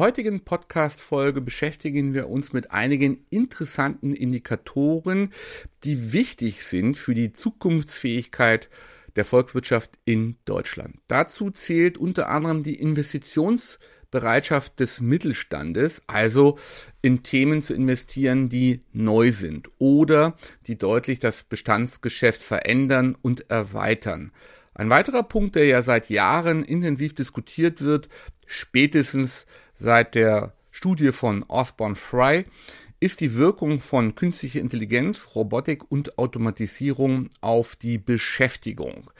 Heutigen 0.00 0.40
Podcast-Folge 0.40 1.42
beschäftigen 1.42 2.14
wir 2.14 2.30
uns 2.30 2.54
mit 2.54 2.70
einigen 2.70 3.22
interessanten 3.28 4.14
Indikatoren, 4.14 5.30
die 5.84 6.14
wichtig 6.14 6.64
sind 6.64 6.96
für 6.96 7.12
die 7.12 7.34
Zukunftsfähigkeit 7.34 8.70
der 9.16 9.26
Volkswirtschaft 9.26 9.90
in 10.06 10.36
Deutschland. 10.46 10.96
Dazu 11.06 11.50
zählt 11.50 11.98
unter 11.98 12.30
anderem 12.30 12.62
die 12.62 12.76
Investitionsbereitschaft 12.76 14.80
des 14.80 15.02
Mittelstandes, 15.02 16.00
also 16.06 16.56
in 17.02 17.22
Themen 17.22 17.60
zu 17.60 17.74
investieren, 17.74 18.48
die 18.48 18.80
neu 18.94 19.32
sind 19.32 19.68
oder 19.76 20.38
die 20.66 20.78
deutlich 20.78 21.18
das 21.18 21.42
Bestandsgeschäft 21.42 22.40
verändern 22.40 23.18
und 23.20 23.50
erweitern. 23.50 24.32
Ein 24.72 24.88
weiterer 24.88 25.24
Punkt, 25.24 25.56
der 25.56 25.66
ja 25.66 25.82
seit 25.82 26.08
Jahren 26.08 26.64
intensiv 26.64 27.14
diskutiert 27.14 27.82
wird, 27.82 28.08
spätestens 28.46 29.44
seit 29.80 30.14
der 30.14 30.52
Studie 30.70 31.10
von 31.10 31.42
Osborne 31.48 31.96
Fry 31.96 32.44
ist 33.00 33.20
die 33.20 33.34
Wirkung 33.34 33.80
von 33.80 34.14
künstlicher 34.14 34.60
Intelligenz, 34.60 35.30
Robotik 35.34 35.90
und 35.90 36.18
Automatisierung 36.18 37.30
auf 37.40 37.74
die 37.76 37.96
Beschäftigung. 37.96 39.10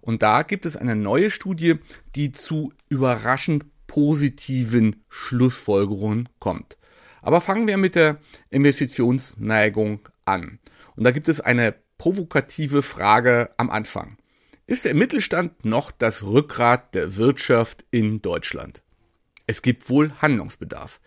Und 0.00 0.22
da 0.22 0.42
gibt 0.42 0.66
es 0.66 0.76
eine 0.76 0.96
neue 0.96 1.30
Studie, 1.30 1.76
die 2.16 2.32
zu 2.32 2.72
überraschend 2.88 3.64
positiven 3.86 5.04
Schlussfolgerungen 5.08 6.28
kommt. 6.40 6.76
Aber 7.22 7.40
fangen 7.40 7.68
wir 7.68 7.76
mit 7.76 7.94
der 7.94 8.18
Investitionsneigung 8.50 10.08
an. 10.24 10.58
Und 10.96 11.04
da 11.04 11.12
gibt 11.12 11.28
es 11.28 11.40
eine 11.40 11.74
provokative 11.98 12.82
Frage 12.82 13.50
am 13.58 13.70
Anfang. 13.70 14.16
Ist 14.66 14.86
der 14.86 14.94
Mittelstand 14.94 15.64
noch 15.64 15.90
das 15.90 16.22
Rückgrat 16.24 16.94
der 16.94 17.16
Wirtschaft 17.16 17.84
in 17.90 18.22
Deutschland? 18.22 18.82
Es 19.50 19.62
gibt 19.62 19.90
wohl 19.90 20.12
Handlungsbedarf. 20.22 21.00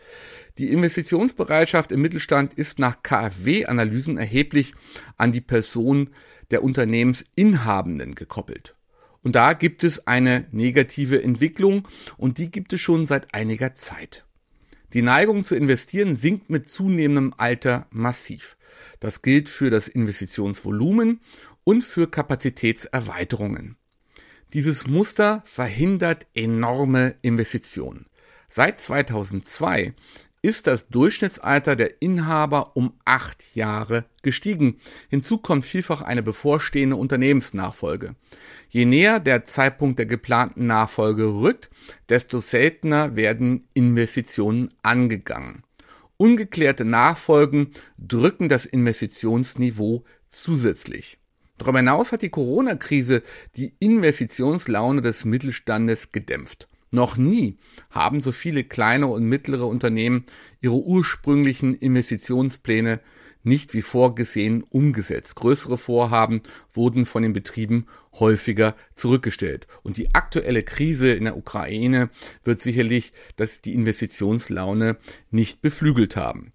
Die 0.58 0.70
Investitionsbereitschaft 0.70 1.94
im 1.94 2.02
Mittelstand 2.02 2.54
ist 2.54 2.78
nach 2.78 3.02
KfW-Analysen 3.02 4.18
erheblich 4.18 4.74
an 5.16 5.32
die 5.32 5.40
Person 5.40 6.10
der 6.52 6.62
Unternehmensinhabenden 6.62 8.16
gekoppelt. 8.16 8.76
Und 9.22 9.38
da 9.38 9.54
gibt 9.54 9.86
es 9.86 10.08
eine 10.08 10.46
negative 10.52 11.24
Entwicklung 11.24 11.88
und 12.18 12.38
die 12.38 12.52
gibt 12.52 12.74
es 12.74 12.82
schon 12.82 13.06
seit 13.06 13.34
einiger 13.34 13.76
Zeit. 13.76 14.26
Die 14.92 15.04
Neigung 15.04 15.46
zu 15.46 15.56
investieren 15.56 16.18
sinkt 16.18 16.50
mit 16.50 16.70
zunehmendem 16.70 17.34
Alter 17.38 17.88
massiv. 17.92 18.58
Das 19.00 19.22
gilt 19.22 19.48
für 19.48 19.70
das 19.70 19.88
Investitionsvolumen 19.88 21.22
und 21.64 21.82
für 21.82 22.12
Kapazitätserweiterungen. 22.12 23.78
Dieses 24.52 24.86
Muster 24.86 25.44
verhindert 25.46 26.28
enorme 26.36 27.16
Investitionen. 27.22 28.08
Seit 28.56 28.80
2002 28.80 29.96
ist 30.44 30.68
das 30.68 30.88
Durchschnittsalter 30.88 31.76
der 31.76 32.04
Inhaber 32.04 32.76
um 32.76 32.94
acht 33.04 33.56
Jahre 33.56 34.06
gestiegen. 34.22 34.80
Hinzu 35.10 35.40
kommt 35.40 35.66
vielfach 35.66 36.04
eine 36.04 36.22
bevorstehende 36.22 36.96
Unternehmensnachfolge. 36.96 38.14
Je 38.70 38.86
näher 38.86 39.20
der 39.20 39.44
Zeitpunkt 39.44 39.98
der 39.98 40.06
geplanten 40.06 40.68
Nachfolge 40.68 41.26
rückt, 41.26 41.72
desto 42.10 42.42
seltener 42.42 43.16
werden 43.16 43.66
Investitionen 43.74 44.72
angegangen. 44.84 45.64
Ungeklärte 46.18 46.86
Nachfolgen 46.86 47.72
drücken 47.98 48.50
das 48.50 48.68
Investitionsniveau 48.68 50.04
zusätzlich. 50.30 51.18
Darüber 51.58 51.80
hinaus 51.80 52.12
hat 52.12 52.22
die 52.22 52.30
Corona-Krise 52.30 53.24
die 53.56 53.74
Investitionslaune 53.80 55.02
des 55.02 55.26
Mittelstandes 55.26 56.12
gedämpft. 56.12 56.68
Noch 56.94 57.18
nie 57.18 57.58
haben 57.90 58.22
so 58.22 58.32
viele 58.32 58.64
kleine 58.64 59.08
und 59.08 59.26
mittlere 59.26 59.66
Unternehmen 59.66 60.26
ihre 60.62 60.76
ursprünglichen 60.76 61.74
Investitionspläne 61.74 63.00
nicht 63.42 63.74
wie 63.74 63.82
vorgesehen 63.82 64.62
umgesetzt. 64.62 65.34
Größere 65.36 65.80
Vorhaben 65.80 66.44
wurden 66.72 67.08
von 67.08 67.24
den 67.24 67.34
Betrieben 67.34 67.88
häufiger 68.20 68.76
zurückgestellt. 68.94 69.66
Und 69.82 69.98
die 69.98 70.14
aktuelle 70.14 70.62
Krise 70.62 71.12
in 71.12 71.24
der 71.24 71.36
Ukraine 71.36 72.12
wird 72.44 72.60
sicherlich 72.60 73.12
dass 73.38 73.60
die 73.60 73.74
Investitionslaune 73.74 74.98
nicht 75.32 75.64
beflügelt 75.64 76.16
haben. 76.16 76.54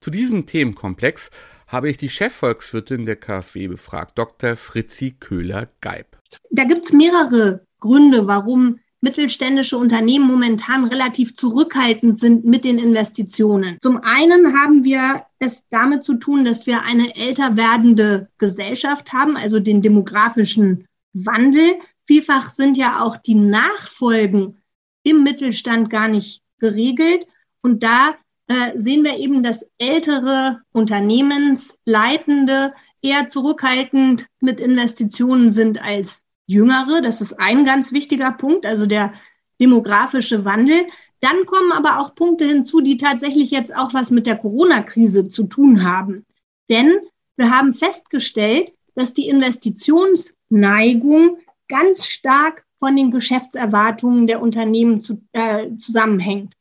Zu 0.00 0.12
diesem 0.12 0.46
Themenkomplex 0.46 1.32
habe 1.66 1.90
ich 1.90 1.96
die 1.96 2.08
Chefvolkswirtin 2.08 3.04
der 3.04 3.16
KfW 3.16 3.66
befragt, 3.66 4.16
Dr. 4.16 4.54
Fritzi 4.54 5.16
Köhler-Geib. 5.18 6.20
Da 6.52 6.62
gibt 6.62 6.86
es 6.86 6.92
mehrere 6.92 7.66
Gründe, 7.80 8.28
warum 8.28 8.78
mittelständische 9.00 9.78
Unternehmen 9.78 10.26
momentan 10.26 10.84
relativ 10.84 11.34
zurückhaltend 11.34 12.18
sind 12.18 12.44
mit 12.44 12.64
den 12.64 12.78
Investitionen. 12.78 13.78
Zum 13.80 13.98
einen 14.02 14.58
haben 14.58 14.84
wir 14.84 15.24
es 15.38 15.64
damit 15.70 16.04
zu 16.04 16.14
tun, 16.14 16.44
dass 16.44 16.66
wir 16.66 16.82
eine 16.82 17.16
älter 17.16 17.56
werdende 17.56 18.28
Gesellschaft 18.38 19.12
haben, 19.12 19.36
also 19.36 19.58
den 19.58 19.82
demografischen 19.82 20.86
Wandel. 21.12 21.76
Vielfach 22.06 22.50
sind 22.50 22.76
ja 22.76 23.00
auch 23.00 23.16
die 23.16 23.34
Nachfolgen 23.34 24.58
im 25.02 25.22
Mittelstand 25.22 25.90
gar 25.90 26.08
nicht 26.08 26.42
geregelt. 26.58 27.26
Und 27.62 27.82
da 27.82 28.14
äh, 28.48 28.78
sehen 28.78 29.04
wir 29.04 29.16
eben, 29.16 29.42
dass 29.42 29.66
ältere 29.78 30.60
Unternehmensleitende 30.72 32.74
eher 33.02 33.28
zurückhaltend 33.28 34.26
mit 34.40 34.60
Investitionen 34.60 35.52
sind 35.52 35.82
als 35.82 36.26
Jüngere. 36.50 37.00
Das 37.02 37.20
ist 37.20 37.38
ein 37.38 37.64
ganz 37.64 37.92
wichtiger 37.92 38.32
Punkt, 38.32 38.66
also 38.66 38.86
der 38.86 39.12
demografische 39.60 40.44
Wandel. 40.44 40.86
Dann 41.20 41.46
kommen 41.46 41.70
aber 41.72 42.00
auch 42.00 42.14
Punkte 42.14 42.46
hinzu, 42.46 42.80
die 42.80 42.96
tatsächlich 42.96 43.50
jetzt 43.50 43.74
auch 43.74 43.92
was 43.94 44.10
mit 44.10 44.26
der 44.26 44.36
Corona-Krise 44.36 45.28
zu 45.28 45.44
tun 45.44 45.84
haben. 45.84 46.24
Denn 46.68 46.92
wir 47.36 47.50
haben 47.50 47.74
festgestellt, 47.74 48.72
dass 48.94 49.14
die 49.14 49.28
Investitionsneigung 49.28 51.38
ganz 51.68 52.06
stark 52.06 52.64
von 52.78 52.96
den 52.96 53.10
Geschäftserwartungen 53.10 54.26
der 54.26 54.42
Unternehmen 54.42 55.02
zu, 55.02 55.22
äh, 55.32 55.68
zusammenhängt. 55.78 56.54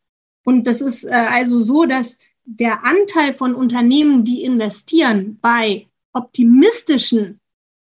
Und 0.43 0.67
das 0.67 0.81
ist 0.81 1.05
äh, 1.05 1.11
also 1.11 1.59
so, 1.59 1.85
dass 1.85 2.19
der 2.43 2.83
Anteil 2.83 3.33
von 3.33 3.55
Unternehmen, 3.55 4.23
die 4.23 4.43
investieren, 4.43 5.39
bei 5.41 5.87
optimistischen 6.13 7.39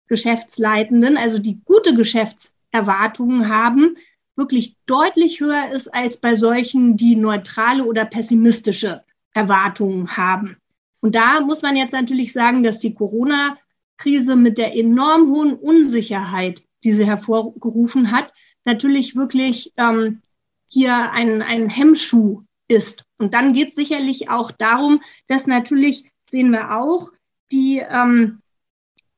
Geschäftsleitenden, 0.08 1.18
also 1.18 1.40
die 1.40 1.60
gute 1.66 1.96
Geschäftserwartungen 1.96 3.50
haben, 3.50 3.96
wirklich 4.36 4.76
deutlich 4.86 5.40
höher 5.40 5.72
ist 5.72 5.94
als 5.94 6.18
bei 6.18 6.36
solchen, 6.36 6.98
die 6.98 7.16
neutrale 7.16 7.84
oder 7.84 8.06
pessimistische 8.06 9.04
Erwartungen 9.34 10.16
haben. 10.18 10.58
Und 11.02 11.16
da 11.16 11.42
muss 11.42 11.62
man 11.62 11.76
jetzt 11.76 11.94
natürlich 11.94 12.34
sagen, 12.34 12.64
dass 12.64 12.80
die 12.80 12.94
Corona-Krise 12.94 14.36
mit 14.36 14.58
der 14.58 14.76
enorm 14.76 15.32
hohen 15.32 15.54
Unsicherheit, 15.54 16.64
die 16.84 16.94
sie 16.94 17.06
hervorgerufen 17.06 18.12
hat, 18.12 18.34
natürlich 18.66 19.16
wirklich 19.16 19.74
ähm, 19.78 20.22
hier 20.68 21.12
ein, 21.12 21.42
ein 21.42 21.70
Hemmschuh 21.70 22.44
ist. 22.68 23.04
Und 23.18 23.34
dann 23.34 23.54
geht 23.54 23.70
es 23.70 23.76
sicherlich 23.76 24.30
auch 24.30 24.52
darum, 24.52 25.02
dass 25.28 25.48
natürlich, 25.48 26.12
sehen 26.24 26.52
wir 26.52 26.78
auch, 26.78 27.12
die 27.52 27.80
ähm, 27.80 28.40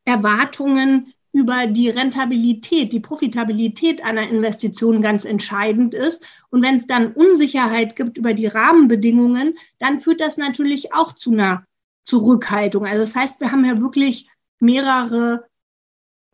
Erwartungen 0.06 1.14
über 1.34 1.68
die 1.68 1.90
Rentabilität, 1.90 2.94
die 2.94 3.02
Profitabilität 3.02 4.02
einer 4.04 4.30
Investition 4.30 5.02
ganz 5.02 5.26
entscheidend 5.26 5.94
ist. 5.94 6.24
Und 6.50 6.64
wenn 6.64 6.76
es 6.76 6.88
dann 6.88 7.12
Unsicherheit 7.12 7.98
gibt 7.98 8.18
über 8.18 8.34
die 8.34 8.48
Rahmenbedingungen, 8.48 9.58
dann 9.80 10.00
führt 10.00 10.22
das 10.22 10.38
natürlich 10.38 10.94
auch 10.94 11.14
zu 11.14 11.32
einer 11.32 11.66
Zurückhaltung. 12.06 12.86
Also 12.86 13.00
das 13.00 13.16
heißt, 13.16 13.42
wir 13.42 13.52
haben 13.52 13.66
ja 13.66 13.82
wirklich 13.82 14.30
mehrere 14.60 15.46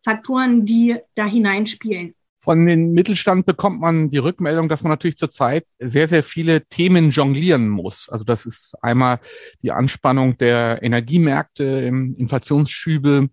Faktoren, 0.04 0.66
die 0.66 0.98
da 1.16 1.24
hineinspielen. 1.24 2.14
Von 2.44 2.66
den 2.66 2.90
Mittelstand 2.90 3.46
bekommt 3.46 3.80
man 3.80 4.08
die 4.08 4.18
Rückmeldung, 4.18 4.68
dass 4.68 4.82
man 4.82 4.90
natürlich 4.90 5.16
zurzeit 5.16 5.64
sehr, 5.78 6.08
sehr 6.08 6.24
viele 6.24 6.64
Themen 6.64 7.12
jonglieren 7.12 7.68
muss. 7.68 8.08
Also 8.08 8.24
das 8.24 8.46
ist 8.46 8.74
einmal 8.82 9.20
die 9.62 9.70
Anspannung 9.70 10.36
der 10.38 10.82
Energiemärkte, 10.82 11.62
Inflationsschübe, 11.62 13.28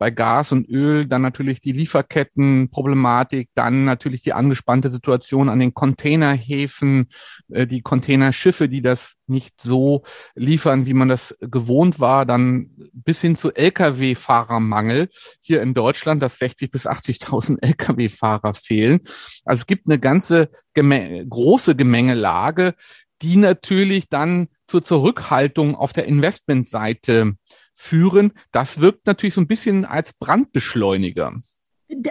bei 0.00 0.10
Gas 0.10 0.50
und 0.50 0.66
Öl, 0.66 1.06
dann 1.06 1.20
natürlich 1.20 1.60
die 1.60 1.72
Lieferkettenproblematik, 1.72 3.50
dann 3.54 3.84
natürlich 3.84 4.22
die 4.22 4.32
angespannte 4.32 4.88
Situation 4.88 5.50
an 5.50 5.60
den 5.60 5.74
Containerhäfen, 5.74 7.08
äh, 7.50 7.66
die 7.66 7.82
Containerschiffe, 7.82 8.66
die 8.66 8.80
das 8.80 9.16
nicht 9.26 9.60
so 9.60 10.02
liefern, 10.34 10.86
wie 10.86 10.94
man 10.94 11.10
das 11.10 11.36
gewohnt 11.42 12.00
war, 12.00 12.24
dann 12.24 12.70
bis 12.94 13.20
hin 13.20 13.36
zu 13.36 13.52
Lkw-Fahrermangel 13.54 15.10
hier 15.42 15.60
in 15.60 15.74
Deutschland, 15.74 16.22
dass 16.22 16.38
60 16.38 16.70
bis 16.70 16.86
80.000 16.86 17.58
Lkw-Fahrer 17.60 18.54
fehlen. 18.54 19.00
Also 19.44 19.60
es 19.60 19.66
gibt 19.66 19.86
eine 19.86 19.98
ganze 19.98 20.48
Geme 20.72 21.26
große 21.28 21.76
Gemengelage, 21.76 22.72
die 23.20 23.36
natürlich 23.36 24.08
dann 24.08 24.48
zur 24.66 24.82
Zurückhaltung 24.82 25.74
auf 25.74 25.92
der 25.92 26.06
Investmentseite 26.06 27.34
führen. 27.80 28.32
Das 28.52 28.80
wirkt 28.80 29.06
natürlich 29.06 29.34
so 29.34 29.40
ein 29.40 29.46
bisschen 29.46 29.84
als 29.86 30.12
Brandbeschleuniger. 30.12 31.40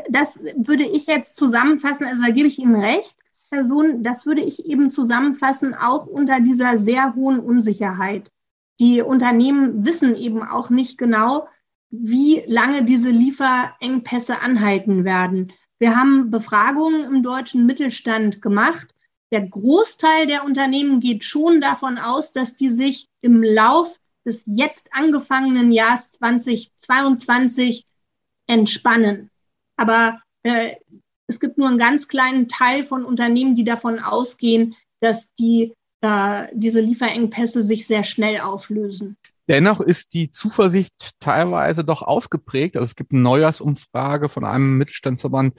Das 0.10 0.44
würde 0.58 0.84
ich 0.84 1.06
jetzt 1.06 1.38
zusammenfassen, 1.38 2.06
also 2.06 2.24
da 2.24 2.32
gebe 2.32 2.48
ich 2.48 2.60
Ihnen 2.60 2.76
recht, 2.76 3.16
Herr 3.52 3.64
Sohn, 3.64 4.04
das 4.04 4.26
würde 4.26 4.42
ich 4.42 4.66
eben 4.66 4.92
zusammenfassen, 4.92 5.74
auch 5.74 6.06
unter 6.06 6.40
dieser 6.40 6.78
sehr 6.78 7.16
hohen 7.16 7.40
Unsicherheit. 7.40 8.32
Die 8.80 9.02
Unternehmen 9.02 9.86
wissen 9.86 10.16
eben 10.16 10.44
auch 10.44 10.70
nicht 10.70 10.98
genau, 10.98 11.48
wie 11.90 12.44
lange 12.46 12.84
diese 12.84 13.10
Lieferengpässe 13.10 14.42
anhalten 14.42 15.04
werden. 15.04 15.54
Wir 15.80 15.96
haben 15.96 16.30
Befragungen 16.30 17.06
im 17.06 17.24
deutschen 17.24 17.66
Mittelstand 17.66 18.42
gemacht. 18.42 18.94
Der 19.32 19.48
Großteil 19.48 20.28
der 20.28 20.44
Unternehmen 20.44 21.00
geht 21.00 21.24
schon 21.24 21.62
davon 21.62 21.98
aus, 21.98 22.32
dass 22.32 22.56
die 22.56 22.70
sich 22.70 23.08
im 23.22 23.42
Lauf 23.42 24.00
des 24.30 24.44
jetzt 24.46 24.94
angefangenen 24.94 25.72
Jahres 25.72 26.12
2022 26.12 27.86
entspannen. 28.48 29.32
Aber 29.76 30.22
äh, 30.44 30.76
es 31.28 31.40
gibt 31.40 31.58
nur 31.58 31.68
einen 31.68 31.78
ganz 31.78 32.08
kleinen 32.08 32.48
Teil 32.48 32.84
von 32.86 33.04
Unternehmen, 33.04 33.56
die 33.56 33.64
davon 33.64 34.00
ausgehen, 34.00 34.76
dass 35.00 35.34
die, 35.34 35.74
äh, 36.02 36.48
diese 36.54 36.80
Lieferengpässe 36.80 37.64
sich 37.64 37.88
sehr 37.88 38.04
schnell 38.04 38.40
auflösen. 38.42 39.18
Dennoch 39.48 39.80
ist 39.80 40.14
die 40.14 40.30
Zuversicht 40.30 41.20
teilweise 41.20 41.84
doch 41.84 42.04
ausgeprägt. 42.04 42.76
Also 42.76 42.86
es 42.86 42.96
gibt 42.96 43.14
eine 43.14 43.22
Neujahrsumfrage 43.22 44.30
von 44.30 44.46
einem 44.46 44.78
Mittelstandsverband, 44.78 45.56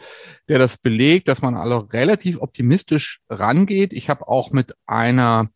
der 0.49 0.61
das 0.61 0.79
belegt, 0.79 1.27
dass 1.27 1.43
man 1.43 1.57
alle 1.57 1.93
relativ 1.93 2.41
optimistisch 2.41 3.21
rangeht. 3.29 3.93
Ich 3.93 4.09
habe 4.09 4.29
auch 4.29 4.53
mit 4.53 4.75
einer 4.87 5.51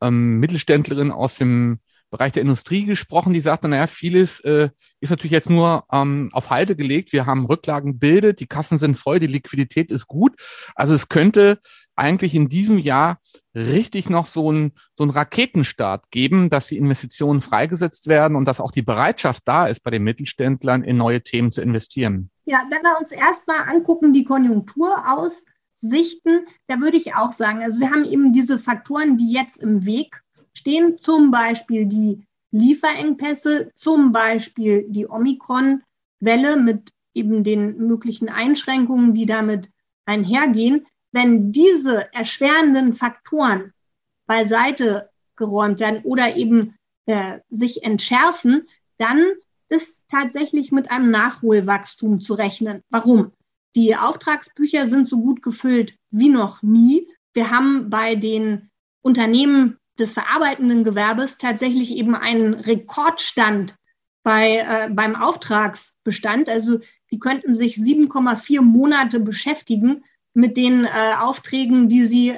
ähm, 0.00 0.38
Mittelständlerin 0.38 1.10
aus 1.10 1.36
dem 1.38 1.80
Bereich 2.16 2.32
der 2.32 2.42
Industrie 2.42 2.86
gesprochen, 2.86 3.34
die 3.34 3.40
sagte, 3.40 3.68
naja, 3.68 3.86
vieles 3.86 4.40
äh, 4.40 4.70
ist 5.00 5.10
natürlich 5.10 5.32
jetzt 5.32 5.50
nur 5.50 5.84
ähm, 5.92 6.30
auf 6.32 6.48
Halte 6.48 6.74
gelegt. 6.74 7.12
Wir 7.12 7.26
haben 7.26 7.44
Rücklagen 7.44 7.98
bildet, 7.98 8.40
die 8.40 8.46
Kassen 8.46 8.78
sind 8.78 8.96
voll, 8.96 9.20
die 9.20 9.26
Liquidität 9.26 9.90
ist 9.90 10.06
gut. 10.06 10.32
Also 10.74 10.94
es 10.94 11.10
könnte 11.10 11.58
eigentlich 11.94 12.34
in 12.34 12.48
diesem 12.48 12.78
Jahr 12.78 13.18
richtig 13.54 14.08
noch 14.08 14.24
so 14.24 14.50
ein, 14.50 14.72
so 14.94 15.04
Raketenstart 15.04 16.10
geben, 16.10 16.48
dass 16.48 16.68
die 16.68 16.78
Investitionen 16.78 17.42
freigesetzt 17.42 18.06
werden 18.06 18.34
und 18.34 18.46
dass 18.46 18.60
auch 18.60 18.70
die 18.70 18.82
Bereitschaft 18.82 19.42
da 19.44 19.66
ist, 19.66 19.80
bei 19.82 19.90
den 19.90 20.02
Mittelständlern 20.04 20.84
in 20.84 20.96
neue 20.96 21.22
Themen 21.22 21.52
zu 21.52 21.60
investieren. 21.60 22.30
Ja, 22.46 22.64
wenn 22.70 22.82
wir 22.82 22.98
uns 22.98 23.12
erstmal 23.12 23.68
angucken, 23.68 24.14
die 24.14 24.24
Konjunktur 24.24 25.04
aussichten, 25.06 26.46
da 26.66 26.80
würde 26.80 26.96
ich 26.96 27.14
auch 27.14 27.32
sagen, 27.32 27.62
also 27.62 27.78
wir 27.80 27.90
haben 27.90 28.04
eben 28.04 28.32
diese 28.32 28.58
Faktoren, 28.58 29.18
die 29.18 29.32
jetzt 29.32 29.58
im 29.58 29.84
Weg 29.84 30.22
stehen 30.56 30.98
zum 30.98 31.30
Beispiel 31.30 31.86
die 31.86 32.26
Lieferengpässe, 32.50 33.72
zum 33.76 34.12
Beispiel 34.12 34.86
die 34.88 35.06
Omikron-Welle 35.06 36.56
mit 36.56 36.92
eben 37.14 37.44
den 37.44 37.76
möglichen 37.78 38.28
Einschränkungen, 38.28 39.14
die 39.14 39.26
damit 39.26 39.70
einhergehen. 40.06 40.86
Wenn 41.12 41.52
diese 41.52 42.12
erschwerenden 42.12 42.92
Faktoren 42.92 43.72
beiseite 44.26 45.10
geräumt 45.36 45.80
werden 45.80 46.02
oder 46.04 46.36
eben 46.36 46.74
äh, 47.06 47.40
sich 47.50 47.84
entschärfen, 47.84 48.66
dann 48.98 49.24
ist 49.68 50.08
tatsächlich 50.08 50.72
mit 50.72 50.90
einem 50.90 51.10
Nachholwachstum 51.10 52.20
zu 52.20 52.34
rechnen. 52.34 52.82
Warum? 52.90 53.32
Die 53.74 53.94
Auftragsbücher 53.94 54.86
sind 54.86 55.06
so 55.06 55.18
gut 55.18 55.42
gefüllt 55.42 55.96
wie 56.10 56.28
noch 56.30 56.62
nie. 56.62 57.08
Wir 57.34 57.50
haben 57.50 57.90
bei 57.90 58.14
den 58.14 58.70
Unternehmen 59.02 59.78
des 59.98 60.14
verarbeitenden 60.14 60.84
Gewerbes 60.84 61.38
tatsächlich 61.38 61.92
eben 61.92 62.14
einen 62.14 62.54
Rekordstand 62.54 63.76
bei, 64.22 64.58
äh, 64.58 64.90
beim 64.90 65.16
Auftragsbestand. 65.16 66.48
Also 66.48 66.80
die 67.10 67.18
könnten 67.18 67.54
sich 67.54 67.76
7,4 67.76 68.60
Monate 68.60 69.20
beschäftigen 69.20 70.04
mit 70.34 70.56
den 70.56 70.84
äh, 70.84 71.14
Aufträgen, 71.18 71.88
die 71.88 72.04
sie 72.04 72.34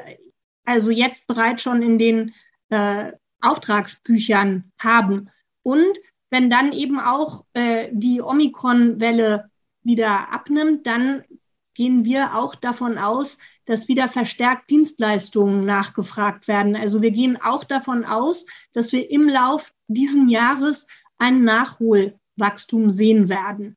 also 0.65 0.91
jetzt 0.91 1.27
bereits 1.27 1.63
schon 1.63 1.83
in 1.83 1.99
den 1.99 2.35
äh, 2.69 3.13
Auftragsbüchern 3.41 4.71
haben. 4.79 5.31
Und 5.63 5.99
wenn 6.31 6.51
dann 6.51 6.73
eben 6.73 7.01
auch 7.01 7.45
äh, 7.55 7.89
die 7.93 8.21
Omikron-Welle 8.21 9.51
wieder 9.83 10.33
abnimmt, 10.33 10.87
dann 10.87 11.25
gehen 11.75 12.05
wir 12.05 12.35
auch 12.35 12.55
davon 12.55 12.99
aus, 12.99 13.39
dass 13.69 13.87
wieder 13.87 14.09
verstärkt 14.09 14.71
Dienstleistungen 14.71 15.67
nachgefragt 15.67 16.49
werden. 16.49 16.75
Also 16.75 17.03
wir 17.03 17.11
gehen 17.11 17.37
auch 17.37 17.65
davon 17.65 18.07
aus, 18.07 18.47
dass 18.73 18.93
wir 18.93 19.11
im 19.11 19.29
Lauf 19.29 19.75
diesen 19.89 20.31
Jahres 20.31 20.87
ein 21.19 21.45
Nachholwachstum 21.45 22.89
sehen 22.89 23.29
werden. 23.29 23.77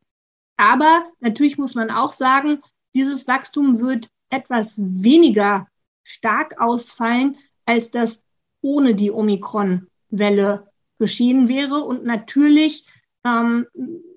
Aber 0.56 1.12
natürlich 1.20 1.58
muss 1.58 1.76
man 1.76 1.92
auch 1.92 2.14
sagen, 2.14 2.62
dieses 2.96 3.28
Wachstum 3.28 3.80
wird 3.80 4.10
etwas 4.30 4.76
weniger 4.80 5.68
stark 6.06 6.62
ausfallen, 6.62 7.36
als 7.66 7.92
das 7.92 8.24
ohne 8.62 8.96
die 8.96 9.12
Omikron-Welle 9.12 10.72
geschehen 11.00 11.50
wäre. 11.50 11.84
Und 11.84 12.06
natürlich 12.06 12.86
ähm, 13.26 13.68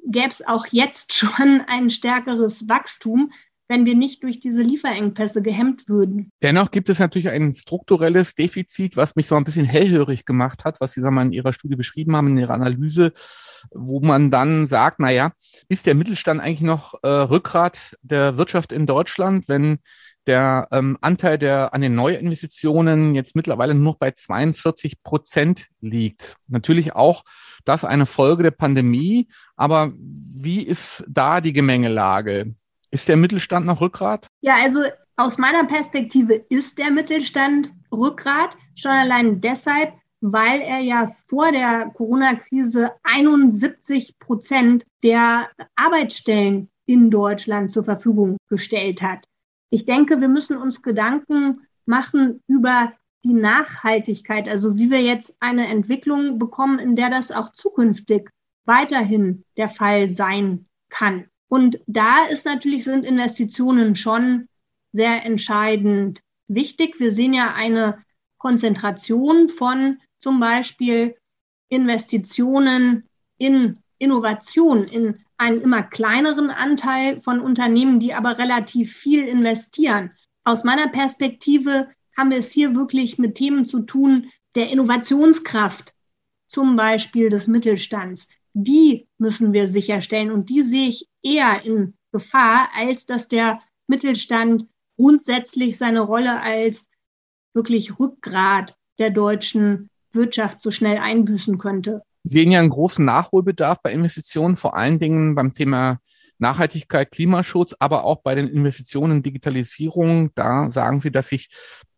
gäbe 0.07 0.31
es 0.31 0.47
auch 0.47 0.67
jetzt 0.71 1.15
schon 1.15 1.63
ein 1.67 1.91
stärkeres 1.91 2.69
Wachstum, 2.69 3.33
wenn 3.69 3.87
wir 3.87 3.95
nicht 3.95 4.23
durch 4.23 4.41
diese 4.41 4.63
Lieferengpässe 4.63 5.43
gehemmt 5.43 5.89
würden. 5.89 6.31
Dennoch 6.43 6.71
gibt 6.71 6.89
es 6.91 6.99
natürlich 6.99 7.29
ein 7.29 7.53
strukturelles 7.55 8.35
Defizit, 8.35 8.97
was 8.97 9.17
mich 9.17 9.27
so 9.27 9.37
ein 9.37 9.45
bisschen 9.45 9.65
hellhörig 9.65 10.25
gemacht 10.25 10.65
hat, 10.65 10.81
was 10.81 10.93
Sie 10.93 11.01
sagen 11.01 11.15
mal 11.15 11.27
in 11.27 11.33
Ihrer 11.33 11.53
Studie 11.53 11.77
beschrieben 11.77 12.15
haben, 12.17 12.29
in 12.29 12.39
Ihrer 12.39 12.55
Analyse, 12.55 13.13
wo 13.71 14.01
man 14.01 14.31
dann 14.31 14.67
sagt, 14.67 15.01
na 15.01 15.11
ja, 15.11 15.33
ist 15.69 15.87
der 15.87 15.95
Mittelstand 15.95 16.41
eigentlich 16.41 16.61
noch 16.61 16.95
äh, 17.03 17.09
Rückgrat 17.09 17.97
der 18.03 18.37
Wirtschaft 18.37 18.73
in 18.73 18.87
Deutschland, 18.87 19.49
wenn 19.49 19.79
der 20.27 20.69
ähm, 20.71 20.97
Anteil 21.01 21.39
der 21.39 21.75
an 21.75 21.83
den 21.83 21.95
Neuinvestitionen 21.95 23.15
jetzt 23.15 23.37
mittlerweile 23.37 23.75
nur 23.75 23.93
noch 23.93 23.99
bei 23.99 24.11
42 24.11 25.03
Prozent 25.03 25.69
liegt. 25.81 26.37
Natürlich 26.49 26.95
auch 26.95 27.25
das 27.65 27.85
eine 27.85 28.07
Folge 28.07 28.43
der 28.43 28.51
Pandemie, 28.51 29.29
aber 29.57 29.93
wie 29.97 30.63
ist 30.63 31.05
da 31.09 31.41
die 31.41 31.53
Gemengelage? 31.53 32.53
Ist 32.95 33.09
der 33.09 33.17
Mittelstand 33.17 33.67
noch 33.67 33.81
Rückgrat? 33.81 34.29
Ja, 34.41 34.55
also 34.63 34.79
aus 35.17 35.37
meiner 35.37 35.65
Perspektive 35.65 36.35
ist 36.49 36.79
der 36.79 36.93
Mittelstand 36.93 37.75
Rückgrat, 37.91 38.57
schon 38.77 38.93
allein 38.93 39.41
deshalb, 39.41 39.95
weil 40.21 40.61
er 40.61 40.79
ja 40.79 41.09
vor 41.27 41.51
der 41.51 41.91
Corona-Krise 41.97 42.93
71 43.03 44.21
Prozent 44.21 44.87
der 45.03 45.51
Arbeitsstellen 45.75 46.71
in 46.87 47.11
Deutschland 47.11 47.73
zur 47.73 47.83
Verfügung 47.83 48.37
gestellt 48.49 49.03
hat. 49.03 49.27
Ich 49.71 49.87
denke, 49.87 50.21
wir 50.21 50.29
müssen 50.29 50.57
uns 50.57 50.81
Gedanken 50.81 51.67
machen 51.87 52.43
über 52.47 52.93
die 53.25 53.35
Nachhaltigkeit, 53.35 54.49
also 54.49 54.79
wie 54.79 54.93
wir 54.93 55.03
jetzt 55.03 55.37
eine 55.41 55.67
Entwicklung 55.67 56.39
bekommen, 56.39 56.79
in 56.79 56.95
der 56.95 57.11
das 57.11 57.33
auch 57.33 57.51
zukünftig 57.55 58.31
weiterhin 58.67 59.43
der 59.57 59.69
Fall 59.69 60.11
sein 60.11 60.67
kann. 60.91 61.27
Und 61.49 61.81
da 61.87 62.25
ist 62.27 62.47
natürlich, 62.47 62.85
sind 62.85 63.05
Investitionen 63.05 63.95
schon 63.95 64.49
sehr 64.93 65.25
entscheidend 65.25 66.21
wichtig. 66.49 66.99
Wir 66.99 67.13
sehen 67.13 67.35
ja 67.35 67.55
eine 67.55 68.05
Konzentration 68.39 69.49
von 69.49 70.01
zum 70.21 70.41
Beispiel 70.41 71.17
Investitionen 71.69 73.09
in 73.39 73.79
Innovation, 73.99 74.87
in 74.89 75.21
einen 75.37 75.61
immer 75.61 75.83
kleineren 75.83 76.51
Anteil 76.51 77.21
von 77.21 77.41
Unternehmen, 77.41 78.01
die 78.01 78.15
aber 78.15 78.39
relativ 78.39 78.97
viel 78.97 79.27
investieren. 79.27 80.13
Aus 80.45 80.65
meiner 80.65 80.89
Perspektive 80.89 81.89
haben 82.17 82.31
wir 82.31 82.39
es 82.39 82.53
hier 82.53 82.75
wirklich 82.75 83.19
mit 83.19 83.35
Themen 83.35 83.67
zu 83.67 83.81
tun 83.81 84.31
der 84.55 84.71
Innovationskraft, 84.71 85.93
zum 86.47 86.77
Beispiel 86.77 87.29
des 87.29 87.49
Mittelstands, 87.49 88.29
die 88.55 89.07
müssen 89.19 89.53
wir 89.53 89.69
sicherstellen. 89.69 90.31
Und 90.31 90.49
die 90.49 90.63
sehe 90.63 90.89
ich 90.89 91.09
eher 91.23 91.63
in 91.65 91.95
Gefahr, 92.13 92.71
als 92.75 93.05
dass 93.07 93.29
der 93.29 93.61
Mittelstand 93.87 94.67
grundsätzlich 94.97 95.77
seine 95.77 96.01
Rolle 96.01 96.41
als 96.41 96.89
wirklich 97.53 97.99
Rückgrat 97.99 98.77
der 98.99 99.11
deutschen 99.11 99.91
Wirtschaft 100.13 100.63
so 100.63 100.71
schnell 100.71 100.99
einbüßen 100.99 101.59
könnte. 101.59 102.03
Sie 102.23 102.39
sehen 102.39 102.53
ja 102.53 102.61
einen 102.61 102.71
großen 102.71 103.05
Nachholbedarf 103.05 103.83
bei 103.83 103.93
Investitionen, 103.93 104.57
vor 104.57 104.77
allen 104.77 104.99
Dingen 104.99 105.35
beim 105.35 105.53
Thema 105.53 105.99
Nachhaltigkeit, 106.39 107.11
Klimaschutz, 107.11 107.75
aber 107.79 108.05
auch 108.05 108.23
bei 108.23 108.35
den 108.35 108.49
Investitionen 108.49 109.17
in 109.17 109.23
Digitalisierung. 109.23 110.31
Da 110.35 110.71
sagen 110.71 111.01
Sie, 111.01 111.11
dass 111.11 111.29
sich, 111.29 111.49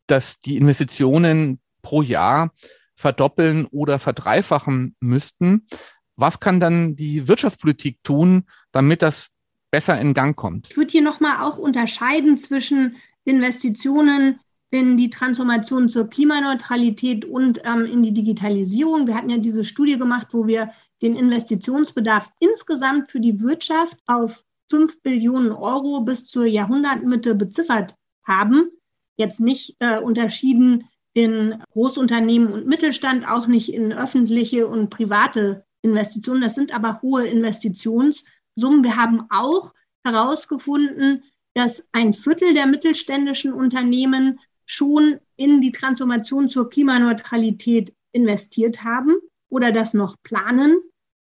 dass 0.07 0.39
die 0.41 0.57
Investitionen 0.57 1.61
pro 1.83 2.03
Jahr 2.03 2.53
verdoppeln 2.97 3.67
oder 3.67 3.99
verdreifachen 3.99 4.97
müssten. 5.01 5.67
Was 6.17 6.41
kann 6.41 6.61
dann 6.61 6.97
die 6.97 7.29
Wirtschaftspolitik 7.29 8.03
tun, 8.03 8.45
damit 8.73 9.03
das 9.03 9.29
besser 9.71 10.01
in 10.01 10.15
Gang 10.15 10.35
kommt? 10.35 10.69
Ich 10.71 10.77
würde 10.77 10.91
hier 10.91 11.03
nochmal 11.03 11.45
auch 11.45 11.59
unterscheiden 11.59 12.39
zwischen 12.39 12.97
Investitionen 13.25 14.41
in 14.71 14.97
die 14.97 15.11
Transformation 15.11 15.89
zur 15.89 16.09
Klimaneutralität 16.09 17.25
und 17.25 17.61
ähm, 17.65 17.85
in 17.85 18.03
die 18.03 18.13
Digitalisierung. 18.13 19.07
Wir 19.07 19.15
hatten 19.15 19.31
ja 19.31 19.39
diese 19.39 19.65
Studie 19.65 19.99
gemacht, 19.99 20.29
wo 20.33 20.47
wir 20.47 20.71
den 21.03 21.17
Investitionsbedarf 21.17 22.31
insgesamt 22.41 23.11
für 23.11 23.21
die 23.21 23.41
Wirtschaft 23.41 23.99
auf 24.07 24.45
5 24.71 25.03
Billionen 25.03 25.53
Euro 25.53 26.01
bis 26.01 26.27
zur 26.27 26.47
Jahrhundertmitte 26.47 27.35
beziffert 27.35 27.95
haben. 28.25 28.71
Jetzt 29.17 29.41
nicht 29.41 29.77
äh, 29.79 30.01
unterschieden 30.01 30.89
in 31.13 31.63
Großunternehmen 31.73 32.53
und 32.53 32.67
Mittelstand, 32.67 33.27
auch 33.27 33.47
nicht 33.47 33.73
in 33.73 33.93
öffentliche 33.93 34.67
und 34.67 34.91
private 34.91 35.66
Investitionen. 35.87 36.43
Das 36.43 36.55
sind 36.55 36.75
aber 36.75 37.01
hohe 37.03 37.27
Investitionssummen. 37.27 38.83
Wir 38.83 38.97
haben 38.97 39.27
auch 39.31 39.73
herausgefunden, 40.05 41.23
dass 41.55 41.89
ein 41.93 42.13
Viertel 42.13 42.55
der 42.55 42.67
mittelständischen 42.67 43.53
Unternehmen 43.53 44.39
schon 44.67 45.19
in 45.37 45.61
die 45.61 45.73
Transformation 45.73 46.49
zur 46.49 46.69
Klimaneutralität 46.69 47.95
investiert 48.13 48.85
haben 48.85 49.15
oder 49.49 49.73
das 49.73 49.95
noch 49.95 50.17
planen 50.23 50.77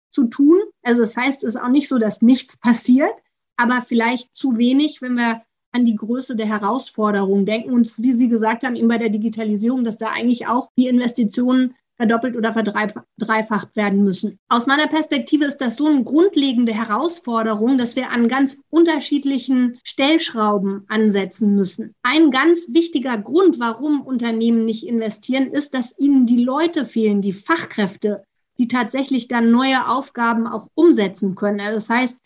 zu 0.10 0.25
tun. 0.25 0.60
Also 0.82 1.01
das 1.01 1.17
heißt, 1.17 1.43
es 1.43 1.55
ist 1.55 1.62
auch 1.62 1.70
nicht 1.70 1.88
so, 1.88 1.98
dass 1.98 2.22
nichts 2.22 2.58
passiert, 2.58 3.13
aber 3.58 3.84
vielleicht 3.88 4.36
zu 4.36 4.58
wenig, 4.58 5.01
wenn 5.01 5.15
wir 5.15 5.43
an 5.72 5.86
die 5.86 5.96
Größe 5.96 6.36
der 6.36 6.46
Herausforderung 6.46 7.46
denken. 7.46 7.72
Und 7.72 7.88
wie 8.00 8.13
Sie 8.13 8.29
gesagt 8.29 8.63
haben, 8.63 8.75
eben 8.75 8.88
bei 8.88 9.00
der 9.00 9.10
Digitalisierung, 9.10 9.84
dass 9.84 9.98
da 9.98 10.10
eigentlich 10.10 10.48
auch 10.48 10.70
die 10.77 10.88
Investitionen 10.88 11.75
verdoppelt 11.96 12.36
oder 12.36 12.54
verdreifacht 12.54 13.76
werden 13.76 14.04
müssen. 14.04 14.40
Aus 14.50 14.68
meiner 14.68 14.88
Perspektive 14.88 15.46
ist 15.46 15.58
das 15.58 15.76
so 15.76 15.88
eine 15.88 16.04
grundlegende 16.04 16.74
Herausforderung, 16.74 17.78
dass 17.78 17.96
wir 17.96 18.10
an 18.10 18.28
ganz 18.28 18.62
unterschiedlichen 18.70 19.80
Stellschrauben 19.84 20.86
ansetzen 20.88 21.56
müssen. 21.56 21.94
Ein 22.04 22.32
ganz 22.32 22.74
wichtiger 22.74 23.18
Grund, 23.18 23.60
warum 23.60 24.02
Unternehmen 24.02 24.66
nicht 24.66 24.86
investieren, 24.86 25.48
ist, 25.48 25.74
dass 25.74 25.98
ihnen 25.98 26.26
die 26.26 26.44
Leute 26.44 26.86
fehlen, 26.86 27.22
die 27.22 27.34
Fachkräfte, 27.34 28.24
die 28.58 28.68
tatsächlich 28.68 29.28
dann 29.28 29.52
neue 29.52 29.88
Aufgaben 29.90 30.48
auch 30.48 30.68
umsetzen 30.76 31.36
können. 31.36 31.60
Also 31.60 31.76
das 31.76 31.90
heißt, 31.90 32.20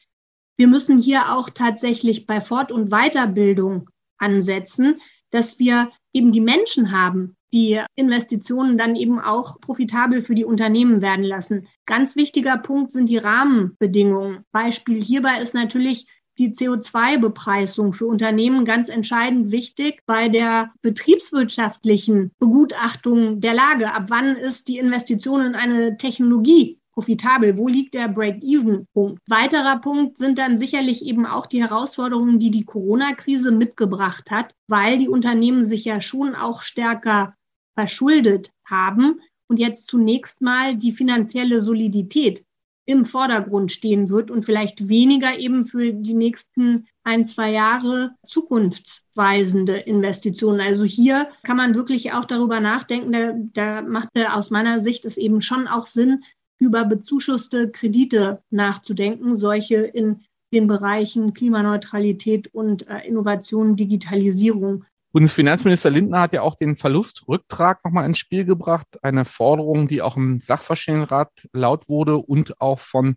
wir 0.58 0.68
müssen 0.68 1.00
hier 1.00 1.34
auch 1.34 1.50
tatsächlich 1.50 2.26
bei 2.26 2.42
Fort- 2.42 2.72
und 2.72 2.90
Weiterbildung 2.90 3.90
ansetzen, 4.18 5.00
dass 5.30 5.60
wir 5.60 5.92
eben 6.14 6.32
die 6.32 6.42
Menschen 6.42 6.92
haben, 6.92 7.37
die 7.54 7.82
Investitionen 7.96 8.77
dann 8.77 8.96
eben 8.96 9.20
auch 9.20 9.60
profitabel 9.62 10.22
für 10.22 10.36
die 10.36 10.46
Unternehmen 10.46 11.01
werden 11.01 11.24
lassen. 11.24 11.68
Ganz 11.86 12.16
wichtiger 12.16 12.58
Punkt 12.58 12.92
sind 12.92 13.10
die 13.10 13.18
Rahmenbedingungen. 13.18 14.44
Beispiel 14.51 15.01
hierbei 15.01 15.42
ist 15.42 15.54
natürlich 15.54 16.08
die 16.38 16.51
CO2-Bepreisung 16.51 17.94
für 17.94 18.06
Unternehmen 18.06 18.66
ganz 18.66 18.89
entscheidend 18.89 19.51
wichtig 19.51 20.01
bei 20.06 20.30
der 20.30 20.72
betriebswirtschaftlichen 20.82 22.32
Begutachtung 22.39 23.42
der 23.42 23.54
Lage. 23.54 23.94
Ab 23.94 24.06
wann 24.10 24.36
ist 24.36 24.68
die 24.68 24.77
Investition 24.77 25.42
in 25.42 25.56
eine 25.56 25.98
Technologie 25.98 26.80
profitabel? 26.94 27.58
Wo 27.58 27.68
liegt 27.68 27.94
der 27.94 28.08
Break-Even-Punkt? 28.08 29.22
Weiterer 29.27 29.80
Punkt 29.80 30.18
sind 30.18 30.38
dann 30.38 30.58
sicherlich 30.58 31.06
eben 31.06 31.25
auch 31.25 31.46
die 31.46 31.62
Herausforderungen, 31.62 32.39
die 32.39 32.51
die 32.51 32.66
Corona-Krise 32.66 33.51
mitgebracht 33.51 34.32
hat, 34.32 34.54
weil 34.68 34.98
die 34.98 35.10
Unternehmen 35.10 35.66
sich 35.66 35.86
ja 35.86 36.01
schon 36.01 36.36
auch 36.36 36.62
stärker 36.62 37.34
verschuldet 37.77 38.51
haben 38.65 39.22
und 39.48 39.60
jetzt 39.60 39.88
zunächst 39.88 40.41
mal 40.41 40.75
die 40.75 40.91
finanzielle 40.91 41.62
Solidität 41.62 42.43
im 42.88 43.05
Vordergrund 43.05 43.72
stehen 43.72 44.10
wird 44.10 44.31
und 44.31 44.46
vielleicht 44.46 44.88
weniger 44.88 45.38
eben 45.38 45.65
für 45.65 45.91
die 45.93 46.13
nächsten 46.13 46.88
ein, 47.03 47.25
zwei 47.25 47.51
Jahre 47.51 48.15
zukunftsweisende 48.25 49.75
Investitionen. 49.75 50.62
Also 50.62 50.86
hier 50.86 51.27
kann 51.43 51.57
man 51.57 51.75
wirklich 51.75 52.13
auch 52.13 52.25
darüber 52.25 52.62
nachdenken, 52.62 53.12
da, 53.12 53.34
da 53.53 53.81
macht 53.81 54.10
aus 54.31 54.50
meiner 54.50 54.79
Sicht 54.79 55.05
es 55.05 55.17
eben 55.17 55.41
schon 55.41 55.67
auch 55.67 55.86
Sinn, 55.86 56.24
über 56.60 56.86
bezuschusste 56.86 57.69
Kredite 57.69 58.41
nachzudenken, 58.50 59.36
solche 59.36 59.75
in 59.75 60.22
den 60.53 60.67
Bereichen 60.67 61.34
Klimaneutralität 61.34 62.53
und 62.53 62.88
äh, 62.88 63.05
Innovation, 63.05 63.75
Digitalisierung. 63.75 64.86
Bundesfinanzminister 65.18 65.90
Lindner 65.90 66.22
hat 66.22 66.34
ja 66.34 66.44
auch 66.44 66.54
den 66.54 66.76
Verlustrücktrag 66.76 67.84
nochmal 67.84 68.06
ins 68.06 68.20
Spiel 68.20 68.46
gebracht. 68.46 68.86
Eine 69.02 69.26
Forderung, 69.26 69.88
die 69.88 70.04
auch 70.04 70.16
im 70.16 70.40
Sachverständigenrat 70.40 71.32
laut 71.54 71.90
wurde 71.90 72.18
und 72.18 72.62
auch 72.62 72.78
von 72.78 73.16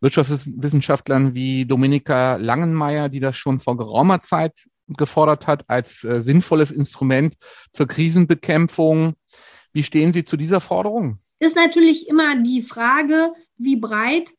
Wirtschaftswissenschaftlern 0.00 1.34
wie 1.34 1.66
Dominika 1.66 2.36
Langenmeier, 2.36 3.10
die 3.10 3.20
das 3.20 3.36
schon 3.36 3.60
vor 3.60 3.76
geraumer 3.76 4.20
Zeit 4.20 4.58
gefordert 4.88 5.46
hat 5.46 5.68
als 5.68 6.02
äh, 6.02 6.22
sinnvolles 6.22 6.70
Instrument 6.70 7.34
zur 7.74 7.88
Krisenbekämpfung. 7.88 9.12
Wie 9.74 9.82
stehen 9.82 10.14
Sie 10.14 10.24
zu 10.24 10.38
dieser 10.38 10.60
Forderung? 10.60 11.18
ist 11.40 11.56
natürlich 11.56 12.08
immer 12.08 12.42
die 12.42 12.62
Frage, 12.62 13.34
wie 13.58 13.76
breit 13.76 14.32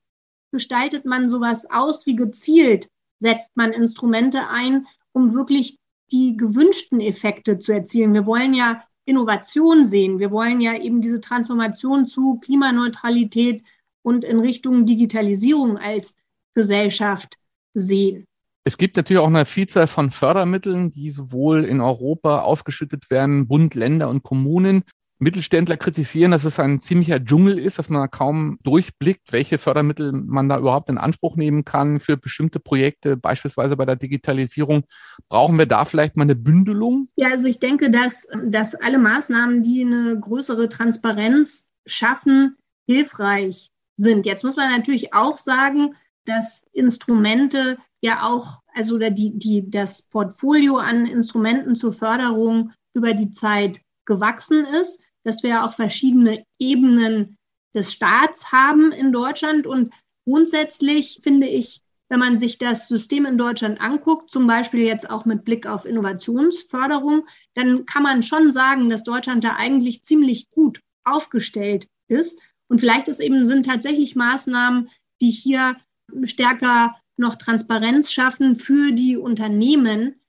gestaltet 0.51 1.05
man 1.05 1.29
sowas 1.29 1.67
aus, 1.69 2.07
wie 2.07 2.15
gezielt 2.15 2.89
setzt 3.19 3.55
man 3.55 3.73
Instrumente 3.73 4.47
ein, 4.49 4.87
um 5.11 5.35
wirklich 5.35 5.77
die 6.11 6.37
gewünschten 6.37 6.99
Effekte 6.99 7.59
zu 7.59 7.71
erzielen. 7.71 8.13
Wir 8.13 8.25
wollen 8.25 8.53
ja 8.53 8.83
Innovation 9.05 9.85
sehen. 9.85 10.19
Wir 10.19 10.31
wollen 10.31 10.61
ja 10.61 10.75
eben 10.75 11.01
diese 11.01 11.21
Transformation 11.21 12.07
zu 12.07 12.39
Klimaneutralität 12.39 13.63
und 14.01 14.23
in 14.23 14.39
Richtung 14.39 14.85
Digitalisierung 14.85 15.77
als 15.77 16.15
Gesellschaft 16.53 17.37
sehen. 17.73 18.25
Es 18.67 18.77
gibt 18.77 18.97
natürlich 18.97 19.21
auch 19.21 19.27
eine 19.27 19.45
Vielzahl 19.45 19.85
von 19.85 20.09
Fördermitteln, 20.09 20.89
die 20.89 21.11
sowohl 21.11 21.65
in 21.65 21.81
Europa 21.81 22.39
ausgeschüttet 22.39 23.11
werden, 23.11 23.47
Bund, 23.47 23.75
Länder 23.75 24.09
und 24.09 24.23
Kommunen. 24.23 24.83
Mittelständler 25.17 25.77
kritisieren, 25.77 26.31
dass 26.31 26.43
es 26.43 26.59
ein 26.59 26.81
ziemlicher 26.81 27.23
Dschungel 27.23 27.57
ist, 27.57 27.79
dass 27.79 27.89
man 27.89 28.11
kaum 28.11 28.57
durchblickt, 28.63 29.31
welche 29.31 29.57
Fördermittel 29.57 30.11
man 30.11 30.49
da 30.49 30.57
überhaupt 30.59 30.89
in 30.89 30.97
Anspruch 30.97 31.37
nehmen 31.37 31.63
kann 31.63 32.01
für 32.01 32.17
bestimmte 32.17 32.59
Projekte, 32.59 33.15
beispielsweise 33.15 33.77
bei 33.77 33.85
der 33.85 33.95
Digitalisierung. 33.95 34.83
Brauchen 35.29 35.57
wir 35.57 35.67
da 35.67 35.85
vielleicht 35.85 36.17
mal 36.17 36.23
eine 36.23 36.35
Bündelung? 36.35 37.07
Ja, 37.15 37.29
also 37.29 37.47
ich 37.47 37.59
denke, 37.59 37.91
dass, 37.91 38.27
dass 38.43 38.75
alle 38.75 38.97
Maßnahmen, 38.97 39.63
die 39.63 39.81
eine 39.81 40.19
größere 40.19 40.67
Transparenz 40.67 41.71
schaffen, 41.85 42.57
hilfreich 42.85 43.69
sind. 43.95 44.25
Jetzt 44.25 44.43
muss 44.43 44.57
man 44.57 44.69
natürlich 44.69 45.13
auch 45.13 45.37
sagen, 45.37 45.95
dass 46.25 46.65
Instrumente 46.73 47.77
ja 48.01 48.23
auch, 48.23 48.61
also 48.73 48.97
die, 48.97 49.37
die, 49.37 49.69
das 49.69 50.01
Portfolio 50.01 50.77
an 50.77 51.05
Instrumenten 51.05 51.75
zur 51.75 51.93
Förderung 51.93 52.71
über 52.93 53.13
die 53.13 53.31
Zeit 53.31 53.79
gewachsen 54.05 54.65
ist 54.65 55.01
dass 55.25 55.43
wir 55.43 55.63
auch 55.63 55.73
verschiedene 55.73 56.45
Ebenen 56.59 57.37
des 57.73 57.91
Staats 57.91 58.51
haben 58.51 58.91
in 58.91 59.11
Deutschland. 59.11 59.67
Und 59.67 59.93
grundsätzlich 60.25 61.19
finde 61.23 61.47
ich, 61.47 61.81
wenn 62.07 62.19
man 62.19 62.37
sich 62.37 62.57
das 62.57 62.87
System 62.87 63.25
in 63.25 63.37
Deutschland 63.37 63.81
anguckt, 63.81 64.29
zum 64.31 64.47
Beispiel 64.47 64.81
jetzt 64.81 65.09
auch 65.09 65.25
mit 65.25 65.43
Blick 65.43 65.65
auf 65.65 65.85
Innovationsförderung, 65.85 67.27
dann 67.55 67.85
kann 67.85 68.03
man 68.03 68.23
schon 68.23 68.51
sagen, 68.51 68.89
dass 68.89 69.03
Deutschland 69.03 69.43
da 69.43 69.55
eigentlich 69.55 70.03
ziemlich 70.03 70.49
gut 70.51 70.79
aufgestellt 71.03 71.87
ist. 72.07 72.39
Und 72.67 72.79
vielleicht 72.79 73.07
ist 73.07 73.19
eben, 73.19 73.45
sind 73.45 73.65
tatsächlich 73.65 74.15
Maßnahmen, 74.15 74.89
die 75.21 75.31
hier 75.31 75.77
stärker 76.23 76.95
noch 77.17 77.35
Transparenz 77.35 78.11
schaffen 78.11 78.55
für 78.55 78.91
die 78.91 79.17
Unternehmen, 79.17 80.19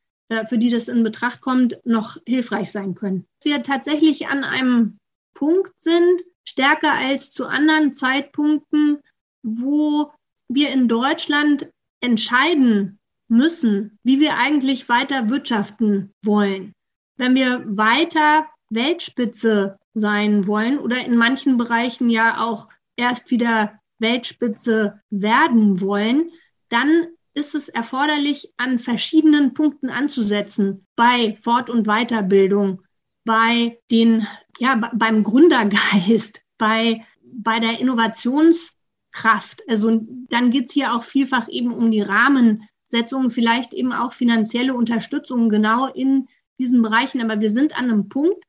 für 0.46 0.58
die 0.58 0.70
das 0.70 0.88
in 0.88 1.04
Betracht 1.04 1.40
kommt, 1.40 1.78
noch 1.84 2.16
hilfreich 2.26 2.72
sein 2.72 2.94
können. 2.94 3.26
Wir 3.42 3.62
tatsächlich 3.62 4.28
an 4.28 4.44
einem 4.44 4.98
Punkt 5.34 5.80
sind, 5.80 6.22
stärker 6.44 6.92
als 6.92 7.32
zu 7.32 7.46
anderen 7.46 7.92
Zeitpunkten, 7.92 8.98
wo 9.42 10.10
wir 10.48 10.70
in 10.70 10.88
Deutschland 10.88 11.70
entscheiden 12.00 12.98
müssen, 13.28 13.98
wie 14.02 14.20
wir 14.20 14.36
eigentlich 14.36 14.88
weiter 14.88 15.28
wirtschaften 15.28 16.12
wollen. 16.22 16.72
Wenn 17.16 17.34
wir 17.34 17.64
weiter 17.66 18.46
Weltspitze 18.70 19.78
sein 19.94 20.46
wollen 20.46 20.78
oder 20.78 21.04
in 21.04 21.16
manchen 21.16 21.56
Bereichen 21.56 22.10
ja 22.10 22.44
auch 22.44 22.68
erst 22.96 23.30
wieder 23.30 23.80
Weltspitze 23.98 25.00
werden 25.10 25.80
wollen, 25.80 26.30
dann 26.68 27.08
ist 27.36 27.54
es 27.54 27.68
erforderlich, 27.68 28.52
an 28.56 28.78
verschiedenen 28.78 29.52
Punkten 29.52 29.90
anzusetzen, 29.90 30.86
bei 30.96 31.34
Fort- 31.34 31.68
und 31.68 31.86
Weiterbildung, 31.86 32.82
bei 33.24 33.78
den, 33.90 34.26
ja, 34.58 34.90
beim 34.94 35.22
Gründergeist, 35.22 36.40
bei, 36.58 37.04
bei 37.22 37.60
der 37.60 37.78
Innovationskraft. 37.78 39.62
Also 39.68 40.00
dann 40.30 40.50
geht 40.50 40.68
es 40.68 40.72
hier 40.72 40.94
auch 40.94 41.04
vielfach 41.04 41.48
eben 41.48 41.72
um 41.72 41.90
die 41.90 42.00
Rahmensetzungen, 42.00 43.28
vielleicht 43.28 43.74
eben 43.74 43.92
auch 43.92 44.14
finanzielle 44.14 44.74
Unterstützung 44.74 45.50
genau 45.50 45.88
in 45.88 46.28
diesen 46.58 46.80
Bereichen. 46.80 47.20
Aber 47.20 47.42
wir 47.42 47.50
sind 47.50 47.76
an 47.76 47.90
einem 47.90 48.08
Punkt, 48.08 48.42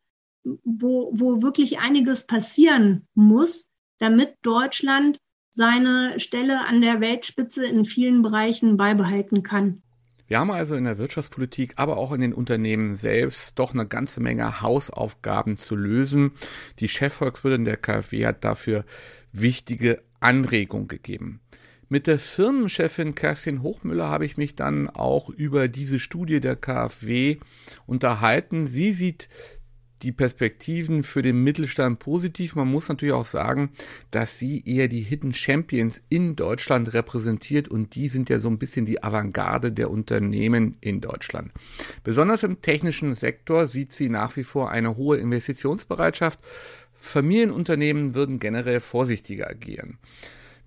wo, 0.63 1.11
wo 1.13 1.41
wirklich 1.41 1.79
einiges 1.79 2.25
passieren 2.25 3.05
muss, 3.15 3.69
damit 3.99 4.35
Deutschland 4.43 5.19
seine 5.57 6.19
Stelle 6.19 6.65
an 6.65 6.81
der 6.81 7.01
Weltspitze 7.01 7.65
in 7.65 7.83
vielen 7.83 8.21
Bereichen 8.21 8.77
beibehalten 8.77 9.41
kann. 9.41 9.81
Wir 10.27 10.39
haben 10.39 10.51
also 10.51 10.75
in 10.75 10.83
der 10.83 10.97
Wirtschaftspolitik, 10.97 11.73
aber 11.77 11.97
auch 11.97 12.11
in 12.11 12.21
den 12.21 12.33
Unternehmen 12.33 12.95
selbst 12.95 13.57
doch 13.57 13.73
eine 13.73 13.87
ganze 13.87 14.19
Menge 14.19 14.61
Hausaufgaben 14.61 15.57
zu 15.57 15.75
lösen. 15.75 16.33
Die 16.79 16.89
Chefvolkswirtin 16.89 17.65
der 17.65 17.77
KfW 17.77 18.27
hat 18.27 18.43
dafür 18.43 18.85
wichtige 19.31 20.03
Anregungen 20.19 20.87
gegeben. 20.87 21.41
Mit 21.89 22.05
der 22.05 22.19
Firmenchefin 22.19 23.15
Kerstin 23.15 23.63
Hochmüller 23.63 24.09
habe 24.09 24.25
ich 24.25 24.35
mich 24.35 24.55
dann 24.55 24.89
auch 24.89 25.29
über 25.29 25.69
diese 25.69 25.99
Studie 25.99 26.41
der 26.41 26.57
KfW 26.57 27.37
unterhalten. 27.85 28.67
Sie 28.67 28.91
sieht 28.91 29.29
die 30.03 30.11
Perspektiven 30.11 31.03
für 31.03 31.21
den 31.21 31.43
Mittelstand 31.43 31.99
positiv. 31.99 32.55
Man 32.55 32.67
muss 32.67 32.89
natürlich 32.89 33.13
auch 33.13 33.25
sagen, 33.25 33.71
dass 34.11 34.39
sie 34.39 34.63
eher 34.65 34.87
die 34.87 35.01
Hidden 35.01 35.33
Champions 35.33 36.01
in 36.09 36.35
Deutschland 36.35 36.93
repräsentiert 36.93 37.67
und 37.67 37.95
die 37.95 38.07
sind 38.07 38.29
ja 38.29 38.39
so 38.39 38.49
ein 38.49 38.59
bisschen 38.59 38.85
die 38.85 39.03
Avantgarde 39.03 39.71
der 39.71 39.89
Unternehmen 39.89 40.77
in 40.81 41.01
Deutschland. 41.01 41.51
Besonders 42.03 42.43
im 42.43 42.61
technischen 42.61 43.15
Sektor 43.15 43.67
sieht 43.67 43.91
sie 43.91 44.09
nach 44.09 44.35
wie 44.35 44.43
vor 44.43 44.71
eine 44.71 44.97
hohe 44.97 45.17
Investitionsbereitschaft. 45.17 46.39
Familienunternehmen 46.99 48.15
würden 48.15 48.39
generell 48.39 48.79
vorsichtiger 48.79 49.49
agieren. 49.49 49.97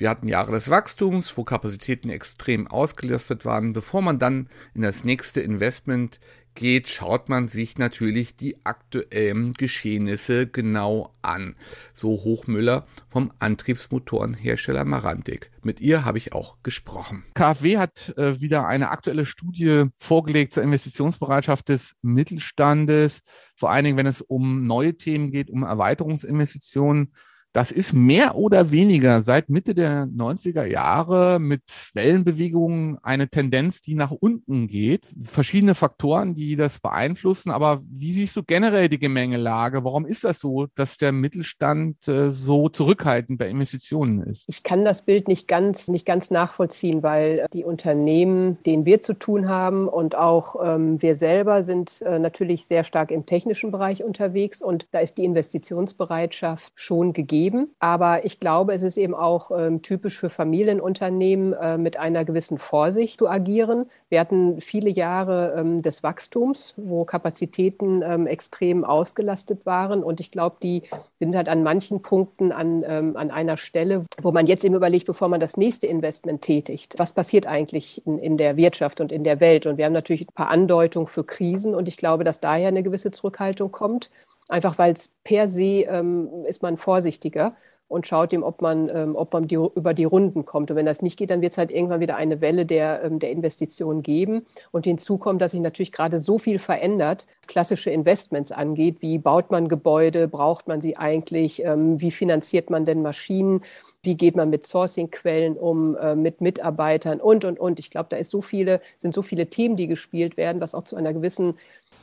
Wir 0.01 0.09
hatten 0.09 0.29
Jahre 0.29 0.53
des 0.53 0.71
Wachstums, 0.71 1.37
wo 1.37 1.45
Kapazitäten 1.45 2.09
extrem 2.09 2.67
ausgelastet 2.67 3.45
waren. 3.45 3.75
Bevor 3.75 4.01
man 4.01 4.19
dann 4.19 4.49
in 4.75 4.81
das 4.81 5.05
nächste 5.05 5.43
Investment 5.43 6.21
geht, 6.55 6.89
schaut 6.89 7.29
man 7.29 7.49
sich 7.49 7.79
natürlich 7.79 8.37
die 8.37 8.57
aktuellen 8.65 9.53
Geschehnisse 9.55 10.47
genau 10.47 11.13
an. 11.23 11.57
So 11.95 12.11
Hochmüller 12.11 12.87
vom 13.09 13.33
Antriebsmotorenhersteller 13.39 14.85
Marantik. 14.85 15.51
Mit 15.63 15.81
ihr 15.81 16.05
habe 16.05 16.19
ich 16.19 16.33
auch 16.33 16.57
gesprochen. 16.63 17.25
KfW 17.35 17.79
hat 17.79 18.15
äh, 18.17 18.41
wieder 18.41 18.67
eine 18.67 18.91
aktuelle 18.91 19.27
Studie 19.27 19.87
vorgelegt 19.97 20.55
zur 20.55 20.63
Investitionsbereitschaft 20.63 21.69
des 21.69 21.95
Mittelstandes, 22.03 23.21
vor 23.57 23.71
allen 23.71 23.85
Dingen, 23.85 23.97
wenn 23.97 24.07
es 24.07 24.21
um 24.21 24.63
neue 24.63 24.97
Themen 24.97 25.31
geht, 25.31 25.51
um 25.51 25.63
Erweiterungsinvestitionen. 25.63 27.13
Das 27.53 27.73
ist 27.73 27.93
mehr 27.93 28.37
oder 28.37 28.71
weniger 28.71 29.25
seit 29.25 29.49
Mitte 29.49 29.75
der 29.75 30.07
90er 30.07 30.65
Jahre 30.67 31.41
mit 31.41 31.63
Wellenbewegungen 31.95 32.99
eine 33.03 33.29
Tendenz, 33.29 33.81
die 33.81 33.97
nach 33.97 34.13
unten 34.13 34.69
geht. 34.69 35.09
Verschiedene 35.21 35.75
Faktoren, 35.75 36.35
die 36.35 36.55
das 36.55 36.79
beeinflussen. 36.79 37.51
Aber 37.51 37.83
wie 37.91 38.13
siehst 38.13 38.37
du 38.37 38.45
generell 38.45 38.89
die 38.89 39.01
Gemengelage? 39.01 39.83
Warum 39.85 40.07
ist 40.07 40.23
das 40.23 40.39
so, 40.39 40.69
dass 40.77 40.97
der 40.97 41.11
Mittelstand 41.11 42.07
äh, 42.07 42.31
so 42.31 42.69
zurückhaltend 42.69 43.39
bei 43.41 43.49
Investitionen 43.49 44.23
ist? 44.23 44.45
Ich 44.47 44.63
kann 44.63 44.85
das 44.85 45.05
Bild 45.05 45.27
nicht 45.27 45.49
ganz, 45.49 45.89
nicht 45.89 46.07
ganz 46.07 46.31
nachvollziehen, 46.31 47.03
weil 47.03 47.47
die 47.53 47.65
Unternehmen, 47.65 48.59
denen 48.65 48.85
wir 48.85 49.01
zu 49.01 49.15
tun 49.15 49.49
haben 49.49 49.89
und 49.89 50.15
auch 50.15 50.55
ähm, 50.63 51.03
wir 51.03 51.17
selber 51.17 51.65
sind 51.65 52.01
äh, 52.03 52.21
natürlich 52.21 52.67
sehr 52.67 52.85
stark 52.85 53.11
im 53.11 53.27
technischen 53.27 53.73
Bereich 53.73 54.05
unterwegs 54.05 54.63
und 54.63 54.87
da 54.93 55.01
ist 55.01 55.19
die 55.19 55.25
Investitionsbereitschaft 55.25 56.73
schon 56.77 57.13
gegeben 57.13 57.40
geben. 57.41 57.71
Aber 57.79 58.27
ich 58.27 58.39
glaube, 58.39 58.75
es 58.75 58.83
ist 58.83 58.99
eben 58.99 59.15
auch 59.15 59.51
ähm, 59.51 59.81
typisch 59.81 60.19
für 60.19 60.29
Familienunternehmen, 60.29 61.55
äh, 61.55 61.79
mit 61.79 61.97
einer 61.97 62.27
gewissen 62.27 62.59
Vorsicht 62.59 63.19
zu 63.19 63.29
agieren. 63.29 63.87
Wir 64.11 64.21
hatten 64.21 64.61
viele 64.61 64.91
Jahre 64.91 65.55
ähm, 65.57 65.81
des 65.81 66.03
Wachstums, 66.03 66.75
wo 66.77 67.07
Kapazitäten 67.07 68.03
ähm, 68.03 68.27
extrem 68.27 68.85
ausgelastet 68.85 69.65
waren. 69.65 70.05
Und 70.05 70.21
ich 70.21 70.31
glaube, 70.31 70.57
die 70.63 70.83
sind 71.19 71.35
halt 71.35 71.49
an 71.49 71.63
manchen 71.63 72.03
Punkten 72.03 72.53
an, 72.53 72.85
ähm, 72.87 73.17
an 73.17 73.31
einer 73.31 73.57
Stelle, 73.57 74.05
wo 74.21 74.33
man 74.33 74.47
jetzt 74.47 74.65
eben 74.65 74.75
überlegt, 74.75 75.07
bevor 75.07 75.29
man 75.29 75.41
das 75.41 75.57
nächste 75.57 75.87
Investment 75.87 76.43
tätigt, 76.43 76.99
was 76.99 77.15
passiert 77.15 77.47
eigentlich 77.47 78.07
in, 78.07 78.19
in 78.19 78.37
der 78.37 78.59
Wirtschaft 78.59 79.01
und 79.01 79.13
in 79.13 79.25
der 79.25 79.41
Welt? 79.41 79.65
Und 79.65 79.79
wir 79.79 79.87
haben 79.87 79.95
natürlich 79.95 80.29
ein 80.29 80.35
paar 80.35 80.51
Andeutungen 80.51 81.07
für 81.07 81.25
Krisen. 81.25 81.75
Und 81.75 81.89
ich 81.89 81.97
glaube, 81.97 82.25
dass 82.25 82.41
daher 82.41 82.69
eine 82.69 82.83
gewisse 82.83 83.11
Zurückhaltung 83.11 83.73
kommt. 83.73 84.11
Einfach 84.51 84.79
weil 84.79 84.93
es 84.93 85.11
per 85.25 85.49
se 85.49 85.85
ähm, 85.89 86.45
ist 86.47 86.63
man 86.63 86.77
vorsichtiger 86.77 87.55
und 87.91 88.07
schaut 88.07 88.33
ihm, 88.33 88.45
ob 88.45 88.63
man, 88.63 88.89
ähm, 88.89 89.17
ob 89.17 89.33
man 89.33 89.49
die, 89.49 89.57
über 89.57 89.95
die 89.95 90.05
Runden 90.05 90.45
kommt. 90.45 90.71
Und 90.71 90.77
wenn 90.77 90.87
das 90.87 91.03
nicht 91.03 91.17
geht, 91.17 91.31
dann 91.31 91.41
wird 91.41 91.53
es 91.53 91.59
halt 91.59 91.73
irgendwann 91.73 91.99
wieder 91.99 92.15
eine 92.15 92.41
Welle 92.41 92.65
der, 92.65 93.03
ähm, 93.03 93.19
der 93.19 93.33
Investitionen 93.33 94.03
geben. 94.03 94.47
Und 94.71 94.87
hinzu 94.87 95.19
kommt, 95.19 95.43
dass 95.43 95.51
sich 95.51 95.61
natürlich 95.61 95.91
gerade 95.91 96.21
so 96.21 96.39
viel 96.39 96.61
verändert, 96.61 97.27
klassische 97.49 97.91
Investments 97.91 98.53
angeht. 98.53 98.99
Wie 99.01 99.19
baut 99.19 99.51
man 99.51 99.69
Gebäude? 99.69 100.29
Braucht 100.29 100.69
man 100.69 100.81
sie 100.81 100.97
eigentlich? 100.97 101.65
Ähm, 101.65 102.01
wie 102.01 102.13
finanziert 102.13 102.71
man 102.71 102.85
denn 102.85 103.03
Maschinen? 103.03 103.63
Wie 104.05 104.17
geht 104.17 104.37
man 104.37 104.51
mit 104.51 104.65
Sourcing-Quellen 104.65 105.57
um, 105.57 105.97
äh, 105.97 106.15
mit 106.15 106.41
Mitarbeitern 106.41 107.21
und, 107.21 107.45
und, 107.45 107.59
und. 107.59 107.81
Ich 107.81 107.91
glaube, 107.91 108.07
da 108.09 108.17
ist 108.17 108.31
so 108.31 108.41
viele, 108.41 108.81
sind 108.99 109.15
so 109.15 109.23
viele 109.23 109.49
Themen, 109.49 109.77
die 109.77 109.89
gespielt 109.89 110.37
werden, 110.37 110.61
was 110.61 110.77
auch 110.77 110.85
zu 110.85 110.95
einer 110.95 111.13
gewissen 111.13 111.55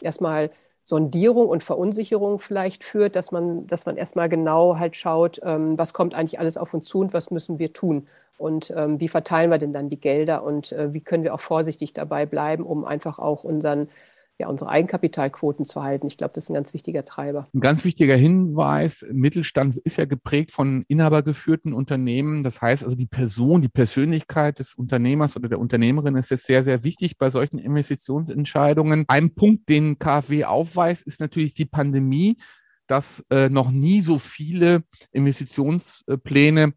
erstmal 0.02 0.52
Sondierung 0.88 1.50
und 1.50 1.66
Verunsicherung 1.66 2.40
vielleicht 2.40 2.82
führt, 2.82 3.18
dass 3.18 3.34
man, 3.34 3.68
dass 3.68 3.86
man 3.86 3.98
erstmal 3.98 4.30
genau 4.30 4.80
halt 4.80 4.96
schaut, 4.96 5.38
ähm, 5.44 5.78
was 5.78 5.92
kommt 5.92 6.14
eigentlich 6.14 6.40
alles 6.40 6.56
auf 6.56 6.74
uns 6.74 6.88
zu 6.88 7.00
und 7.00 7.14
was 7.14 7.30
müssen 7.30 7.60
wir 7.60 7.74
tun? 7.74 8.08
Und 8.38 8.72
ähm, 8.74 8.98
wie 9.02 9.10
verteilen 9.10 9.52
wir 9.52 9.58
denn 9.58 9.74
dann 9.74 9.90
die 9.90 10.00
Gelder? 10.00 10.44
Und 10.44 10.72
äh, 10.72 10.94
wie 10.94 11.02
können 11.02 11.26
wir 11.26 11.34
auch 11.34 11.42
vorsichtig 11.42 11.92
dabei 11.92 12.26
bleiben, 12.26 12.64
um 12.66 12.86
einfach 12.86 13.20
auch 13.20 13.44
unseren 13.44 13.90
ja, 14.40 14.48
unsere 14.50 14.70
Eigenkapitalquoten 14.70 15.66
zu 15.66 15.82
halten. 15.82 16.06
Ich 16.08 16.18
glaube, 16.18 16.34
das 16.36 16.46
ist 16.46 16.50
ein 16.52 16.54
ganz 16.54 16.74
wichtiger 16.74 17.04
Treiber. 17.06 17.48
Ein 17.54 17.60
ganz 17.60 17.84
wichtiger 17.84 18.16
Hinweis, 18.16 19.04
Mittelstand 19.12 19.78
ist 19.78 19.98
ja 19.98 20.06
geprägt 20.06 20.52
von 20.52 20.86
inhabergeführten 20.88 21.74
Unternehmen. 21.74 22.44
Das 22.44 22.62
heißt 22.62 22.84
also, 22.84 22.96
die 22.96 23.08
Person, 23.08 23.62
die 23.62 23.70
Persönlichkeit 23.70 24.60
des 24.60 24.76
Unternehmers 24.76 25.36
oder 25.36 25.50
der 25.50 25.60
Unternehmerin 25.60 26.16
ist 26.16 26.30
jetzt 26.30 26.46
sehr, 26.46 26.64
sehr 26.64 26.84
wichtig 26.84 27.18
bei 27.18 27.32
solchen 27.32 27.58
Investitionsentscheidungen. 27.58 29.06
Ein 29.08 29.34
Punkt, 29.34 29.70
den 29.70 29.98
KfW 29.98 30.46
aufweist, 30.46 31.08
ist 31.08 31.20
natürlich 31.20 31.56
die 31.56 31.66
Pandemie, 31.66 32.38
dass 32.86 33.26
äh, 33.32 33.50
noch 33.50 33.72
nie 33.72 34.02
so 34.02 34.20
viele 34.20 34.84
Investitionspläne 35.12 36.74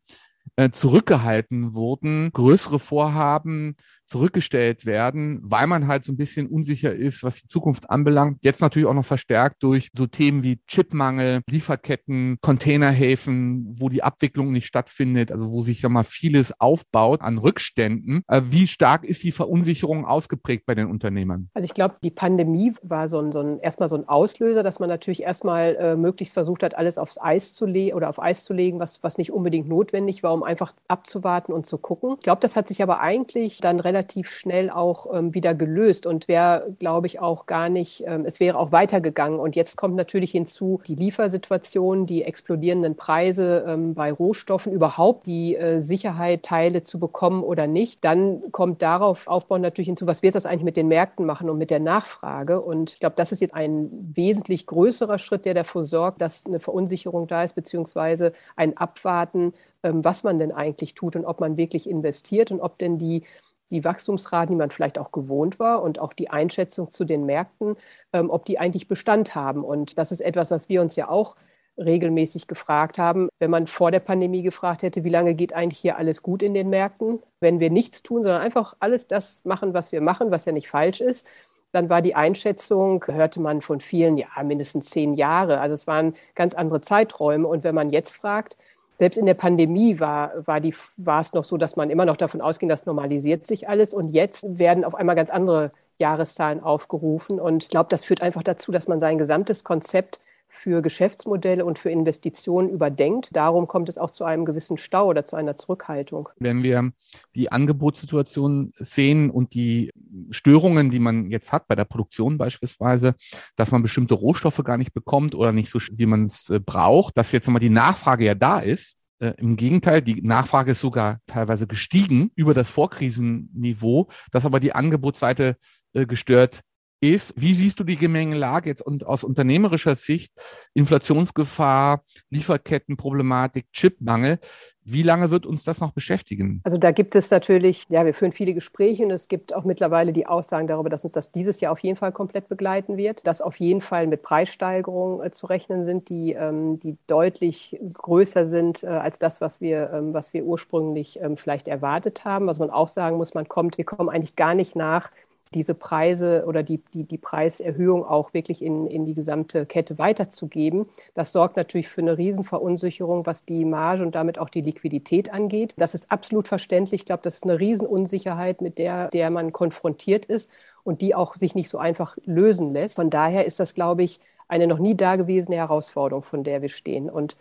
äh, 0.56 0.70
zurückgehalten 0.70 1.74
wurden, 1.74 2.30
größere 2.32 2.78
Vorhaben 2.78 3.76
zurückgestellt 4.10 4.86
werden, 4.86 5.40
weil 5.44 5.66
man 5.66 5.86
halt 5.86 6.04
so 6.04 6.12
ein 6.12 6.16
bisschen 6.16 6.48
unsicher 6.48 6.92
ist, 6.92 7.22
was 7.22 7.36
die 7.36 7.46
Zukunft 7.46 7.88
anbelangt. 7.88 8.38
Jetzt 8.42 8.60
natürlich 8.60 8.88
auch 8.88 8.94
noch 8.94 9.04
verstärkt 9.04 9.62
durch 9.62 9.88
so 9.96 10.06
Themen 10.06 10.42
wie 10.42 10.60
Chipmangel, 10.66 11.40
Lieferketten, 11.48 12.38
Containerhäfen, 12.40 13.76
wo 13.78 13.88
die 13.88 14.02
Abwicklung 14.02 14.50
nicht 14.50 14.66
stattfindet, 14.66 15.30
also 15.32 15.50
wo 15.50 15.62
sich 15.62 15.82
ja 15.82 15.88
mal 15.88 16.02
vieles 16.02 16.52
aufbaut 16.60 17.20
an 17.22 17.38
Rückständen. 17.38 18.22
Äh, 18.26 18.42
wie 18.46 18.66
stark 18.66 19.04
ist 19.04 19.22
die 19.22 19.32
Verunsicherung 19.32 20.04
ausgeprägt 20.04 20.66
bei 20.66 20.74
den 20.74 20.88
Unternehmern? 20.88 21.48
Also 21.54 21.64
ich 21.64 21.74
glaube, 21.74 21.96
die 22.02 22.10
Pandemie 22.10 22.72
war 22.82 23.08
so 23.08 23.20
ein, 23.20 23.30
so 23.32 23.40
ein 23.40 23.60
erstmal 23.60 23.88
so 23.88 23.96
ein 23.96 24.08
Auslöser, 24.08 24.62
dass 24.62 24.80
man 24.80 24.88
natürlich 24.88 25.22
erstmal 25.22 25.76
äh, 25.76 25.96
möglichst 25.96 26.34
versucht 26.34 26.64
hat, 26.64 26.76
alles 26.76 26.98
aufs 26.98 27.18
Eis 27.20 27.54
zu 27.54 27.64
legen 27.64 27.96
oder 27.96 28.08
auf 28.08 28.20
Eis 28.20 28.44
zu 28.44 28.52
legen, 28.52 28.80
was, 28.80 29.02
was 29.02 29.18
nicht 29.18 29.30
unbedingt 29.30 29.68
notwendig 29.68 30.24
war, 30.24 30.34
um 30.34 30.42
einfach 30.42 30.72
abzuwarten 30.88 31.52
und 31.52 31.66
zu 31.66 31.78
gucken. 31.78 32.16
Ich 32.16 32.24
glaube, 32.24 32.40
das 32.40 32.56
hat 32.56 32.66
sich 32.66 32.82
aber 32.82 33.00
eigentlich 33.00 33.58
dann 33.58 33.78
relativ 33.78 33.99
relativ 34.00 34.30
schnell 34.30 34.70
auch 34.70 35.06
ähm, 35.12 35.34
wieder 35.34 35.54
gelöst 35.54 36.06
und 36.06 36.26
wäre, 36.26 36.74
glaube 36.78 37.06
ich, 37.06 37.20
auch 37.20 37.44
gar 37.44 37.68
nicht, 37.68 38.02
ähm, 38.06 38.24
es 38.24 38.40
wäre 38.40 38.58
auch 38.58 38.72
weitergegangen. 38.72 39.38
Und 39.38 39.56
jetzt 39.56 39.76
kommt 39.76 39.94
natürlich 39.94 40.30
hinzu 40.30 40.80
die 40.86 40.94
Liefersituation, 40.94 42.06
die 42.06 42.24
explodierenden 42.24 42.96
Preise 42.96 43.64
ähm, 43.68 43.94
bei 43.94 44.10
Rohstoffen, 44.10 44.72
überhaupt 44.72 45.26
die 45.26 45.54
äh, 45.54 45.80
Sicherheit, 45.80 46.42
Teile 46.42 46.82
zu 46.82 46.98
bekommen 46.98 47.42
oder 47.42 47.66
nicht. 47.66 48.02
Dann 48.02 48.50
kommt 48.52 48.80
darauf 48.80 49.26
aufbauen 49.26 49.60
natürlich 49.60 49.88
hinzu, 49.88 50.06
was 50.06 50.22
wird 50.22 50.34
das 50.34 50.46
eigentlich 50.46 50.64
mit 50.64 50.76
den 50.76 50.88
Märkten 50.88 51.26
machen 51.26 51.50
und 51.50 51.58
mit 51.58 51.70
der 51.70 51.80
Nachfrage. 51.80 52.60
Und 52.60 52.94
ich 52.94 53.00
glaube, 53.00 53.16
das 53.16 53.32
ist 53.32 53.40
jetzt 53.40 53.54
ein 53.54 53.90
wesentlich 54.14 54.66
größerer 54.66 55.18
Schritt, 55.18 55.44
der 55.44 55.54
dafür 55.54 55.84
sorgt, 55.84 56.22
dass 56.22 56.46
eine 56.46 56.60
Verunsicherung 56.60 57.26
da 57.26 57.44
ist, 57.44 57.54
beziehungsweise 57.54 58.32
ein 58.56 58.78
Abwarten, 58.78 59.52
ähm, 59.82 60.04
was 60.04 60.24
man 60.24 60.38
denn 60.38 60.52
eigentlich 60.52 60.94
tut 60.94 61.16
und 61.16 61.24
ob 61.24 61.40
man 61.40 61.56
wirklich 61.56 61.88
investiert 61.88 62.50
und 62.50 62.60
ob 62.60 62.78
denn 62.78 62.98
die 62.98 63.24
die 63.70 63.84
Wachstumsraten, 63.84 64.54
die 64.54 64.58
man 64.58 64.70
vielleicht 64.70 64.98
auch 64.98 65.12
gewohnt 65.12 65.58
war 65.58 65.82
und 65.82 65.98
auch 65.98 66.12
die 66.12 66.30
Einschätzung 66.30 66.90
zu 66.90 67.04
den 67.04 67.26
Märkten, 67.26 67.76
ähm, 68.12 68.30
ob 68.30 68.44
die 68.44 68.58
eigentlich 68.58 68.88
Bestand 68.88 69.34
haben. 69.34 69.64
Und 69.64 69.98
das 69.98 70.12
ist 70.12 70.20
etwas, 70.20 70.50
was 70.50 70.68
wir 70.68 70.82
uns 70.82 70.96
ja 70.96 71.08
auch 71.08 71.36
regelmäßig 71.76 72.46
gefragt 72.46 72.98
haben. 72.98 73.28
Wenn 73.38 73.50
man 73.50 73.66
vor 73.66 73.90
der 73.90 74.00
Pandemie 74.00 74.42
gefragt 74.42 74.82
hätte, 74.82 75.04
wie 75.04 75.08
lange 75.08 75.34
geht 75.34 75.52
eigentlich 75.52 75.78
hier 75.78 75.96
alles 75.96 76.22
gut 76.22 76.42
in 76.42 76.54
den 76.54 76.68
Märkten, 76.68 77.20
wenn 77.40 77.60
wir 77.60 77.70
nichts 77.70 78.02
tun, 78.02 78.22
sondern 78.22 78.42
einfach 78.42 78.76
alles 78.80 79.06
das 79.06 79.42
machen, 79.44 79.74
was 79.74 79.92
wir 79.92 80.00
machen, 80.00 80.30
was 80.30 80.44
ja 80.44 80.52
nicht 80.52 80.68
falsch 80.68 81.00
ist, 81.00 81.26
dann 81.72 81.88
war 81.88 82.02
die 82.02 82.14
Einschätzung, 82.14 83.04
hörte 83.06 83.40
man 83.40 83.60
von 83.60 83.80
vielen, 83.80 84.18
ja, 84.18 84.28
mindestens 84.42 84.90
zehn 84.90 85.14
Jahre. 85.14 85.60
Also 85.60 85.74
es 85.74 85.86
waren 85.86 86.14
ganz 86.34 86.54
andere 86.54 86.80
Zeiträume. 86.80 87.46
Und 87.46 87.64
wenn 87.64 87.74
man 87.74 87.90
jetzt 87.90 88.16
fragt, 88.16 88.56
selbst 89.00 89.16
in 89.16 89.24
der 89.24 89.32
Pandemie 89.32 89.98
war, 89.98 90.46
war, 90.46 90.60
die, 90.60 90.74
war 90.98 91.22
es 91.22 91.32
noch 91.32 91.42
so, 91.42 91.56
dass 91.56 91.74
man 91.74 91.88
immer 91.88 92.04
noch 92.04 92.18
davon 92.18 92.42
ausging, 92.42 92.68
das 92.68 92.84
normalisiert 92.84 93.46
sich 93.46 93.66
alles. 93.66 93.94
Und 93.94 94.10
jetzt 94.10 94.44
werden 94.58 94.84
auf 94.84 94.94
einmal 94.94 95.16
ganz 95.16 95.30
andere 95.30 95.72
Jahreszahlen 95.96 96.62
aufgerufen. 96.62 97.40
Und 97.40 97.62
ich 97.62 97.68
glaube, 97.70 97.88
das 97.88 98.04
führt 98.04 98.20
einfach 98.20 98.42
dazu, 98.42 98.72
dass 98.72 98.88
man 98.88 99.00
sein 99.00 99.16
gesamtes 99.16 99.64
Konzept 99.64 100.20
für 100.52 100.82
Geschäftsmodelle 100.82 101.64
und 101.64 101.78
für 101.78 101.90
Investitionen 101.90 102.68
überdenkt. 102.68 103.30
Darum 103.32 103.68
kommt 103.68 103.88
es 103.88 103.98
auch 103.98 104.10
zu 104.10 104.24
einem 104.24 104.44
gewissen 104.44 104.76
Stau 104.76 105.06
oder 105.06 105.24
zu 105.24 105.36
einer 105.36 105.56
Zurückhaltung. 105.56 106.28
Wenn 106.38 106.64
wir 106.64 106.90
die 107.36 107.52
Angebotssituation 107.52 108.72
sehen 108.78 109.30
und 109.30 109.54
die 109.54 109.92
Störungen, 110.30 110.90
die 110.90 110.98
man 110.98 111.30
jetzt 111.30 111.52
hat 111.52 111.68
bei 111.68 111.76
der 111.76 111.84
Produktion 111.84 112.36
beispielsweise, 112.36 113.14
dass 113.54 113.70
man 113.70 113.82
bestimmte 113.82 114.14
Rohstoffe 114.14 114.62
gar 114.64 114.76
nicht 114.76 114.92
bekommt 114.92 115.36
oder 115.36 115.52
nicht 115.52 115.70
so, 115.70 115.78
wie 115.92 116.06
man 116.06 116.24
es 116.24 116.50
äh, 116.50 116.58
braucht, 116.58 117.16
dass 117.16 117.30
jetzt 117.30 117.46
nochmal 117.46 117.60
die 117.60 117.70
Nachfrage 117.70 118.24
ja 118.24 118.34
da 118.34 118.58
ist, 118.58 118.96
äh, 119.20 119.34
Im 119.36 119.56
Gegenteil, 119.56 120.02
die 120.02 120.22
Nachfrage 120.22 120.72
ist 120.72 120.80
sogar 120.80 121.18
teilweise 121.26 121.66
gestiegen 121.66 122.30
über 122.34 122.54
das 122.54 122.70
Vorkrisenniveau, 122.70 124.08
dass 124.32 124.46
aber 124.46 124.60
die 124.60 124.72
Angebotsseite 124.72 125.56
äh, 125.92 126.06
gestört 126.06 126.62
ist, 127.00 127.32
wie 127.36 127.54
siehst 127.54 127.80
du 127.80 127.84
die 127.84 127.96
Gemengelage 127.96 128.68
jetzt 128.68 128.82
und 128.82 129.06
aus 129.06 129.24
unternehmerischer 129.24 129.96
Sicht, 129.96 130.32
Inflationsgefahr, 130.74 132.04
Lieferkettenproblematik, 132.30 133.72
Chipmangel, 133.72 134.38
wie 134.84 135.02
lange 135.02 135.30
wird 135.30 135.46
uns 135.46 135.62
das 135.62 135.80
noch 135.80 135.92
beschäftigen? 135.92 136.60
Also 136.64 136.78
da 136.78 136.90
gibt 136.90 137.14
es 137.14 137.30
natürlich, 137.30 137.86
ja, 137.90 138.04
wir 138.04 138.14
führen 138.14 138.32
viele 138.32 138.54
Gespräche 138.54 139.04
und 139.04 139.10
es 139.10 139.28
gibt 139.28 139.54
auch 139.54 139.64
mittlerweile 139.64 140.12
die 140.12 140.26
Aussagen 140.26 140.66
darüber, 140.66 140.90
dass 140.90 141.04
uns 141.04 141.12
das 141.12 141.30
dieses 141.30 141.60
Jahr 141.60 141.72
auf 141.72 141.78
jeden 141.80 141.96
Fall 141.96 142.12
komplett 142.12 142.48
begleiten 142.48 142.96
wird, 142.96 143.26
dass 143.26 143.40
auf 143.40 143.56
jeden 143.60 143.82
Fall 143.82 144.06
mit 144.06 144.22
Preissteigerungen 144.22 145.24
äh, 145.24 145.30
zu 145.30 145.46
rechnen 145.46 145.84
sind, 145.84 146.08
die, 146.08 146.32
ähm, 146.32 146.78
die 146.80 146.96
deutlich 147.06 147.78
größer 147.92 148.46
sind 148.46 148.82
äh, 148.82 148.88
als 148.88 149.18
das, 149.18 149.40
was 149.40 149.60
wir, 149.60 149.90
ähm, 149.92 150.14
was 150.14 150.32
wir 150.34 150.44
ursprünglich 150.44 151.20
ähm, 151.20 151.36
vielleicht 151.36 151.68
erwartet 151.68 152.24
haben. 152.24 152.46
Was 152.46 152.58
man 152.58 152.70
auch 152.70 152.88
sagen 152.88 153.16
muss, 153.16 153.34
man 153.34 153.48
kommt, 153.48 153.78
wir 153.78 153.84
kommen 153.84 154.08
eigentlich 154.08 154.36
gar 154.36 154.54
nicht 154.54 154.76
nach, 154.76 155.10
diese 155.54 155.74
Preise 155.74 156.44
oder 156.46 156.62
die, 156.62 156.78
die, 156.94 157.04
die 157.04 157.18
Preiserhöhung 157.18 158.04
auch 158.04 158.32
wirklich 158.34 158.62
in, 158.62 158.86
in 158.86 159.04
die 159.04 159.14
gesamte 159.14 159.66
Kette 159.66 159.98
weiterzugeben. 159.98 160.86
Das 161.14 161.32
sorgt 161.32 161.56
natürlich 161.56 161.88
für 161.88 162.02
eine 162.02 162.16
Riesenverunsicherung, 162.16 163.26
was 163.26 163.44
die 163.44 163.64
Marge 163.64 164.02
und 164.02 164.14
damit 164.14 164.38
auch 164.38 164.48
die 164.48 164.60
Liquidität 164.60 165.32
angeht. 165.32 165.74
Das 165.76 165.94
ist 165.94 166.10
absolut 166.12 166.46
verständlich. 166.46 167.00
Ich 167.00 167.06
glaube, 167.06 167.22
das 167.24 167.36
ist 167.36 167.44
eine 167.44 167.58
Riesenunsicherheit, 167.58 168.60
mit 168.60 168.78
der, 168.78 169.08
der 169.08 169.30
man 169.30 169.52
konfrontiert 169.52 170.26
ist 170.26 170.50
und 170.84 171.00
die 171.00 171.14
auch 171.14 171.34
sich 171.34 171.54
nicht 171.54 171.68
so 171.68 171.78
einfach 171.78 172.16
lösen 172.24 172.72
lässt. 172.72 172.94
Von 172.94 173.10
daher 173.10 173.44
ist 173.44 173.58
das, 173.58 173.74
glaube 173.74 174.04
ich, 174.04 174.20
eine 174.46 174.66
noch 174.66 174.78
nie 174.78 174.96
dagewesene 174.96 175.56
Herausforderung, 175.56 176.22
von 176.22 176.44
der 176.44 176.62
wir 176.62 176.68
stehen. 176.68 177.10
Und 177.10 177.36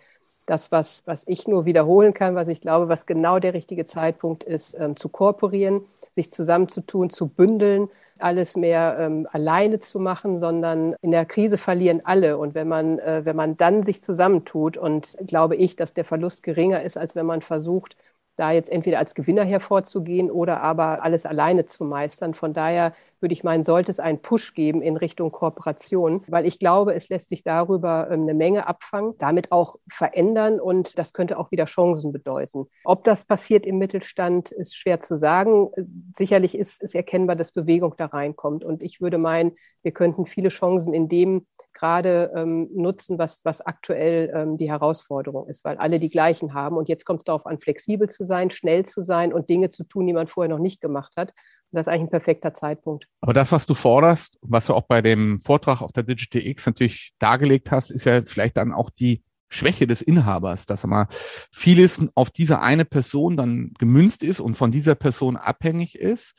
das, 0.49 0.71
was, 0.71 1.03
was 1.05 1.23
ich 1.27 1.47
nur 1.47 1.65
wiederholen 1.65 2.13
kann, 2.13 2.35
was 2.35 2.47
ich 2.47 2.59
glaube, 2.59 2.89
was 2.89 3.05
genau 3.05 3.39
der 3.39 3.53
richtige 3.53 3.85
Zeitpunkt 3.85 4.43
ist, 4.43 4.75
ähm, 4.79 4.95
zu 4.95 5.09
kooperieren, 5.09 5.81
sich 6.11 6.31
zusammenzutun, 6.31 7.09
zu 7.09 7.27
bündeln, 7.27 7.89
alles 8.19 8.55
mehr 8.55 8.97
ähm, 8.99 9.27
alleine 9.31 9.79
zu 9.79 9.99
machen, 9.99 10.39
sondern 10.39 10.95
in 11.01 11.11
der 11.11 11.25
Krise 11.25 11.57
verlieren 11.57 12.01
alle. 12.03 12.37
Und 12.37 12.53
wenn 12.53 12.67
man, 12.67 12.99
äh, 12.99 13.21
wenn 13.23 13.35
man 13.35 13.57
dann 13.57 13.83
sich 13.83 14.01
zusammentut 14.01 14.77
und 14.77 15.17
glaube 15.25 15.55
ich, 15.55 15.75
dass 15.75 15.93
der 15.93 16.05
Verlust 16.05 16.43
geringer 16.43 16.83
ist, 16.83 16.97
als 16.97 17.15
wenn 17.15 17.25
man 17.25 17.41
versucht, 17.41 17.95
da 18.39 18.51
jetzt 18.51 18.71
entweder 18.71 18.99
als 18.99 19.15
Gewinner 19.15 19.43
hervorzugehen 19.43 20.31
oder 20.31 20.61
aber 20.61 21.03
alles 21.03 21.25
alleine 21.25 21.65
zu 21.65 21.83
meistern. 21.83 22.33
Von 22.33 22.53
daher 22.53 22.93
würde 23.21 23.33
ich 23.33 23.43
meinen, 23.43 23.63
sollte 23.63 23.91
es 23.91 23.99
einen 23.99 24.21
Push 24.21 24.53
geben 24.53 24.81
in 24.81 24.95
Richtung 24.95 25.31
Kooperation, 25.31 26.23
weil 26.27 26.45
ich 26.45 26.59
glaube, 26.59 26.93
es 26.93 27.09
lässt 27.09 27.29
sich 27.29 27.43
darüber 27.43 28.09
ähm, 28.09 28.21
eine 28.21 28.33
Menge 28.33 28.67
abfangen, 28.67 29.15
damit 29.17 29.51
auch 29.51 29.75
verändern 29.89 30.59
und 30.59 30.97
das 30.97 31.13
könnte 31.13 31.37
auch 31.37 31.51
wieder 31.51 31.65
Chancen 31.65 32.11
bedeuten. 32.11 32.67
Ob 32.85 33.03
das 33.03 33.25
passiert 33.25 33.65
im 33.65 33.77
Mittelstand, 33.77 34.51
ist 34.51 34.75
schwer 34.75 35.01
zu 35.01 35.17
sagen. 35.17 35.69
Sicherlich 36.15 36.57
ist 36.57 36.81
es 36.81 36.95
erkennbar, 36.95 37.35
dass 37.35 37.51
Bewegung 37.51 37.95
da 37.97 38.05
reinkommt 38.05 38.63
und 38.63 38.81
ich 38.81 39.01
würde 39.01 39.17
meinen, 39.17 39.51
wir 39.81 39.91
könnten 39.91 40.25
viele 40.25 40.49
Chancen 40.49 40.93
in 40.93 41.09
dem 41.09 41.45
gerade 41.79 42.31
ähm, 42.35 42.69
nutzen, 42.73 43.17
was, 43.17 43.41
was 43.45 43.61
aktuell 43.61 44.31
ähm, 44.35 44.57
die 44.57 44.69
Herausforderung 44.69 45.47
ist, 45.47 45.63
weil 45.63 45.77
alle 45.77 45.99
die 45.99 46.09
gleichen 46.09 46.53
haben. 46.53 46.75
Und 46.75 46.89
jetzt 46.89 47.05
kommt 47.05 47.21
es 47.21 47.23
darauf 47.23 47.45
an, 47.45 47.57
flexibel 47.57 48.09
zu 48.09 48.25
sein, 48.25 48.49
schnell 48.49 48.85
zu 48.85 49.01
sein 49.01 49.31
und 49.31 49.49
Dinge 49.49 49.69
zu 49.69 49.85
tun, 49.85 50.05
die 50.05 50.13
man 50.13 50.27
vorher 50.27 50.49
noch 50.49 50.61
nicht 50.61 50.81
gemacht 50.81 51.13
hat. 51.15 51.29
Und 51.29 51.77
das 51.77 51.87
ist 51.87 51.93
eigentlich 51.93 52.07
ein 52.07 52.09
perfekter 52.09 52.53
Zeitpunkt. 52.53 53.07
Aber 53.21 53.33
das, 53.33 53.51
was 53.51 53.65
du 53.65 53.73
forderst, 53.73 54.39
was 54.41 54.65
du 54.65 54.73
auch 54.73 54.87
bei 54.87 55.01
dem 55.01 55.39
Vortrag 55.39 55.81
auf 55.81 55.93
der 55.93 56.03
Digital 56.03 56.45
X 56.45 56.65
natürlich 56.65 57.13
dargelegt 57.17 57.71
hast, 57.71 57.91
ist 57.91 58.05
ja 58.05 58.21
vielleicht 58.21 58.57
dann 58.57 58.73
auch 58.73 58.89
die 58.89 59.23
Schwäche 59.47 59.87
des 59.87 60.01
Inhabers, 60.01 60.65
dass 60.65 60.85
mal 60.85 61.07
vieles 61.53 62.01
auf 62.13 62.29
diese 62.29 62.59
eine 62.59 62.85
Person 62.85 63.37
dann 63.37 63.71
gemünzt 63.79 64.21
ist 64.21 64.41
und 64.41 64.55
von 64.55 64.71
dieser 64.71 64.95
Person 64.95 65.37
abhängig 65.37 65.95
ist. 65.95 66.35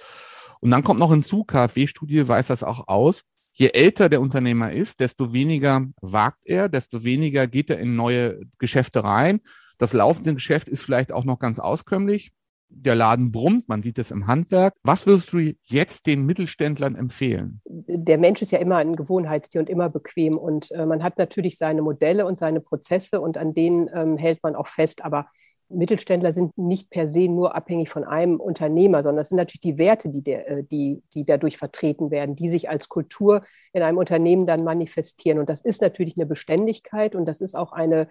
Und 0.60 0.70
dann 0.70 0.84
kommt 0.84 1.00
noch 1.00 1.10
hinzu, 1.10 1.44
KfW-Studie 1.44 2.28
weist 2.28 2.50
das 2.50 2.62
auch 2.62 2.86
aus, 2.86 3.22
je 3.52 3.70
älter 3.72 4.08
der 4.08 4.20
Unternehmer 4.20 4.72
ist, 4.72 5.00
desto 5.00 5.32
weniger 5.32 5.86
wagt 6.00 6.40
er, 6.44 6.68
desto 6.68 7.04
weniger 7.04 7.46
geht 7.46 7.70
er 7.70 7.78
in 7.78 7.96
neue 7.96 8.40
Geschäfte 8.58 9.04
rein. 9.04 9.40
Das 9.78 9.92
laufende 9.92 10.34
Geschäft 10.34 10.68
ist 10.68 10.82
vielleicht 10.82 11.12
auch 11.12 11.24
noch 11.24 11.38
ganz 11.38 11.58
auskömmlich. 11.58 12.32
Der 12.72 12.94
Laden 12.94 13.32
brummt, 13.32 13.68
man 13.68 13.82
sieht 13.82 13.98
es 13.98 14.12
im 14.12 14.28
Handwerk. 14.28 14.74
Was 14.84 15.06
würdest 15.06 15.32
du 15.32 15.54
jetzt 15.64 16.06
den 16.06 16.24
Mittelständlern 16.24 16.94
empfehlen? 16.94 17.60
Der 17.64 18.16
Mensch 18.16 18.42
ist 18.42 18.52
ja 18.52 18.60
immer 18.60 18.76
ein 18.76 18.94
Gewohnheitstier 18.94 19.60
und 19.60 19.68
immer 19.68 19.88
bequem. 19.88 20.38
Und 20.38 20.70
äh, 20.70 20.86
man 20.86 21.02
hat 21.02 21.18
natürlich 21.18 21.58
seine 21.58 21.82
Modelle 21.82 22.26
und 22.26 22.38
seine 22.38 22.60
Prozesse 22.60 23.20
und 23.20 23.36
an 23.38 23.54
denen 23.54 23.90
ähm, 23.92 24.16
hält 24.16 24.40
man 24.44 24.54
auch 24.54 24.68
fest. 24.68 25.02
Aber 25.04 25.26
Mittelständler 25.70 26.32
sind 26.32 26.58
nicht 26.58 26.90
per 26.90 27.08
se 27.08 27.28
nur 27.28 27.54
abhängig 27.54 27.88
von 27.88 28.04
einem 28.04 28.40
Unternehmer, 28.40 29.02
sondern 29.02 29.22
es 29.22 29.28
sind 29.28 29.36
natürlich 29.36 29.60
die 29.60 29.78
Werte, 29.78 30.08
die, 30.08 30.22
der, 30.22 30.48
äh, 30.48 30.64
die, 30.64 31.02
die 31.14 31.24
dadurch 31.24 31.56
vertreten 31.56 32.10
werden, 32.10 32.36
die 32.36 32.48
sich 32.48 32.68
als 32.68 32.88
Kultur 32.88 33.42
in 33.72 33.82
einem 33.82 33.98
Unternehmen 33.98 34.46
dann 34.46 34.64
manifestieren. 34.64 35.38
Und 35.38 35.48
das 35.48 35.62
ist 35.62 35.80
natürlich 35.80 36.16
eine 36.16 36.26
Beständigkeit 36.26 37.14
und 37.14 37.24
das 37.24 37.40
ist 37.40 37.54
auch 37.54 37.72
eine 37.72 38.08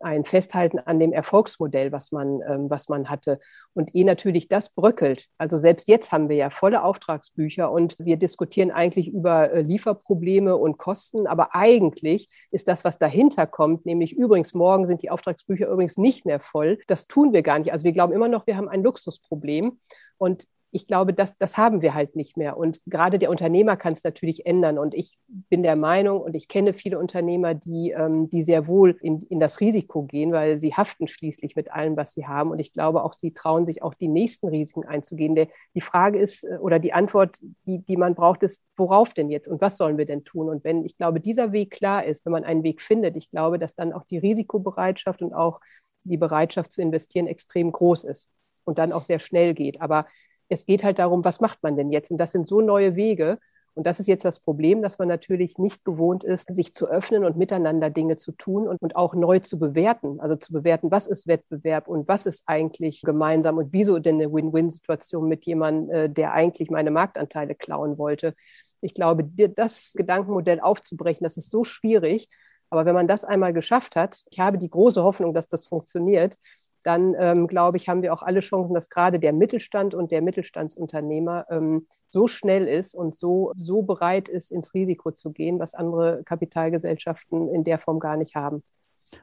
ein 0.00 0.24
Festhalten 0.24 0.78
an 0.78 0.98
dem 0.98 1.12
Erfolgsmodell, 1.12 1.92
was 1.92 2.10
man, 2.12 2.40
ähm, 2.48 2.70
was 2.70 2.88
man 2.88 3.08
hatte. 3.08 3.38
Und 3.74 3.94
eh 3.94 4.04
natürlich 4.04 4.48
das 4.48 4.70
bröckelt. 4.70 5.26
Also 5.38 5.58
selbst 5.58 5.88
jetzt 5.88 6.10
haben 6.10 6.28
wir 6.28 6.36
ja 6.36 6.50
volle 6.50 6.82
Auftragsbücher 6.82 7.70
und 7.70 7.96
wir 7.98 8.16
diskutieren 8.16 8.70
eigentlich 8.70 9.08
über 9.08 9.52
äh, 9.52 9.60
Lieferprobleme 9.60 10.56
und 10.56 10.78
Kosten. 10.78 11.26
Aber 11.26 11.54
eigentlich 11.54 12.28
ist 12.50 12.68
das, 12.68 12.84
was 12.84 12.98
dahinter 12.98 13.46
kommt, 13.46 13.86
nämlich 13.86 14.16
übrigens, 14.16 14.54
morgen 14.54 14.86
sind 14.86 15.02
die 15.02 15.10
Auftragsbücher 15.10 15.68
übrigens 15.68 15.98
nicht 15.98 16.24
mehr 16.24 16.40
voll. 16.40 16.78
Das 16.86 17.06
tun 17.06 17.32
wir 17.32 17.42
gar 17.42 17.58
nicht. 17.58 17.72
Also 17.72 17.84
wir 17.84 17.92
glauben 17.92 18.12
immer 18.12 18.28
noch, 18.28 18.46
wir 18.46 18.56
haben 18.56 18.68
ein 18.68 18.82
Luxusproblem. 18.82 19.78
Und 20.16 20.46
ich 20.72 20.86
glaube, 20.86 21.12
das, 21.12 21.36
das 21.36 21.58
haben 21.58 21.82
wir 21.82 21.94
halt 21.94 22.14
nicht 22.14 22.36
mehr. 22.36 22.56
Und 22.56 22.80
gerade 22.86 23.18
der 23.18 23.30
Unternehmer 23.30 23.76
kann 23.76 23.92
es 23.94 24.04
natürlich 24.04 24.46
ändern. 24.46 24.78
Und 24.78 24.94
ich 24.94 25.18
bin 25.26 25.62
der 25.62 25.76
Meinung, 25.76 26.20
und 26.20 26.34
ich 26.34 26.46
kenne 26.46 26.74
viele 26.74 26.98
Unternehmer, 26.98 27.54
die, 27.54 27.90
ähm, 27.90 28.30
die 28.30 28.42
sehr 28.42 28.68
wohl 28.68 28.96
in, 29.02 29.20
in 29.22 29.40
das 29.40 29.60
Risiko 29.60 30.04
gehen, 30.04 30.32
weil 30.32 30.58
sie 30.58 30.74
haften 30.74 31.08
schließlich 31.08 31.56
mit 31.56 31.72
allem, 31.72 31.96
was 31.96 32.12
sie 32.12 32.26
haben. 32.26 32.50
Und 32.50 32.60
ich 32.60 32.72
glaube 32.72 33.02
auch, 33.02 33.14
sie 33.14 33.32
trauen 33.32 33.66
sich 33.66 33.82
auch 33.82 33.94
die 33.94 34.08
nächsten 34.08 34.46
Risiken 34.48 34.84
einzugehen. 34.84 35.34
Der, 35.34 35.48
die 35.74 35.80
Frage 35.80 36.18
ist, 36.18 36.44
äh, 36.44 36.58
oder 36.58 36.78
die 36.78 36.92
Antwort, 36.92 37.38
die, 37.66 37.78
die 37.84 37.96
man 37.96 38.14
braucht, 38.14 38.42
ist, 38.44 38.60
worauf 38.76 39.12
denn 39.12 39.28
jetzt 39.28 39.48
und 39.48 39.60
was 39.60 39.76
sollen 39.76 39.98
wir 39.98 40.06
denn 40.06 40.24
tun? 40.24 40.48
Und 40.48 40.62
wenn 40.64 40.84
ich 40.84 40.96
glaube, 40.96 41.20
dieser 41.20 41.52
Weg 41.52 41.72
klar 41.72 42.04
ist, 42.04 42.24
wenn 42.24 42.32
man 42.32 42.44
einen 42.44 42.62
Weg 42.62 42.80
findet, 42.80 43.16
ich 43.16 43.28
glaube, 43.30 43.58
dass 43.58 43.74
dann 43.74 43.92
auch 43.92 44.04
die 44.04 44.18
Risikobereitschaft 44.18 45.20
und 45.22 45.34
auch 45.34 45.60
die 46.04 46.16
Bereitschaft 46.16 46.72
zu 46.72 46.80
investieren 46.80 47.26
extrem 47.26 47.72
groß 47.72 48.04
ist 48.04 48.28
und 48.64 48.78
dann 48.78 48.92
auch 48.92 49.02
sehr 49.02 49.18
schnell 49.18 49.54
geht. 49.54 49.80
Aber 49.80 50.06
es 50.50 50.66
geht 50.66 50.84
halt 50.84 50.98
darum, 50.98 51.24
was 51.24 51.40
macht 51.40 51.62
man 51.62 51.76
denn 51.76 51.90
jetzt? 51.90 52.10
Und 52.10 52.18
das 52.18 52.32
sind 52.32 52.46
so 52.46 52.60
neue 52.60 52.96
Wege. 52.96 53.38
Und 53.74 53.86
das 53.86 54.00
ist 54.00 54.08
jetzt 54.08 54.24
das 54.24 54.40
Problem, 54.40 54.82
dass 54.82 54.98
man 54.98 55.06
natürlich 55.06 55.56
nicht 55.56 55.84
gewohnt 55.84 56.24
ist, 56.24 56.52
sich 56.52 56.74
zu 56.74 56.88
öffnen 56.88 57.24
und 57.24 57.36
miteinander 57.36 57.88
Dinge 57.88 58.16
zu 58.16 58.32
tun 58.32 58.66
und, 58.66 58.82
und 58.82 58.96
auch 58.96 59.14
neu 59.14 59.38
zu 59.38 59.58
bewerten. 59.58 60.20
Also 60.20 60.36
zu 60.36 60.52
bewerten, 60.52 60.90
was 60.90 61.06
ist 61.06 61.28
Wettbewerb 61.28 61.86
und 61.86 62.08
was 62.08 62.26
ist 62.26 62.42
eigentlich 62.46 63.02
gemeinsam 63.02 63.58
und 63.58 63.72
wieso 63.72 64.00
denn 64.00 64.16
eine 64.16 64.32
Win-Win-Situation 64.32 65.28
mit 65.28 65.46
jemandem, 65.46 65.90
äh, 65.94 66.10
der 66.10 66.32
eigentlich 66.32 66.68
meine 66.68 66.90
Marktanteile 66.90 67.54
klauen 67.54 67.96
wollte. 67.96 68.34
Ich 68.80 68.92
glaube, 68.92 69.24
das 69.24 69.92
Gedankenmodell 69.94 70.60
aufzubrechen, 70.60 71.22
das 71.22 71.36
ist 71.36 71.50
so 71.50 71.62
schwierig. 71.62 72.28
Aber 72.70 72.84
wenn 72.86 72.94
man 72.94 73.08
das 73.08 73.24
einmal 73.24 73.52
geschafft 73.52 73.96
hat, 73.96 74.24
ich 74.30 74.40
habe 74.40 74.58
die 74.58 74.70
große 74.70 75.02
Hoffnung, 75.02 75.34
dass 75.34 75.48
das 75.48 75.66
funktioniert, 75.66 76.36
dann 76.82 77.14
ähm, 77.18 77.46
glaube 77.46 77.76
ich, 77.76 77.88
haben 77.88 78.02
wir 78.02 78.12
auch 78.12 78.22
alle 78.22 78.40
Chancen, 78.40 78.74
dass 78.74 78.88
gerade 78.88 79.18
der 79.18 79.32
Mittelstand 79.32 79.94
und 79.94 80.10
der 80.10 80.22
Mittelstandsunternehmer 80.22 81.46
ähm, 81.50 81.86
so 82.08 82.26
schnell 82.26 82.66
ist 82.66 82.94
und 82.94 83.14
so, 83.14 83.52
so 83.56 83.82
bereit 83.82 84.28
ist, 84.28 84.50
ins 84.50 84.74
Risiko 84.74 85.10
zu 85.12 85.32
gehen, 85.32 85.58
was 85.58 85.74
andere 85.74 86.22
Kapitalgesellschaften 86.24 87.48
in 87.48 87.64
der 87.64 87.78
Form 87.78 87.98
gar 87.98 88.16
nicht 88.16 88.34
haben. 88.34 88.62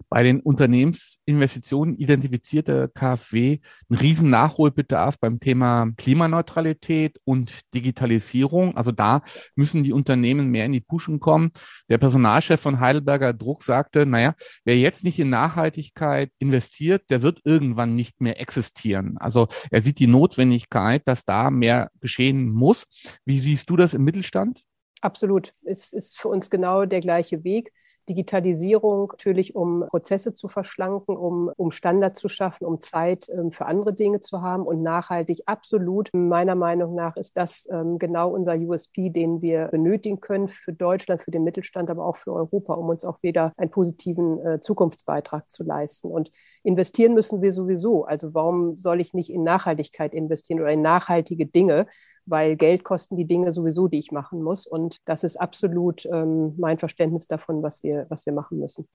Bei 0.09 0.23
den 0.23 0.39
Unternehmensinvestitionen 0.39 1.95
identifiziert 1.95 2.67
der 2.67 2.87
KfW 2.87 3.59
einen 3.89 3.99
riesen 3.99 4.29
Nachholbedarf 4.29 5.19
beim 5.19 5.39
Thema 5.39 5.91
Klimaneutralität 5.97 7.19
und 7.25 7.61
Digitalisierung. 7.73 8.75
Also 8.77 8.91
da 8.91 9.21
müssen 9.55 9.83
die 9.83 9.93
Unternehmen 9.93 10.49
mehr 10.49 10.65
in 10.65 10.71
die 10.71 10.81
Puschen 10.81 11.19
kommen. 11.19 11.51
Der 11.89 11.97
Personalchef 11.97 12.59
von 12.59 12.79
Heidelberger 12.79 13.33
Druck 13.33 13.63
sagte, 13.63 14.05
naja, 14.05 14.33
wer 14.63 14.77
jetzt 14.77 15.03
nicht 15.03 15.19
in 15.19 15.29
Nachhaltigkeit 15.29 16.31
investiert, 16.39 17.09
der 17.09 17.21
wird 17.21 17.41
irgendwann 17.43 17.95
nicht 17.95 18.21
mehr 18.21 18.39
existieren. 18.39 19.17
Also 19.17 19.47
er 19.71 19.81
sieht 19.81 19.99
die 19.99 20.07
Notwendigkeit, 20.07 21.05
dass 21.05 21.25
da 21.25 21.49
mehr 21.49 21.91
geschehen 21.99 22.49
muss. 22.49 22.85
Wie 23.25 23.39
siehst 23.39 23.69
du 23.69 23.75
das 23.75 23.93
im 23.93 24.03
Mittelstand? 24.03 24.63
Absolut. 25.01 25.53
Es 25.63 25.93
ist 25.93 26.17
für 26.17 26.29
uns 26.29 26.49
genau 26.49 26.85
der 26.85 27.01
gleiche 27.01 27.43
Weg. 27.43 27.71
Digitalisierung 28.09 29.07
natürlich, 29.09 29.55
um 29.55 29.85
Prozesse 29.89 30.33
zu 30.33 30.47
verschlanken, 30.47 31.17
um, 31.17 31.51
um 31.57 31.71
Standards 31.71 32.19
zu 32.19 32.29
schaffen, 32.29 32.65
um 32.65 32.79
Zeit 32.79 33.29
ähm, 33.29 33.51
für 33.51 33.65
andere 33.65 33.93
Dinge 33.93 34.21
zu 34.21 34.41
haben 34.41 34.63
und 34.63 34.81
nachhaltig 34.81 35.41
absolut. 35.45 36.09
Meiner 36.13 36.55
Meinung 36.55 36.95
nach 36.95 37.17
ist 37.17 37.37
das 37.37 37.67
ähm, 37.71 37.99
genau 37.99 38.29
unser 38.29 38.55
USP, 38.55 39.09
den 39.09 39.41
wir 39.41 39.67
benötigen 39.67 40.21
können 40.21 40.47
für 40.47 40.73
Deutschland, 40.73 41.21
für 41.21 41.31
den 41.31 41.43
Mittelstand, 41.43 41.89
aber 41.89 42.05
auch 42.05 42.17
für 42.17 42.33
Europa, 42.33 42.73
um 42.73 42.89
uns 42.89 43.03
auch 43.03 43.21
wieder 43.23 43.53
einen 43.57 43.71
positiven 43.71 44.45
äh, 44.45 44.61
Zukunftsbeitrag 44.61 45.49
zu 45.49 45.63
leisten. 45.63 46.09
Und 46.09 46.31
investieren 46.63 47.13
müssen 47.13 47.41
wir 47.41 47.53
sowieso. 47.53 48.05
Also 48.05 48.33
warum 48.33 48.77
soll 48.77 49.01
ich 49.01 49.13
nicht 49.13 49.29
in 49.29 49.43
Nachhaltigkeit 49.43 50.13
investieren 50.13 50.61
oder 50.61 50.71
in 50.71 50.81
nachhaltige 50.81 51.45
Dinge? 51.45 51.87
Weil 52.27 52.55
Geld 52.55 52.83
kosten 52.83 53.15
die 53.15 53.25
Dinge 53.25 53.53
sowieso, 53.53 53.87
die 53.87 53.99
ich 53.99 54.11
machen 54.11 54.43
muss. 54.43 54.67
Und 54.67 54.97
das 55.05 55.23
ist 55.23 55.37
absolut 55.37 56.05
ähm, 56.05 56.53
mein 56.57 56.77
Verständnis 56.77 57.27
davon, 57.27 57.63
was 57.63 57.81
wir, 57.83 58.05
was 58.09 58.25
wir 58.25 58.33
machen 58.33 58.59
müssen. 58.59 58.87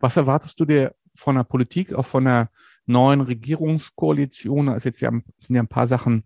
Was 0.00 0.16
erwartest 0.16 0.58
du 0.58 0.64
dir 0.64 0.94
von 1.14 1.36
der 1.36 1.44
Politik, 1.44 1.94
auch 1.94 2.06
von 2.06 2.24
der 2.24 2.50
neuen 2.86 3.20
Regierungskoalition? 3.20 4.76
Jetzt 4.82 5.00
ja, 5.00 5.10
sind 5.10 5.56
ja 5.56 5.62
ein 5.62 5.68
paar 5.68 5.86
Sachen 5.86 6.24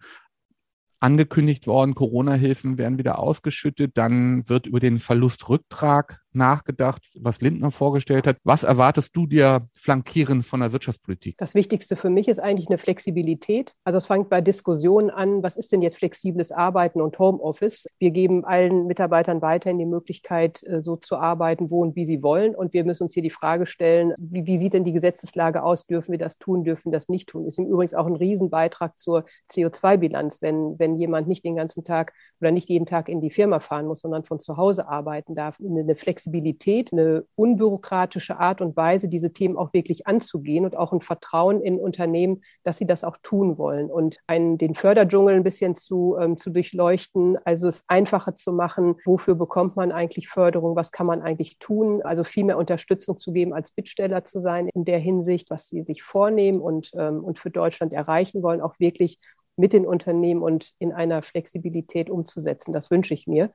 angekündigt 1.00 1.66
worden, 1.66 1.94
Corona-Hilfen 1.94 2.78
werden 2.78 2.96
wieder 2.96 3.18
ausgeschüttet, 3.18 3.98
dann 3.98 4.48
wird 4.48 4.66
über 4.66 4.80
den 4.80 5.00
Verlustrücktrag 5.00 6.23
nachgedacht, 6.34 7.02
was 7.20 7.40
Lindner 7.40 7.70
vorgestellt 7.70 8.26
hat. 8.26 8.36
Was 8.44 8.62
erwartest 8.62 9.14
du 9.16 9.26
dir 9.26 9.68
flankierend 9.76 10.44
von 10.44 10.60
der 10.60 10.72
Wirtschaftspolitik? 10.72 11.36
Das 11.38 11.54
Wichtigste 11.54 11.96
für 11.96 12.10
mich 12.10 12.28
ist 12.28 12.40
eigentlich 12.40 12.68
eine 12.68 12.78
Flexibilität. 12.78 13.74
Also 13.84 13.98
es 13.98 14.06
fängt 14.06 14.28
bei 14.28 14.40
Diskussionen 14.40 15.10
an, 15.10 15.42
was 15.42 15.56
ist 15.56 15.72
denn 15.72 15.82
jetzt 15.82 15.96
flexibles 15.96 16.52
Arbeiten 16.52 17.00
und 17.00 17.18
Homeoffice? 17.18 17.86
Wir 17.98 18.10
geben 18.10 18.44
allen 18.44 18.86
Mitarbeitern 18.86 19.42
weiterhin 19.42 19.78
die 19.78 19.86
Möglichkeit, 19.86 20.62
äh, 20.64 20.82
so 20.82 20.96
zu 20.96 21.16
arbeiten, 21.16 21.70
wo 21.70 21.82
und 21.82 21.96
wie 21.96 22.06
sie 22.06 22.22
wollen. 22.22 22.54
Und 22.54 22.72
wir 22.72 22.84
müssen 22.84 23.04
uns 23.04 23.14
hier 23.14 23.22
die 23.22 23.30
Frage 23.30 23.66
stellen, 23.66 24.12
wie, 24.18 24.46
wie 24.46 24.58
sieht 24.58 24.74
denn 24.74 24.84
die 24.84 24.92
Gesetzeslage 24.92 25.62
aus? 25.62 25.86
Dürfen 25.86 26.12
wir 26.12 26.18
das 26.18 26.38
tun, 26.38 26.64
dürfen 26.64 26.90
wir 26.90 26.92
das 26.92 27.08
nicht 27.08 27.28
tun? 27.28 27.46
Ist 27.46 27.58
im 27.58 27.66
Übrigen 27.66 27.94
auch 27.96 28.06
ein 28.06 28.16
Riesenbeitrag 28.16 28.98
zur 28.98 29.24
CO2-Bilanz, 29.50 30.42
wenn, 30.42 30.78
wenn 30.78 30.98
jemand 30.98 31.28
nicht 31.28 31.44
den 31.44 31.56
ganzen 31.56 31.84
Tag 31.84 32.12
oder 32.40 32.50
nicht 32.50 32.68
jeden 32.68 32.86
Tag 32.86 33.08
in 33.08 33.20
die 33.20 33.30
Firma 33.30 33.60
fahren 33.60 33.86
muss, 33.86 34.00
sondern 34.00 34.24
von 34.24 34.40
zu 34.40 34.56
Hause 34.56 34.88
arbeiten 34.88 35.34
darf. 35.34 35.58
Eine 35.60 35.94
Flexibilität 35.94 36.23
Flexibilität, 36.24 36.92
eine 36.92 37.24
unbürokratische 37.36 38.38
Art 38.38 38.60
und 38.60 38.76
Weise, 38.76 39.08
diese 39.08 39.32
Themen 39.32 39.56
auch 39.56 39.72
wirklich 39.72 40.06
anzugehen 40.06 40.64
und 40.64 40.76
auch 40.76 40.92
ein 40.92 41.00
Vertrauen 41.00 41.60
in 41.60 41.78
Unternehmen, 41.78 42.42
dass 42.62 42.78
sie 42.78 42.86
das 42.86 43.04
auch 43.04 43.16
tun 43.22 43.58
wollen 43.58 43.90
und 43.90 44.18
einen, 44.26 44.56
den 44.56 44.74
Förderdschungel 44.74 45.34
ein 45.34 45.42
bisschen 45.42 45.76
zu, 45.76 46.16
ähm, 46.18 46.36
zu 46.36 46.50
durchleuchten, 46.50 47.36
also 47.44 47.68
es 47.68 47.84
einfacher 47.88 48.34
zu 48.34 48.52
machen, 48.52 48.96
wofür 49.04 49.34
bekommt 49.34 49.76
man 49.76 49.92
eigentlich 49.92 50.28
Förderung, 50.28 50.76
was 50.76 50.92
kann 50.92 51.06
man 51.06 51.20
eigentlich 51.20 51.58
tun, 51.58 52.00
also 52.02 52.24
viel 52.24 52.44
mehr 52.44 52.58
Unterstützung 52.58 53.18
zu 53.18 53.32
geben, 53.32 53.52
als 53.52 53.70
Bittsteller 53.70 54.24
zu 54.24 54.40
sein 54.40 54.68
in 54.72 54.84
der 54.84 54.98
Hinsicht, 54.98 55.50
was 55.50 55.68
sie 55.68 55.82
sich 55.82 56.02
vornehmen 56.02 56.60
und, 56.60 56.90
ähm, 56.96 57.22
und 57.22 57.38
für 57.38 57.50
Deutschland 57.50 57.92
erreichen 57.92 58.42
wollen, 58.42 58.62
auch 58.62 58.74
wirklich 58.78 59.18
mit 59.56 59.72
den 59.72 59.86
Unternehmen 59.86 60.42
und 60.42 60.72
in 60.78 60.92
einer 60.92 61.22
Flexibilität 61.22 62.10
umzusetzen. 62.10 62.72
Das 62.72 62.90
wünsche 62.90 63.14
ich 63.14 63.26
mir. 63.26 63.50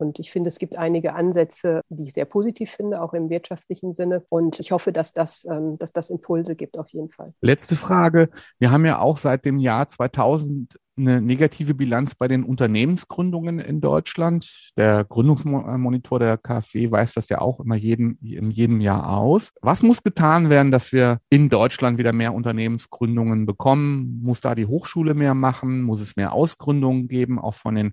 Und 0.00 0.18
ich 0.18 0.30
finde, 0.30 0.48
es 0.48 0.58
gibt 0.58 0.76
einige 0.76 1.14
Ansätze, 1.14 1.82
die 1.88 2.04
ich 2.04 2.12
sehr 2.12 2.24
positiv 2.24 2.70
finde, 2.70 3.02
auch 3.02 3.12
im 3.12 3.30
wirtschaftlichen 3.30 3.92
Sinne. 3.92 4.24
Und 4.30 4.58
ich 4.60 4.72
hoffe, 4.72 4.92
dass 4.92 5.12
das, 5.12 5.44
ähm, 5.44 5.78
dass 5.78 5.92
das 5.92 6.10
Impulse 6.10 6.56
gibt, 6.56 6.78
auf 6.78 6.88
jeden 6.88 7.10
Fall. 7.10 7.34
Letzte 7.40 7.76
Frage. 7.76 8.30
Wir 8.58 8.70
haben 8.70 8.84
ja 8.84 8.98
auch 8.98 9.16
seit 9.16 9.44
dem 9.44 9.58
Jahr 9.58 9.86
2000 9.86 10.76
eine 10.96 11.20
negative 11.20 11.74
Bilanz 11.74 12.14
bei 12.14 12.28
den 12.28 12.44
Unternehmensgründungen 12.44 13.58
in 13.58 13.80
Deutschland. 13.80 14.72
Der 14.76 15.04
Gründungsmonitor 15.04 16.18
der 16.18 16.36
KfW 16.36 16.90
weist 16.90 17.16
das 17.16 17.28
ja 17.28 17.40
auch 17.40 17.60
immer 17.60 17.74
jeden, 17.74 18.18
in 18.18 18.50
jedem 18.50 18.80
Jahr 18.80 19.16
aus. 19.16 19.50
Was 19.62 19.82
muss 19.82 20.02
getan 20.02 20.50
werden, 20.50 20.72
dass 20.72 20.92
wir 20.92 21.18
in 21.30 21.48
Deutschland 21.48 21.98
wieder 21.98 22.12
mehr 22.12 22.34
Unternehmensgründungen 22.34 23.46
bekommen? 23.46 24.20
Muss 24.22 24.40
da 24.40 24.54
die 24.54 24.66
Hochschule 24.66 25.14
mehr 25.14 25.34
machen? 25.34 25.82
Muss 25.82 26.00
es 26.00 26.16
mehr 26.16 26.32
Ausgründungen 26.32 27.08
geben, 27.08 27.38
auch 27.38 27.54
von 27.54 27.74
den 27.74 27.92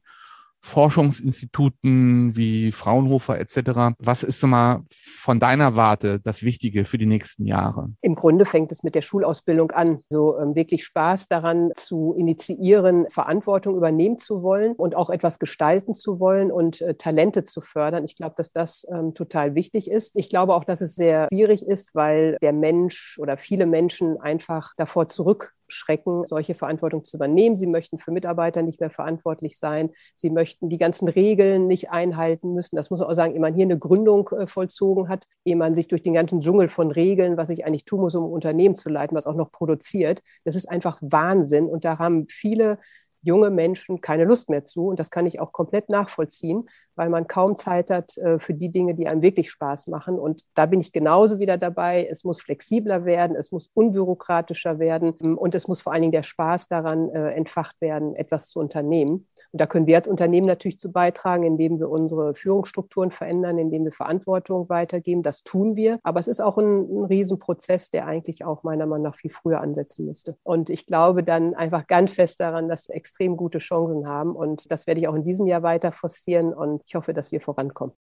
Forschungsinstituten 0.62 2.36
wie 2.36 2.72
Fraunhofer 2.72 3.40
etc. 3.40 3.96
Was 4.00 4.24
ist 4.24 4.44
mal 4.44 4.84
von 4.90 5.40
deiner 5.40 5.76
Warte 5.76 6.20
das 6.20 6.44
Wichtige 6.44 6.86
für 6.86 6.98
die 6.98 7.06
nächsten 7.06 7.46
Jahre? 7.46 7.90
Im 8.02 8.16
Grunde 8.16 8.46
fängt 8.46 8.72
es 8.72 8.84
mit 8.84 8.96
der 8.96 9.02
Schulausbildung 9.02 9.72
an, 9.72 10.02
so 10.10 10.38
ähm, 10.38 10.56
wirklich 10.56 10.86
Spaß 10.86 11.28
daran 11.28 11.72
zu 11.76 12.14
initiieren, 12.18 13.08
Verantwortung 13.10 13.76
übernehmen 13.76 14.20
zu 14.20 14.44
wollen 14.44 14.74
und 14.74 14.96
auch 14.96 15.10
etwas 15.10 15.40
gestalten 15.40 15.94
zu 15.94 16.20
wollen 16.20 16.52
und 16.52 16.82
äh, 16.82 16.96
Talente 16.96 17.46
zu 17.46 17.62
fördern. 17.62 18.06
Ich 18.06 18.16
glaube, 18.16 18.36
dass 18.38 18.52
das 18.52 18.86
ähm, 18.92 19.14
total 19.14 19.56
wichtig 19.56 19.90
ist. 19.90 20.16
Ich 20.16 20.30
glaube 20.30 20.54
auch, 20.54 20.64
dass 20.64 20.82
es 20.82 20.96
sehr 20.96 21.28
schwierig 21.32 21.66
ist, 21.66 21.96
weil 21.96 22.38
der 22.42 22.54
Mensch 22.54 23.18
oder 23.20 23.38
viele 23.38 23.66
Menschen 23.66 24.20
einfach 24.20 24.74
davor 24.76 25.08
zurück 25.08 25.54
schrecken, 25.68 26.26
solche 26.26 26.54
Verantwortung 26.54 27.04
zu 27.04 27.18
übernehmen. 27.18 27.56
Sie 27.56 27.68
möchten 27.68 27.98
für 27.98 28.12
Mitarbeiter 28.12 28.62
nicht 28.62 28.80
mehr 28.80 28.90
verantwortlich 28.90 29.58
sein. 29.58 29.92
Sie 30.16 30.30
möchten 30.30 30.70
die 30.70 30.78
ganzen 30.78 31.08
Regeln 31.08 31.68
nicht 31.68 31.90
einhalten 31.92 32.54
müssen. 32.54 32.76
Das 32.76 32.90
muss 32.90 33.00
man 33.00 33.10
auch 33.10 33.16
sagen, 33.16 33.34
ehe 33.34 33.40
man 33.40 33.54
hier 33.54 33.66
eine 33.66 33.78
Gründung 33.78 34.30
äh, 34.30 34.48
vollzogen 34.48 35.10
hat, 35.10 35.26
ehe 35.46 35.56
man 35.56 35.76
sich 35.76 35.88
durch 35.88 36.02
den 36.02 36.14
ganzen 36.14 36.42
Dschungel 36.42 36.70
von 36.70 36.92
Regeln, 36.92 37.38
was 37.38 37.50
ich 37.50 37.66
eigentlich 37.66 37.86
tun 37.86 38.02
muss, 38.02 38.16
um 38.16 38.26
ein 38.26 38.32
Unternehmen 38.32 38.76
zu 38.76 38.90
leiten, 38.90 39.16
was 39.16 39.28
auch 39.28 39.36
noch 39.36 39.52
produziert, 39.52 40.22
das 40.44 40.56
ist 40.56 40.70
einfach 40.70 40.98
Wahnsinn. 41.02 41.66
Und 41.68 41.86
da 41.86 42.00
haben 42.00 42.28
viele 42.28 42.80
junge 43.28 43.52
Menschen 43.52 44.02
keine 44.02 44.24
Lust 44.24 44.50
mehr 44.50 44.66
zu. 44.66 44.88
Und 44.88 45.00
das 45.00 45.12
kann 45.12 45.28
ich 45.28 45.40
auch 45.40 45.52
komplett 45.52 45.90
nachvollziehen, 45.90 46.68
weil 46.96 47.10
man 47.10 47.28
kaum 47.28 47.58
Zeit 47.58 47.92
hat 47.92 48.18
äh, 48.18 48.40
für 48.40 48.54
die 48.54 48.70
Dinge, 48.70 48.96
die 48.96 49.08
einem 49.08 49.22
wirklich 49.22 49.52
Spaß 49.52 49.88
machen. 49.88 50.18
Und 50.18 50.44
da 50.56 50.66
bin 50.66 50.80
ich 50.80 50.92
genauso 50.92 51.40
wieder 51.40 51.58
dabei. 51.58 52.08
Es 52.10 52.24
muss 52.24 52.42
flexibler 52.42 53.06
werden, 53.06 53.36
es 53.36 53.52
muss 53.52 53.70
unbürokratischer 53.74 54.80
werden 54.80 55.12
und 55.12 55.54
es 55.54 55.68
muss 55.68 55.82
vor 55.82 55.94
allen 55.94 56.02
Dingen 56.02 56.12
der 56.12 56.24
Spaß 56.24 56.70
daran 56.70 57.10
äh, 57.10 57.32
entfacht 57.34 57.80
werden, 57.82 58.16
etwas 58.16 58.48
zu 58.48 58.60
unternehmen. 58.60 59.28
Und 59.52 59.62
da 59.62 59.68
können 59.68 59.88
wir 59.88 59.98
als 59.98 60.08
Unternehmen 60.08 60.48
natürlich 60.48 60.80
zu 60.80 60.92
beitragen, 60.92 61.44
indem 61.44 61.80
wir 61.80 61.90
unsere 61.90 62.36
Führungsstrukturen 62.36 63.12
verändern, 63.12 63.58
indem 63.58 63.86
wir 63.86 63.92
Verantwortung 63.92 64.70
weitergeben. 64.70 65.24
Das 65.24 65.44
tun 65.44 65.76
wir. 65.76 66.00
Aber 66.04 66.20
es 66.20 66.28
ist 66.28 66.42
auch 66.42 66.58
ein, 66.58 66.82
ein 66.82 67.06
Riesenprozess, 67.06 67.90
der 67.90 68.08
eigentlich 68.08 68.44
auch 68.46 68.64
meiner 68.64 68.86
Meinung 68.86 69.04
nach 69.04 69.16
viel 69.16 69.32
früher 69.32 69.62
ansetzen 69.62 70.06
müsste. 70.06 70.38
Und 70.44 70.70
ich 70.70 70.86
glaube 70.86 71.24
dann 71.24 71.54
einfach 71.54 71.88
ganz 71.88 72.12
fest 72.12 72.40
daran, 72.40 72.68
dass 72.68 72.88
wir 72.88 72.96
extrem 72.96 73.38
gute 73.38 73.60
Chancen 73.60 74.08
haben. 74.08 74.36
Und 74.36 74.72
das 74.72 74.88
werde 74.88 75.02
ich 75.02 75.08
auch 75.08 75.16
in 75.16 75.24
diesem 75.24 75.48
Jahr 75.48 75.64
weiter 75.64 75.92
forcieren. 75.92 76.54
Und 76.54 76.82
ich 76.86 76.96
hoffe, 76.96 77.14
dass 77.14 77.32
wir 77.32 77.42
vorankommen. 77.42 77.94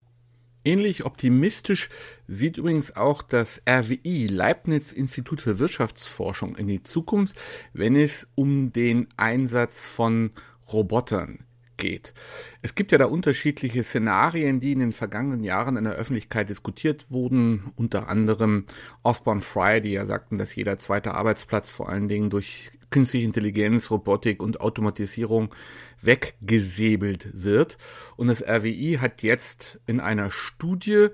Ähnlich 0.67 1.07
optimistisch 1.07 1.89
sieht 2.27 2.57
übrigens 2.57 2.97
auch 2.97 3.23
das 3.23 3.63
RWI, 3.71 4.27
Leibniz 4.27 4.91
Institut 4.91 5.41
für 5.41 5.61
Wirtschaftsforschung, 5.61 6.57
in 6.57 6.67
die 6.67 6.83
Zukunft, 6.83 7.37
wenn 7.73 7.95
es 7.95 8.27
um 8.35 8.73
den 8.73 9.07
Einsatz 9.17 9.87
von 9.87 10.33
Robotern 10.73 11.45
geht. 11.77 12.15
Es 12.63 12.75
gibt 12.75 12.93
ja 12.93 12.99
da 12.99 13.07
unterschiedliche 13.07 13.83
Szenarien, 13.85 14.61
die 14.61 14.73
in 14.73 14.79
den 14.79 14.93
vergangenen 14.93 15.43
Jahren 15.43 15.77
in 15.77 15.85
der 15.85 15.95
Öffentlichkeit 15.95 16.49
diskutiert 16.49 17.07
wurden, 17.11 17.73
unter 17.77 18.09
anderem 18.09 18.67
Osborne 19.03 19.43
Fry, 19.43 19.81
die 19.81 19.93
ja 19.93 20.07
sagten, 20.07 20.39
dass 20.39 20.55
jeder 20.55 20.79
zweite 20.79 21.15
Arbeitsplatz 21.15 21.71
vor 21.71 21.89
allen 21.89 22.09
Dingen 22.09 22.31
durch 22.31 22.71
künstliche 22.91 23.27
Intelligenz, 23.27 23.91
Robotik 23.91 24.43
und 24.43 24.61
Automatisierung 24.61 25.55
weggesäbelt 26.01 27.29
wird. 27.33 27.79
Und 28.17 28.29
das 28.29 28.43
RWI 28.43 28.99
hat 29.01 29.23
jetzt 29.23 29.81
in 29.87 30.01
einer 30.01 30.31
Studie 30.31 31.09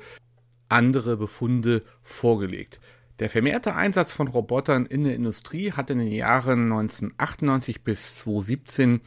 andere 0.68 1.16
Befunde 1.16 1.82
vorgelegt. 2.02 2.80
Der 3.18 3.30
vermehrte 3.30 3.74
Einsatz 3.76 4.12
von 4.12 4.26
Robotern 4.26 4.86
in 4.86 5.04
der 5.04 5.14
Industrie 5.14 5.72
hat 5.72 5.90
in 5.90 5.98
den 5.98 6.12
Jahren 6.12 6.72
1998 6.72 7.84
bis 7.84 8.18
2017 8.18 9.00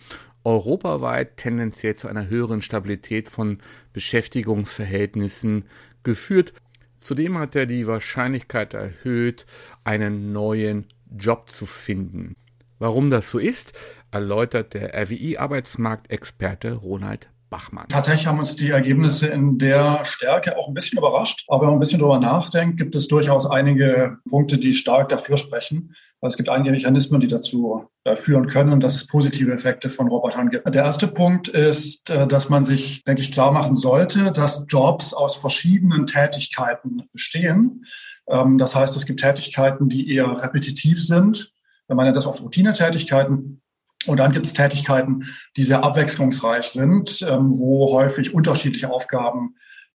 europaweit 0.45 1.37
tendenziell 1.37 1.95
zu 1.95 2.07
einer 2.07 2.29
höheren 2.29 2.61
Stabilität 2.61 3.27
von 3.29 3.59
Beschäftigungsverhältnissen 3.93 5.65
geführt. 6.03 6.53
Zudem 6.99 7.37
hat 7.37 7.55
er 7.55 7.65
die 7.65 7.87
Wahrscheinlichkeit 7.87 8.73
erhöht, 8.73 9.45
einen 9.83 10.31
neuen 10.31 10.87
Job 11.17 11.49
zu 11.49 11.65
finden. 11.65 12.35
Warum 12.79 13.09
das 13.09 13.29
so 13.29 13.39
ist, 13.39 13.73
erläutert 14.11 14.73
der 14.73 14.93
RWI-Arbeitsmarktexperte 14.93 16.73
Ronald 16.73 17.29
Bachmann. 17.49 17.85
Tatsächlich 17.87 18.27
haben 18.27 18.39
uns 18.39 18.55
die 18.55 18.69
Ergebnisse 18.69 19.27
in 19.27 19.57
der 19.57 20.03
Stärke 20.05 20.57
auch 20.57 20.67
ein 20.67 20.73
bisschen 20.73 20.97
überrascht. 20.97 21.45
Aber 21.47 21.61
wenn 21.61 21.67
man 21.67 21.77
ein 21.77 21.79
bisschen 21.79 21.99
drüber 21.99 22.19
nachdenkt, 22.19 22.77
gibt 22.77 22.95
es 22.95 23.07
durchaus 23.07 23.49
einige 23.49 24.17
Punkte, 24.29 24.57
die 24.57 24.73
stark 24.73 25.09
dafür 25.09 25.37
sprechen. 25.37 25.93
Es 26.21 26.37
gibt 26.37 26.49
einige 26.49 26.71
Mechanismen, 26.71 27.21
die 27.21 27.27
dazu 27.27 27.87
äh, 28.03 28.15
führen 28.15 28.47
können, 28.47 28.79
dass 28.79 28.95
es 28.95 29.07
positive 29.07 29.53
Effekte 29.53 29.89
von 29.89 30.07
Robotern 30.07 30.49
gibt. 30.49 30.73
Der 30.73 30.83
erste 30.83 31.07
Punkt 31.07 31.47
ist, 31.47 32.09
äh, 32.09 32.27
dass 32.27 32.49
man 32.49 32.63
sich, 32.63 33.03
denke 33.03 33.21
ich, 33.21 33.31
klar 33.31 33.51
machen 33.51 33.75
sollte, 33.75 34.31
dass 34.31 34.65
Jobs 34.67 35.13
aus 35.13 35.35
verschiedenen 35.35 36.05
Tätigkeiten 36.05 37.03
bestehen. 37.11 37.85
Ähm, 38.27 38.57
das 38.57 38.75
heißt, 38.75 38.95
es 38.95 39.05
gibt 39.05 39.19
Tätigkeiten, 39.19 39.87
die 39.87 40.13
eher 40.13 40.29
repetitiv 40.29 41.03
sind. 41.03 41.51
Man 41.87 42.05
nennt 42.05 42.17
das 42.17 42.25
oft 42.25 42.41
Routinetätigkeiten. 42.41 43.61
Und 44.07 44.17
dann 44.17 44.31
gibt 44.31 44.45
es 44.45 44.53
Tätigkeiten, 44.53 45.25
die 45.57 45.63
sehr 45.63 45.83
abwechslungsreich 45.83 46.65
sind, 46.65 47.21
ähm, 47.27 47.57
wo 47.57 47.91
häufig 47.91 48.33
unterschiedliche 48.33 48.89
Aufgaben 48.89 49.55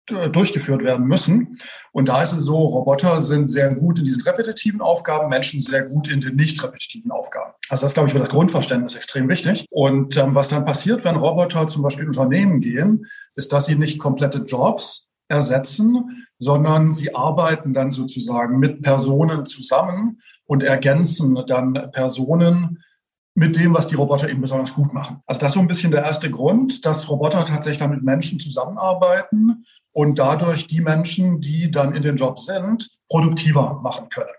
durchgeführt 0.09 0.83
werden 0.83 1.07
müssen. 1.07 1.59
Und 1.93 2.09
da 2.09 2.23
ist 2.23 2.33
es 2.33 2.45
so, 2.45 2.57
Roboter 2.57 3.21
sind 3.21 3.49
sehr 3.49 3.75
gut 3.75 3.99
in 3.99 4.05
diesen 4.05 4.23
repetitiven 4.23 4.81
Aufgaben, 4.81 5.29
Menschen 5.29 5.61
sehr 5.61 5.83
gut 5.85 6.09
in 6.09 6.21
den 6.21 6.37
nicht 6.37 6.63
repetitiven 6.63 7.11
Aufgaben. 7.11 7.53
Also 7.69 7.85
das, 7.85 7.95
glaube 7.95 8.09
ich, 8.09 8.13
für 8.13 8.19
das 8.19 8.31
Grundverständnis 8.31 8.97
extrem 8.97 9.29
wichtig. 9.29 9.67
Und 9.71 10.17
ähm, 10.17 10.35
was 10.35 10.49
dann 10.49 10.65
passiert, 10.65 11.05
wenn 11.05 11.17
Roboter 11.17 11.69
zum 11.69 11.83
Beispiel 11.83 12.05
in 12.05 12.09
Unternehmen 12.09 12.61
gehen, 12.61 13.07
ist, 13.35 13.53
dass 13.53 13.67
sie 13.67 13.77
nicht 13.77 13.99
komplette 13.99 14.39
Jobs 14.41 15.09
ersetzen, 15.29 16.27
sondern 16.39 16.91
sie 16.93 17.15
arbeiten 17.15 17.75
dann 17.75 17.91
sozusagen 17.91 18.59
mit 18.59 18.81
Personen 18.81 19.45
zusammen 19.45 20.21
und 20.47 20.63
ergänzen 20.63 21.39
dann 21.47 21.91
Personen, 21.93 22.83
mit 23.35 23.57
dem, 23.57 23.75
was 23.75 23.87
die 23.87 23.95
Roboter 23.95 24.29
eben 24.29 24.41
besonders 24.41 24.75
gut 24.75 24.93
machen. 24.93 25.21
Also 25.27 25.41
das 25.41 25.53
ist 25.53 25.55
so 25.55 25.61
ein 25.61 25.69
bisschen 25.69 25.93
der 25.93 26.05
erste 26.05 26.31
Grund, 26.31 26.85
dass 26.85 27.09
Roboter 27.09 27.45
tatsächlich 27.45 27.79
dann 27.79 27.91
mit 27.91 28.03
Menschen 28.03 28.41
zusammenarbeiten 28.41 29.65
und 29.93 30.19
dadurch 30.19 30.67
die 30.67 30.81
Menschen, 30.81 31.41
die 31.41 31.71
dann 31.71 31.95
in 31.95 32.03
den 32.03 32.17
Job 32.17 32.39
sind, 32.39 32.89
produktiver 33.09 33.81
machen 33.83 34.09
können. 34.09 34.31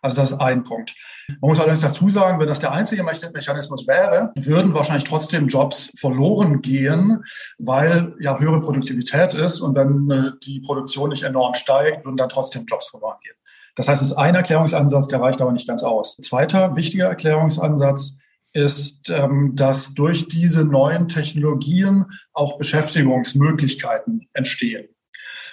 Also 0.00 0.16
das 0.16 0.32
ist 0.32 0.40
ein 0.40 0.62
Punkt. 0.62 0.94
Man 1.40 1.50
muss 1.50 1.58
allerdings 1.58 1.82
dazu 1.82 2.08
sagen, 2.08 2.40
wenn 2.40 2.46
das 2.46 2.60
der 2.60 2.72
einzige 2.72 3.02
Mechanismus 3.02 3.86
wäre, 3.86 4.32
würden 4.36 4.72
wahrscheinlich 4.72 5.04
trotzdem 5.04 5.48
Jobs 5.48 5.90
verloren 5.98 6.62
gehen, 6.62 7.22
weil 7.58 8.14
ja 8.18 8.38
höhere 8.38 8.60
Produktivität 8.60 9.34
ist 9.34 9.60
und 9.60 9.74
wenn 9.74 10.10
äh, 10.10 10.30
die 10.42 10.60
Produktion 10.60 11.10
nicht 11.10 11.24
enorm 11.24 11.52
steigt, 11.54 12.04
würden 12.04 12.16
dann 12.16 12.30
trotzdem 12.30 12.64
Jobs 12.64 12.88
verloren 12.88 13.18
gehen. 13.22 13.34
Das 13.78 13.86
heißt, 13.86 14.02
es 14.02 14.10
ist 14.10 14.16
ein 14.16 14.34
Erklärungsansatz, 14.34 15.06
der 15.06 15.20
reicht 15.20 15.40
aber 15.40 15.52
nicht 15.52 15.68
ganz 15.68 15.84
aus. 15.84 16.16
Zweiter 16.16 16.74
wichtiger 16.74 17.06
Erklärungsansatz 17.06 18.18
ist, 18.52 19.08
ähm, 19.08 19.52
dass 19.54 19.94
durch 19.94 20.26
diese 20.26 20.64
neuen 20.64 21.06
Technologien 21.06 22.06
auch 22.32 22.58
Beschäftigungsmöglichkeiten 22.58 24.28
entstehen. 24.32 24.88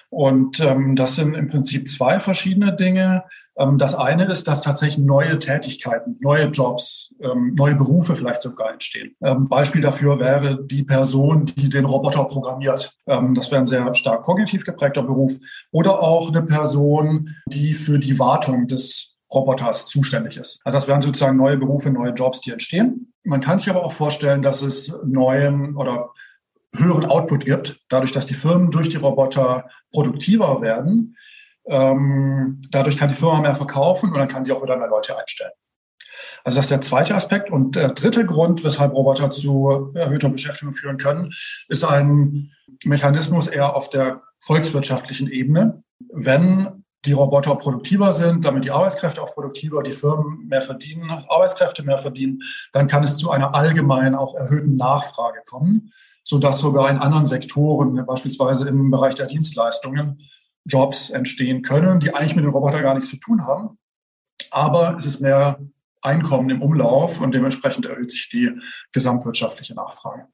Und 0.10 0.60
ähm, 0.60 0.96
das 0.96 1.16
sind 1.16 1.36
im 1.36 1.50
Prinzip 1.50 1.88
zwei 1.88 2.20
verschiedene 2.20 2.76
Dinge. 2.76 3.26
Ähm, 3.58 3.78
das 3.78 3.96
eine 3.96 4.26
ist, 4.26 4.48
dass 4.48 4.62
tatsächlich 4.62 5.06
neue 5.06 5.39
Tätigkeiten, 5.39 6.18
neue 6.22 6.46
Jobs, 6.46 7.13
neue 7.20 7.76
Berufe 7.76 8.15
vielleicht 8.15 8.41
sogar 8.41 8.74
entstehen. 8.74 9.15
Beispiel 9.20 9.82
dafür 9.82 10.20
wäre 10.20 10.63
die 10.63 10.84
Person, 10.84 11.46
die 11.46 11.70
den 11.70 11.86
Roboter 11.86 12.26
programmiert. 12.26 12.94
Das 13.06 13.52
wäre 13.52 13.62
ein 13.62 13.68
sehr 13.68 13.94
stark 13.94 14.24
kognitiv 14.24 14.65
geprägter 14.65 15.02
Beruf. 15.02 15.32
Oder 15.72 16.02
auch 16.02 16.28
eine 16.28 16.44
Person, 16.44 17.36
die 17.48 17.74
für 17.74 18.00
die 18.00 18.20
Wartung 18.20 18.68
des 18.68 19.15
Roboters 19.34 19.88
zuständig 19.88 20.38
ist. 20.38 20.60
Also 20.65 20.76
das 20.76 20.88
wären 20.88 21.02
sozusagen 21.02 21.38
neue 21.38 21.58
Berufe, 21.58 21.89
neue 21.89 22.12
Jobs, 22.12 22.41
die 22.41 22.52
entstehen. 22.52 23.13
Man 23.24 23.41
kann 23.41 23.60
sich 23.60 23.70
aber 23.70 23.84
auch 23.86 23.94
vorstellen, 23.94 24.41
dass 24.41 24.62
es 24.62 24.94
neuen 25.06 25.76
oder 25.78 26.12
höheren 26.76 27.06
Output 27.06 27.46
gibt, 27.46 27.80
dadurch, 27.88 28.12
dass 28.12 28.26
die 28.26 28.34
Firmen 28.34 28.72
durch 28.72 28.89
die 28.89 28.98
Roboter 28.98 29.70
produktiver 29.91 30.62
werden. 30.62 31.15
Ähm, 31.67 32.62
dadurch 32.71 32.97
kann 32.97 33.10
die 33.10 33.15
Firma 33.15 33.41
mehr 33.41 33.56
verkaufen 33.56 34.12
und 34.12 34.19
dann 34.19 34.28
kann 34.28 34.43
sie 34.43 34.51
auch 34.51 34.63
wieder 34.63 34.78
mehr 34.78 34.88
Leute 34.88 35.17
einstellen. 35.17 35.51
Also 36.43 36.58
das 36.58 36.65
ist 36.65 36.71
der 36.71 36.82
zweite 36.82 37.15
Aspekt. 37.15 37.49
Und 37.49 37.75
der 37.75 37.89
dritte 37.89 38.25
Grund, 38.25 38.63
weshalb 38.63 38.93
Roboter 38.93 39.32
zu 39.32 39.91
erhöhter 39.95 40.30
Beschäftigung 40.30 40.73
führen 40.73 40.97
können, 40.97 41.34
ist 41.67 41.84
ein 41.84 42.51
Mechanismus 42.84 43.47
eher 43.47 43.75
auf 43.75 43.89
der 43.89 44.21
volkswirtschaftlichen 44.39 45.30
Ebene. 45.30 45.84
Wenn 46.13 46.84
die 47.06 47.13
Roboter 47.13 47.56
produktiver 47.56 48.12
sind, 48.12 48.45
damit 48.45 48.65
die 48.65 48.71
Arbeitskräfte 48.71 49.21
auch 49.21 49.34
produktiver, 49.34 49.84
die 49.84 49.91
Firmen 49.91 50.47
mehr 50.47 50.62
verdienen, 50.62 51.10
Arbeitskräfte 51.10 51.84
mehr 51.84 51.97
verdienen, 51.97 52.41
dann 52.73 52.88
kann 52.88 53.04
es 53.04 53.17
zu 53.17 53.32
einer 53.32 53.56
allgemein 53.56 54.15
auch 54.15 54.36
erhöhten 54.36 54.75
Nachfrage 54.75 55.41
kommen, 55.47 55.91
sodass 56.23 56.60
sogar 56.60 56.89
in 56.89 56.97
anderen 56.97 57.25
Sektoren, 57.25 58.04
beispielsweise 58.06 58.67
im 58.67 58.89
Bereich 58.89 59.15
der 59.15 59.28
Dienstleistungen, 59.28 60.19
Jobs 60.65 61.10
entstehen 61.10 61.62
können, 61.62 61.99
die 61.99 62.13
eigentlich 62.13 62.36
mit 62.36 62.45
den 62.45 62.51
Robotern 62.51 62.82
gar 62.82 62.95
nichts 62.95 63.10
zu 63.10 63.17
tun 63.17 63.45
haben. 63.45 63.78
Aber 64.51 64.95
es 64.97 65.06
ist 65.06 65.21
mehr 65.21 65.60
Einkommen 66.01 66.49
im 66.49 66.62
Umlauf 66.62 67.21
und 67.21 67.32
dementsprechend 67.32 67.86
erhöht 67.86 68.12
sich 68.12 68.30
die 68.30 68.51
gesamtwirtschaftliche 68.91 69.73
Nachfrage 69.73 70.28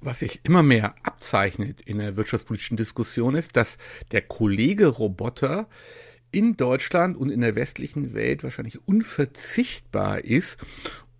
was 0.00 0.20
sich 0.20 0.40
immer 0.44 0.62
mehr 0.62 0.94
abzeichnet 1.02 1.80
in 1.82 1.98
der 1.98 2.16
wirtschaftspolitischen 2.16 2.76
Diskussion 2.76 3.34
ist, 3.34 3.56
dass 3.56 3.78
der 4.12 4.22
Kollege 4.22 4.86
Roboter 4.86 5.68
in 6.32 6.56
Deutschland 6.56 7.16
und 7.16 7.30
in 7.30 7.40
der 7.40 7.54
westlichen 7.54 8.14
Welt 8.14 8.42
wahrscheinlich 8.44 8.86
unverzichtbar 8.86 10.24
ist, 10.24 10.58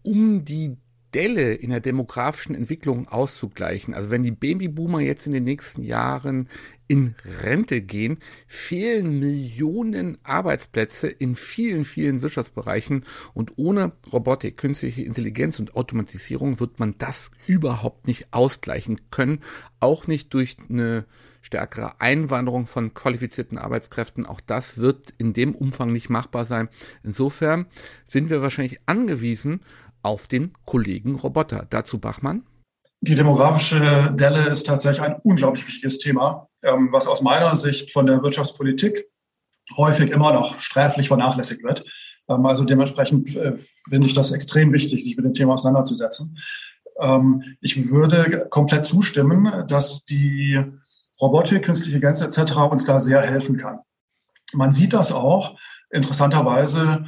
um 0.03 0.45
die 0.45 0.77
Delle 1.15 1.55
in 1.55 1.71
der 1.71 1.81
demografischen 1.81 2.55
Entwicklung 2.55 3.09
auszugleichen. 3.09 3.95
Also 3.95 4.11
wenn 4.11 4.23
die 4.23 4.31
Babyboomer 4.31 5.01
jetzt 5.01 5.27
in 5.27 5.33
den 5.33 5.45
nächsten 5.45 5.83
Jahren 5.83 6.49
in 6.87 7.15
Rente 7.43 7.83
gehen, 7.83 8.19
fehlen 8.49 9.21
Millionen 9.21 10.19
Arbeitsplätze 10.25 11.07
in 11.07 11.37
vielen, 11.37 11.85
vielen 11.85 12.21
Wirtschaftsbereichen 12.21 13.05
und 13.33 13.59
ohne 13.59 13.93
Robotik, 14.13 14.57
künstliche 14.57 15.03
Intelligenz 15.03 15.61
und 15.61 15.77
Automatisierung 15.77 16.59
wird 16.59 16.81
man 16.81 16.97
das 16.99 17.31
überhaupt 17.47 18.09
nicht 18.09 18.33
ausgleichen 18.33 19.01
können, 19.11 19.41
auch 19.79 20.09
nicht 20.09 20.35
durch 20.35 20.57
eine 20.69 21.05
stärkere 21.43 22.01
Einwanderung 22.01 22.67
von 22.67 22.93
qualifizierten 22.93 23.57
Arbeitskräften. 23.57 24.27
Auch 24.27 24.41
das 24.41 24.79
wird 24.79 25.11
in 25.17 25.33
dem 25.33 25.55
Umfang 25.55 25.93
nicht 25.93 26.11
machbar 26.11 26.45
sein. 26.45 26.69
Insofern 27.03 27.67
sind 28.07 28.31
wir 28.31 28.43
wahrscheinlich 28.43 28.81
angewiesen 28.87 29.61
auf 30.03 30.29
den 30.29 30.53
Kollegen 30.65 31.17
Roboter. 31.17 31.67
Dazu 31.69 31.99
Bachmann. 31.99 32.45
Die 33.03 33.15
demografische 33.15 34.13
Delle 34.15 34.49
ist 34.51 34.67
tatsächlich 34.67 35.01
ein 35.01 35.17
unglaublich 35.23 35.67
wichtiges 35.67 35.99
Thema, 35.99 36.49
ähm, 36.63 36.89
was 36.93 37.07
aus 37.07 37.23
meiner 37.23 37.57
Sicht 37.57 37.93
von 37.93 38.07
der 38.07 38.23
Wirtschaftspolitik 38.23 39.07
häufig 39.77 40.11
immer 40.11 40.33
noch 40.33 40.59
sträflich 40.59 41.09
vernachlässigt 41.09 41.63
wird. 41.63 41.85
Ähm, 42.29 42.45
also 42.45 42.65
dementsprechend 42.65 43.35
äh, 43.37 43.57
finde 43.89 44.07
ich 44.07 44.15
das 44.15 44.33
extrem 44.33 44.73
wichtig, 44.73 45.03
sich 45.03 45.17
mit 45.17 45.25
dem 45.25 45.33
Thema 45.33 45.55
auseinanderzusetzen. 45.55 46.39
Ähm, 47.01 47.57
ich 47.61 47.91
würde 47.91 48.47
komplett 48.51 48.85
zustimmen, 48.85 49.67
dass 49.67 50.05
die 50.05 50.63
Robotik, 51.21 51.65
künstliche 51.65 51.97
Intelligenz 51.97 52.21
etc. 52.21 52.57
uns 52.71 52.85
da 52.85 52.99
sehr 52.99 53.23
helfen 53.23 53.57
kann. 53.57 53.81
Man 54.53 54.73
sieht 54.73 54.93
das 54.93 55.13
auch 55.13 55.57
interessanterweise, 55.91 57.07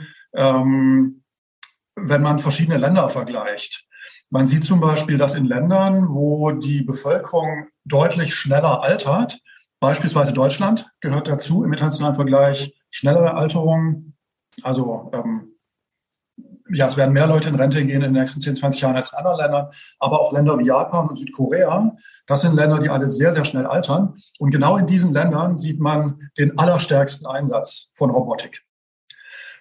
wenn 1.97 2.23
man 2.23 2.39
verschiedene 2.39 2.79
Länder 2.79 3.09
vergleicht. 3.09 3.87
Man 4.31 4.47
sieht 4.47 4.65
zum 4.65 4.81
Beispiel, 4.81 5.19
dass 5.19 5.35
in 5.35 5.45
Ländern, 5.45 6.09
wo 6.09 6.51
die 6.51 6.83
Bevölkerung 6.83 7.69
deutlich 7.85 8.35
schneller 8.35 8.83
altert, 8.83 9.41
beispielsweise 9.81 10.33
Deutschland 10.33 10.91
gehört 11.01 11.29
dazu 11.29 11.65
im 11.65 11.73
internationalen 11.73 12.17
Vergleich, 12.17 12.75
schnellere 12.91 13.35
Alterung, 13.35 14.15
also 14.63 15.11
ähm, 15.15 15.53
ja, 16.71 16.87
es 16.87 16.97
werden 16.97 17.13
mehr 17.13 17.27
Leute 17.27 17.49
in 17.49 17.55
Rente 17.55 17.85
gehen 17.85 17.97
in 17.97 18.01
den 18.01 18.13
nächsten 18.13 18.41
10, 18.41 18.57
20 18.57 18.81
Jahren 18.81 18.97
als 18.97 19.13
in 19.13 19.19
anderen 19.19 19.39
Ländern, 19.39 19.71
aber 19.99 20.21
auch 20.21 20.33
Länder 20.33 20.59
wie 20.59 20.67
Japan 20.67 21.09
und 21.09 21.17
Südkorea, 21.17 21.95
das 22.27 22.43
sind 22.43 22.55
Länder, 22.55 22.79
die 22.79 22.89
alle 22.89 23.09
sehr, 23.09 23.33
sehr 23.33 23.45
schnell 23.45 23.67
altern. 23.67 24.15
Und 24.39 24.51
genau 24.51 24.77
in 24.77 24.87
diesen 24.87 25.13
Ländern 25.13 25.57
sieht 25.57 25.81
man 25.81 26.31
den 26.39 26.59
allerstärksten 26.59 27.27
Einsatz 27.27 27.91
von 27.95 28.11
Robotik. 28.11 28.63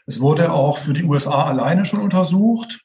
Es 0.06 0.20
wurde 0.20 0.52
auch 0.52 0.78
für 0.78 0.94
die 0.94 1.04
USA 1.04 1.46
alleine 1.46 1.86
schon 1.86 2.02
untersucht. 2.02 2.82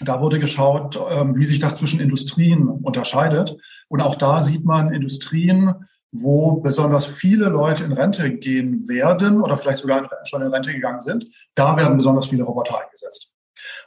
Da 0.00 0.20
wurde 0.20 0.38
geschaut, 0.38 0.98
ähm, 1.10 1.36
wie 1.36 1.46
sich 1.46 1.58
das 1.58 1.76
zwischen 1.76 2.00
Industrien 2.00 2.68
unterscheidet. 2.68 3.56
Und 3.88 4.00
auch 4.00 4.14
da 4.14 4.40
sieht 4.40 4.64
man 4.64 4.92
Industrien, 4.92 5.74
wo 6.12 6.60
besonders 6.60 7.06
viele 7.06 7.46
Leute 7.46 7.84
in 7.84 7.92
Rente 7.92 8.30
gehen 8.30 8.86
werden 8.88 9.40
oder 9.40 9.56
vielleicht 9.56 9.80
sogar 9.80 10.08
schon 10.24 10.42
in 10.42 10.48
Rente 10.48 10.72
gegangen 10.72 11.00
sind. 11.00 11.26
Da 11.54 11.76
werden 11.76 11.96
besonders 11.96 12.26
viele 12.26 12.44
Roboter 12.44 12.80
eingesetzt. 12.82 13.32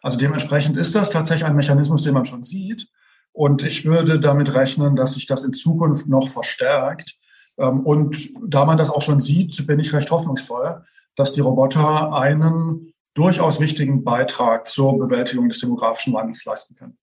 Also 0.02 0.18
dementsprechend 0.18 0.78
ist 0.78 0.96
das 0.96 1.10
tatsächlich 1.10 1.46
ein 1.46 1.56
Mechanismus, 1.56 2.04
den 2.04 2.14
man 2.14 2.26
schon 2.26 2.44
sieht. 2.44 2.88
Und 3.32 3.64
ich 3.64 3.86
würde 3.86 4.20
damit 4.20 4.56
rechnen, 4.56 4.96
dass 4.96 5.14
sich 5.14 5.28
das 5.28 5.44
in 5.44 5.54
Zukunft 5.54 6.08
noch 6.08 6.30
verstärkt. 6.30 7.16
Ähm, 7.58 7.82
und 7.82 8.30
da 8.48 8.66
man 8.66 8.78
das 8.78 8.90
auch 8.90 9.02
schon 9.02 9.20
sieht, 9.20 9.68
bin 9.68 9.80
ich 9.80 9.94
recht 9.94 10.10
hoffnungsvoll, 10.10 10.84
dass 11.16 11.34
die 11.34 11.42
Roboter 11.42 12.14
einen 12.14 12.92
durchaus 13.14 13.60
wichtigen 13.60 14.04
Beitrag 14.04 14.68
zur 14.68 14.98
Bewältigung 14.98 15.50
des 15.50 15.60
demografischen 15.60 16.14
Wandels 16.14 16.44
leisten 16.46 16.76
können. 16.76 16.98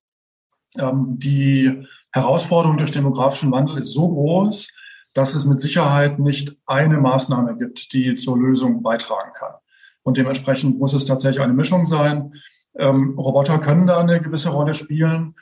Ähm, 0.79 1.19
die 1.19 1.87
Herausforderung 2.13 2.77
durch 2.77 2.91
demografischen 2.91 3.51
Wandel 3.51 3.79
ist 3.79 3.93
so 3.93 4.09
groß, 4.09 4.69
dass 5.15 5.35
es 5.35 5.45
mit 5.45 5.61
Sicherheit 5.61 6.19
nicht 6.19 6.57
eine 6.67 6.99
Maßnahme 6.99 7.57
gibt, 7.57 7.93
die 7.93 8.15
zur 8.15 8.39
Lösung 8.39 8.83
beitragen 8.83 9.33
kann. 9.35 9.55
Und 10.03 10.17
dementsprechend 10.17 10.79
muss 10.79 10.95
es 10.95 11.07
tatsächlich 11.07 11.43
eine 11.43 11.53
Mischung 11.53 11.85
sein. 11.85 12.35
Ähm, 12.77 13.19
Roboter 13.19 13.59
können 13.59 13.87
da 13.87 13.99
eine 13.99 14.21
gewisse 14.21 14.51
Rolle 14.51 14.75
spielen. 14.75 15.35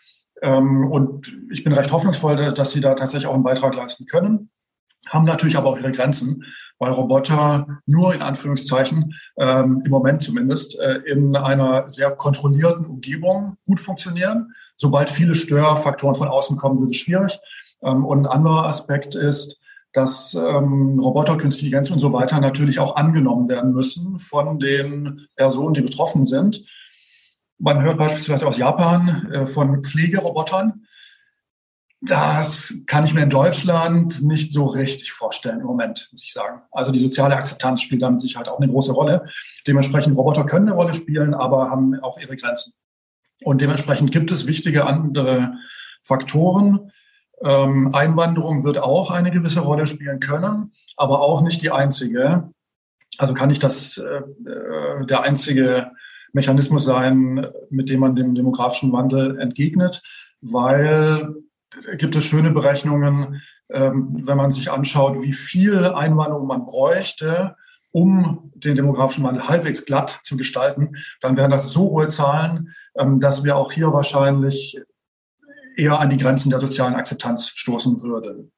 Ähm, 0.42 0.90
und 0.90 1.32
ich 1.50 1.64
bin 1.64 1.72
recht 1.72 1.92
hoffnungsvoll, 1.92 2.52
dass 2.52 2.70
sie 2.70 2.80
da 2.80 2.94
tatsächlich 2.94 3.26
auch 3.26 3.34
einen 3.34 3.42
Beitrag 3.42 3.74
leisten 3.74 4.06
können, 4.06 4.50
haben 5.08 5.24
natürlich 5.24 5.56
aber 5.56 5.70
auch 5.70 5.78
ihre 5.78 5.92
Grenzen, 5.92 6.44
weil 6.80 6.92
Roboter 6.92 7.80
nur 7.86 8.12
in 8.14 8.22
Anführungszeichen, 8.22 9.14
ähm, 9.38 9.82
im 9.84 9.90
Moment 9.90 10.22
zumindest, 10.22 10.76
äh, 10.80 10.96
in 11.06 11.36
einer 11.36 11.88
sehr 11.88 12.10
kontrollierten 12.10 12.86
Umgebung 12.86 13.58
gut 13.66 13.78
funktionieren. 13.78 14.52
Sobald 14.76 15.10
viele 15.10 15.34
Störfaktoren 15.34 16.16
von 16.16 16.28
außen 16.28 16.56
kommen, 16.56 16.80
wird 16.80 16.90
es 16.90 16.96
schwierig. 16.96 17.38
Ähm, 17.82 18.04
und 18.04 18.26
ein 18.26 18.32
anderer 18.32 18.64
Aspekt 18.64 19.14
ist, 19.14 19.60
dass 19.92 20.34
ähm, 20.34 20.98
Roboter, 20.98 21.36
künstliche 21.36 21.66
Intelligenz 21.66 21.90
und 21.90 21.98
so 21.98 22.12
weiter 22.12 22.40
natürlich 22.40 22.78
auch 22.78 22.96
angenommen 22.96 23.48
werden 23.48 23.72
müssen 23.72 24.18
von 24.18 24.58
den 24.58 25.26
Personen, 25.36 25.74
die 25.74 25.82
betroffen 25.82 26.24
sind. 26.24 26.64
Man 27.58 27.82
hört 27.82 27.98
beispielsweise 27.98 28.46
aus 28.46 28.56
Japan 28.56 29.30
äh, 29.32 29.46
von 29.46 29.82
Pflegerobotern. 29.82 30.86
Das 32.02 32.74
kann 32.86 33.04
ich 33.04 33.12
mir 33.12 33.22
in 33.22 33.30
Deutschland 33.30 34.22
nicht 34.22 34.54
so 34.54 34.64
richtig 34.64 35.12
vorstellen 35.12 35.60
im 35.60 35.66
Moment, 35.66 36.08
muss 36.12 36.24
ich 36.24 36.32
sagen. 36.32 36.62
Also 36.72 36.92
die 36.92 36.98
soziale 36.98 37.36
Akzeptanz 37.36 37.82
spielt 37.82 38.00
da 38.00 38.08
mit 38.08 38.20
Sicherheit 38.20 38.48
auch 38.48 38.58
eine 38.58 38.70
große 38.70 38.92
Rolle. 38.92 39.26
Dementsprechend 39.66 40.16
Roboter 40.16 40.46
können 40.46 40.68
eine 40.68 40.76
Rolle 40.76 40.94
spielen, 40.94 41.34
aber 41.34 41.68
haben 41.70 42.00
auch 42.00 42.18
ihre 42.18 42.36
Grenzen. 42.36 42.72
Und 43.42 43.60
dementsprechend 43.60 44.12
gibt 44.12 44.30
es 44.30 44.46
wichtige 44.46 44.86
andere 44.86 45.54
Faktoren. 46.02 46.90
Ähm, 47.42 47.94
Einwanderung 47.94 48.64
wird 48.64 48.78
auch 48.78 49.10
eine 49.10 49.30
gewisse 49.30 49.60
Rolle 49.60 49.84
spielen 49.84 50.20
können, 50.20 50.72
aber 50.96 51.20
auch 51.20 51.42
nicht 51.42 51.60
die 51.62 51.70
einzige. 51.70 52.50
Also 53.18 53.34
kann 53.34 53.48
nicht 53.48 53.62
das 53.62 53.98
äh, 53.98 54.22
äh, 54.48 55.06
der 55.06 55.22
einzige 55.22 55.90
Mechanismus 56.32 56.84
sein, 56.84 57.46
mit 57.68 57.90
dem 57.90 58.00
man 58.00 58.16
dem 58.16 58.34
demografischen 58.34 58.92
Wandel 58.92 59.38
entgegnet, 59.38 60.02
weil 60.40 61.34
gibt 61.96 62.16
es 62.16 62.24
schöne 62.24 62.50
Berechnungen, 62.50 63.42
ähm, 63.72 64.26
wenn 64.26 64.36
man 64.36 64.50
sich 64.50 64.70
anschaut, 64.70 65.22
wie 65.22 65.32
viel 65.32 65.84
Einwanderung 65.84 66.46
man 66.46 66.66
bräuchte, 66.66 67.56
um 67.92 68.52
den 68.54 68.76
demografischen 68.76 69.24
Wandel 69.24 69.48
halbwegs 69.48 69.84
glatt 69.84 70.20
zu 70.22 70.36
gestalten, 70.36 70.96
dann 71.20 71.36
wären 71.36 71.50
das 71.50 71.72
so 71.72 71.90
hohe 71.90 72.08
Zahlen, 72.08 72.74
ähm, 72.96 73.20
dass 73.20 73.44
wir 73.44 73.56
auch 73.56 73.72
hier 73.72 73.92
wahrscheinlich 73.92 74.80
eher 75.76 75.98
an 75.98 76.10
die 76.10 76.16
Grenzen 76.16 76.50
der 76.50 76.60
sozialen 76.60 76.94
Akzeptanz 76.94 77.48
stoßen 77.48 78.02
würde. 78.02 78.50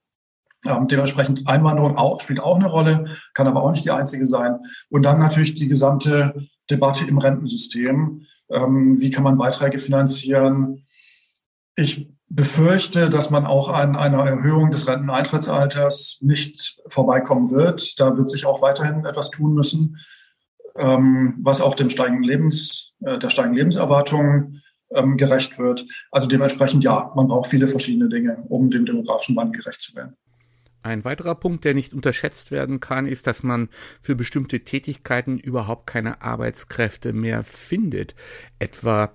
Ähm, 0.67 0.87
dementsprechend 0.87 1.47
Einwanderung 1.49 1.97
auch, 1.97 2.21
spielt 2.21 2.41
auch 2.41 2.57
eine 2.57 2.69
Rolle, 2.69 3.17
kann 3.35 3.47
aber 3.47 3.63
auch 3.63 3.71
nicht 3.71 3.85
die 3.85 3.91
einzige 3.91 4.27
sein. 4.27 4.59
Und 4.91 5.03
dann 5.03 5.19
natürlich 5.19 5.55
die 5.55 5.69
gesamte 5.69 6.47
Debatte 6.71 7.05
im 7.07 7.19
Rentensystem. 7.19 8.23
Ähm, 8.51 9.01
wie 9.01 9.11
kann 9.11 9.25
man 9.25 9.39
Beiträge 9.39 9.79
finanzieren? 9.79 10.87
Ich 11.75 12.13
befürchte, 12.35 13.11
dass 13.11 13.31
man 13.31 13.45
auch 13.45 13.69
an 13.69 13.95
einer 13.95 14.25
Erhöhung 14.25 14.71
des 14.71 14.89
Renteneintrittsalters 14.89 16.19
nicht 16.23 16.81
vorbeikommen 16.87 17.51
wird. 17.51 18.01
Da 18.01 18.17
wird 18.17 18.31
sich 18.31 18.47
auch 18.47 18.63
weiterhin 18.63 19.05
etwas 19.05 19.31
tun 19.31 19.53
müssen, 19.53 19.99
ähm, 20.77 21.37
was 21.43 21.61
auch 21.61 21.75
dem 21.75 21.91
steigenden 21.91 22.25
Lebens, 22.25 22.93
äh, 23.05 23.19
der 23.19 23.29
steigenden 23.29 23.59
Lebenserwartung 23.59 24.61
ähm, 24.95 25.19
gerecht 25.19 25.59
wird. 25.59 25.85
Also 26.11 26.27
dementsprechend 26.27 26.85
ja, 26.85 27.13
man 27.15 27.29
braucht 27.29 27.51
viele 27.51 27.69
verschiedene 27.69 28.09
Dinge, 28.09 28.43
um 28.49 28.71
dem 28.71 28.87
demografischen 28.87 29.37
Wandel 29.37 29.61
gerecht 29.61 29.83
zu 29.83 29.95
werden. 29.95 30.17
Ein 30.83 31.05
weiterer 31.05 31.35
Punkt, 31.35 31.65
der 31.65 31.75
nicht 31.75 31.93
unterschätzt 31.93 32.51
werden 32.51 32.81
kann, 32.81 33.07
ist, 33.07 33.27
dass 33.27 33.43
man 33.43 33.69
für 34.01 34.17
bestimmte 34.17 34.61
Tätigkeiten 34.61 35.39
überhaupt 35.39 35.87
keine 35.87 36.23
Arbeitskräfte 36.23 37.13
mehr 37.13 37.45
findet. 37.45 38.15
Etwa 38.59 39.13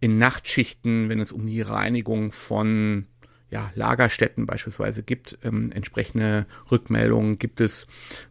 in 0.00 0.18
Nachtschichten, 0.18 1.08
wenn 1.08 1.20
es 1.20 1.32
um 1.32 1.46
die 1.46 1.60
Reinigung 1.60 2.32
von 2.32 3.06
ja, 3.50 3.70
Lagerstätten 3.74 4.46
beispielsweise 4.46 5.02
gibt. 5.02 5.38
Ähm, 5.42 5.72
entsprechende 5.72 6.46
Rückmeldungen 6.70 7.38
gibt 7.38 7.60
es 7.60 7.86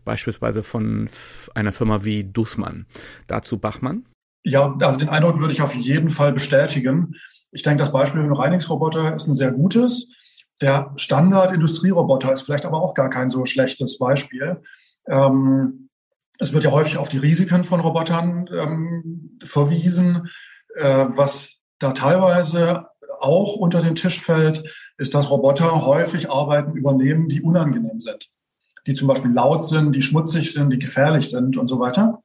beispielsweise 0.05 0.63
von 0.63 1.09
einer 1.53 1.71
Firma 1.71 2.03
wie 2.03 2.23
Dussmann. 2.23 2.85
Dazu 3.27 3.57
Bachmann. 3.57 4.05
Ja, 4.43 4.75
also 4.81 4.99
den 4.99 5.09
Eindruck 5.09 5.39
würde 5.39 5.53
ich 5.53 5.61
auf 5.61 5.75
jeden 5.75 6.09
Fall 6.09 6.31
bestätigen. 6.31 7.15
Ich 7.51 7.63
denke, 7.63 7.79
das 7.79 7.91
Beispiel 7.91 8.21
mit 8.21 8.29
dem 8.29 8.37
Reinigungsroboter 8.37 9.15
ist 9.15 9.27
ein 9.27 9.35
sehr 9.35 9.51
gutes. 9.51 10.09
Der 10.61 10.93
Standard-Industrieroboter 10.95 12.31
ist 12.31 12.43
vielleicht 12.43 12.65
aber 12.65 12.81
auch 12.81 12.93
gar 12.93 13.09
kein 13.09 13.29
so 13.29 13.45
schlechtes 13.45 13.97
Beispiel. 13.97 14.61
Ähm, 15.07 15.89
es 16.37 16.53
wird 16.53 16.63
ja 16.63 16.71
häufig 16.71 16.97
auf 16.97 17.09
die 17.09 17.17
Risiken 17.17 17.65
von 17.65 17.81
Robotern 17.81 18.49
ähm, 18.53 19.39
verwiesen. 19.43 20.29
Äh, 20.75 21.05
was 21.09 21.58
da 21.79 21.93
teilweise 21.93 22.87
auch 23.19 23.55
unter 23.55 23.81
den 23.81 23.95
Tisch 23.95 24.21
fällt, 24.21 24.63
ist, 24.97 25.15
dass 25.15 25.29
Roboter 25.31 25.85
häufig 25.85 26.29
Arbeiten 26.29 26.75
übernehmen, 26.75 27.29
die 27.29 27.41
unangenehm 27.41 27.99
sind. 27.99 28.29
Die 28.87 28.93
zum 28.93 29.07
Beispiel 29.07 29.31
laut 29.31 29.65
sind, 29.65 29.93
die 29.93 30.01
schmutzig 30.01 30.53
sind, 30.53 30.71
die 30.71 30.79
gefährlich 30.79 31.29
sind 31.29 31.57
und 31.57 31.67
so 31.67 31.79
weiter. 31.79 32.21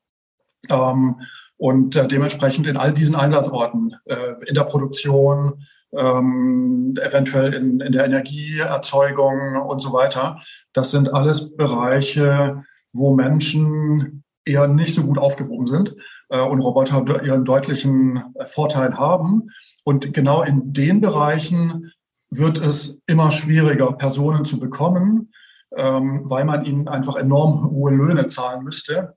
Ähm, 0.71 1.21
und 1.57 1.97
äh, 1.97 2.07
dementsprechend 2.07 2.67
in 2.67 2.77
all 2.77 2.93
diesen 2.93 3.15
Einsatzorten, 3.15 3.97
äh, 4.07 4.35
in 4.47 4.55
der 4.55 4.65
Produktion, 4.65 5.65
ähm, 5.93 6.97
eventuell 7.01 7.55
in, 7.55 7.81
in 7.81 7.93
der 7.93 8.05
Energieerzeugung 8.05 9.57
und 9.57 9.79
so 9.79 9.93
weiter, 9.93 10.41
das 10.73 10.91
sind 10.91 11.13
alles 11.13 11.57
Bereiche, 11.57 12.65
wo 12.93 13.15
Menschen 13.15 14.25
eher 14.45 14.67
nicht 14.67 14.95
so 14.95 15.05
gut 15.05 15.19
aufgehoben 15.19 15.67
sind 15.67 15.95
und 16.41 16.61
Roboter 16.61 17.23
ihren 17.23 17.45
deutlichen 17.45 18.23
Vorteil 18.47 18.97
haben. 18.99 19.51
Und 19.85 20.13
genau 20.15 20.43
in 20.43 20.73
den 20.73 21.01
Bereichen 21.01 21.93
wird 22.31 22.61
es 22.61 23.01
immer 23.07 23.31
schwieriger, 23.31 23.93
Personen 23.93 24.45
zu 24.45 24.59
bekommen, 24.59 25.33
ähm, 25.77 26.23
weil 26.25 26.45
man 26.45 26.65
ihnen 26.65 26.89
einfach 26.89 27.17
enorm 27.17 27.71
hohe 27.71 27.93
Löhne 27.93 28.27
zahlen 28.27 28.65
müsste 28.65 29.15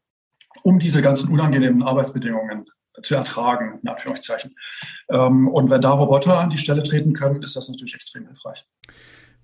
um 0.63 0.79
diese 0.79 1.01
ganzen 1.01 1.31
unangenehmen 1.31 1.83
Arbeitsbedingungen 1.83 2.65
zu 3.03 3.15
ertragen, 3.15 3.79
in 3.81 3.89
Anführungszeichen. 3.89 4.55
Ähm, 5.09 5.47
und 5.47 5.69
wenn 5.69 5.81
da 5.81 5.91
Roboter 5.91 6.39
an 6.39 6.49
die 6.49 6.57
Stelle 6.57 6.83
treten 6.83 7.13
können, 7.13 7.43
ist 7.43 7.55
das 7.55 7.69
natürlich 7.69 7.93
extrem 7.93 8.25
hilfreich. 8.25 8.65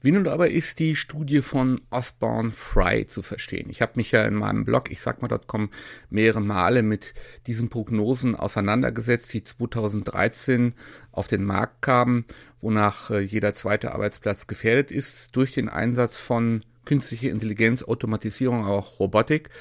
Wie 0.03 0.11
nun 0.11 0.27
aber 0.27 0.49
ist 0.49 0.79
die 0.79 0.97
Studie 0.97 1.41
von 1.41 1.79
Osborne 1.89 2.51
Fry 2.51 3.05
zu 3.07 3.21
verstehen? 3.21 3.69
Ich 3.69 3.81
habe 3.81 3.93
mich 3.95 4.11
ja 4.11 4.25
in 4.25 4.33
meinem 4.33 4.65
Blog, 4.65 4.91
ich 4.91 4.99
sag 4.99 5.21
mal.com, 5.21 5.69
mehrere 6.09 6.41
Male 6.41 6.83
mit 6.83 7.13
diesen 7.47 7.69
Prognosen 7.69 8.35
auseinandergesetzt, 8.35 9.31
die 9.31 9.45
2013 9.45 10.73
auf 11.13 11.29
den 11.29 11.45
Markt 11.45 11.81
kamen, 11.81 12.25
wonach 12.59 13.11
äh, 13.11 13.21
jeder 13.21 13.53
zweite 13.53 13.93
Arbeitsplatz 13.93 14.45
gefährdet 14.45 14.91
ist 14.91 15.33
durch 15.37 15.53
den 15.53 15.69
Einsatz 15.69 16.17
von 16.17 16.65
künstlicher 16.83 17.29
Intelligenz, 17.29 17.81
Automatisierung, 17.81 18.65
auch 18.65 18.99
Robotik. 18.99 19.51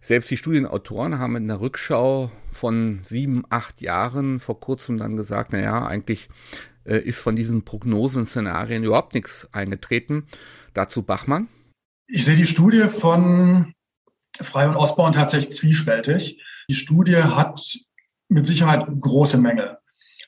Selbst 0.00 0.30
die 0.30 0.38
Studienautoren 0.38 1.18
haben 1.18 1.36
in 1.36 1.48
der 1.48 1.60
Rückschau 1.60 2.30
von 2.50 3.00
sieben, 3.04 3.44
acht 3.50 3.82
Jahren 3.82 4.40
vor 4.40 4.58
kurzem 4.58 4.96
dann 4.96 5.18
gesagt, 5.18 5.52
naja, 5.52 5.86
eigentlich 5.86 6.30
äh, 6.86 6.98
ist 6.98 7.18
von 7.18 7.36
diesen 7.36 7.64
Prognosenszenarien 7.64 8.84
überhaupt 8.84 9.14
nichts 9.14 9.48
eingetreten. 9.52 10.26
Dazu 10.74 11.02
Bachmann. 11.02 11.48
Ich 12.06 12.24
sehe 12.24 12.36
die 12.36 12.46
Studie 12.46 12.88
von 12.88 13.72
Frei 14.40 14.68
und 14.68 14.76
Osborn 14.76 15.12
tatsächlich 15.12 15.54
zwiespältig. 15.54 16.40
Die 16.68 16.74
Studie 16.74 17.16
hat 17.16 17.60
mit 18.28 18.46
Sicherheit 18.46 18.86
große 19.00 19.38
Mängel. 19.38 19.78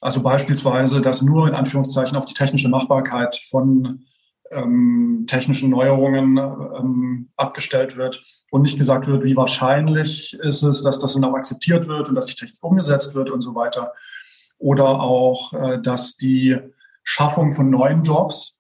Also 0.01 0.23
beispielsweise, 0.23 1.01
dass 1.01 1.23
nur 1.23 1.49
in 1.49 1.55
Anführungszeichen 1.55 2.17
auf 2.17 2.27
die 2.27 2.35
technische 2.35 2.69
Machbarkeit 2.69 3.37
von 3.49 4.05
ähm, 4.51 5.25
technischen 5.27 5.71
Neuerungen 5.71 6.39
ähm, 6.39 7.29
abgestellt 7.37 7.97
wird 7.97 8.23
und 8.51 8.63
nicht 8.63 8.79
gesagt 8.79 9.07
wird, 9.07 9.25
wie 9.25 9.37
wahrscheinlich 9.37 10.35
ist 10.41 10.63
es, 10.63 10.83
dass 10.83 10.99
das 10.99 11.15
dann 11.15 11.25
auch 11.25 11.35
akzeptiert 11.35 11.87
wird 11.89 12.09
und 12.09 12.15
dass 12.15 12.27
die 12.27 12.35
Technik 12.35 12.63
umgesetzt 12.63 13.15
wird 13.15 13.31
und 13.31 13.41
so 13.41 13.55
weiter. 13.55 13.93
Oder 14.59 15.01
auch, 15.01 15.53
äh, 15.53 15.81
dass 15.81 16.17
die 16.17 16.57
Schaffung 17.03 17.53
von 17.53 17.71
neuen 17.71 18.03
Jobs 18.03 18.59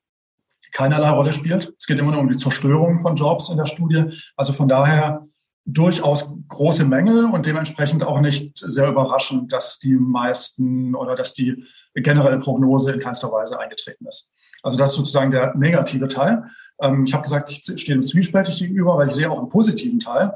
keinerlei 0.72 1.10
Rolle 1.10 1.32
spielt. 1.32 1.74
Es 1.78 1.86
geht 1.86 1.98
immer 1.98 2.12
nur 2.12 2.20
um 2.20 2.30
die 2.30 2.38
Zerstörung 2.38 2.98
von 2.98 3.16
Jobs 3.16 3.48
in 3.50 3.56
der 3.56 3.66
Studie. 3.66 4.04
Also 4.36 4.52
von 4.52 4.68
daher 4.68 5.26
durchaus 5.64 6.30
große 6.48 6.84
Mängel 6.86 7.26
und 7.26 7.44
dementsprechend 7.44 8.02
auch 8.02 8.20
nicht 8.20 8.58
sehr 8.58 8.88
überraschend, 8.88 9.52
dass 9.52 9.78
die 9.78 9.94
meisten 9.94 10.94
oder 10.94 11.14
dass 11.14 11.34
die 11.34 11.64
generelle 11.94 12.38
Prognose 12.38 12.92
in 12.92 13.00
keinster 13.00 13.30
Weise 13.30 13.58
eingetreten 13.58 14.06
ist. 14.06 14.30
Also 14.62 14.78
das 14.78 14.90
ist 14.90 14.96
sozusagen 14.96 15.30
der 15.30 15.54
negative 15.56 16.08
Teil. 16.08 16.44
Ähm, 16.80 17.04
ich 17.04 17.12
habe 17.12 17.22
gesagt, 17.22 17.50
ich 17.50 17.58
stehe 17.58 17.98
dem 17.98 18.02
zwiespältig 18.02 18.58
gegenüber, 18.58 18.96
weil 18.96 19.08
ich 19.08 19.14
sehe 19.14 19.30
auch 19.30 19.38
einen 19.38 19.50
positiven 19.50 19.98
Teil, 19.98 20.32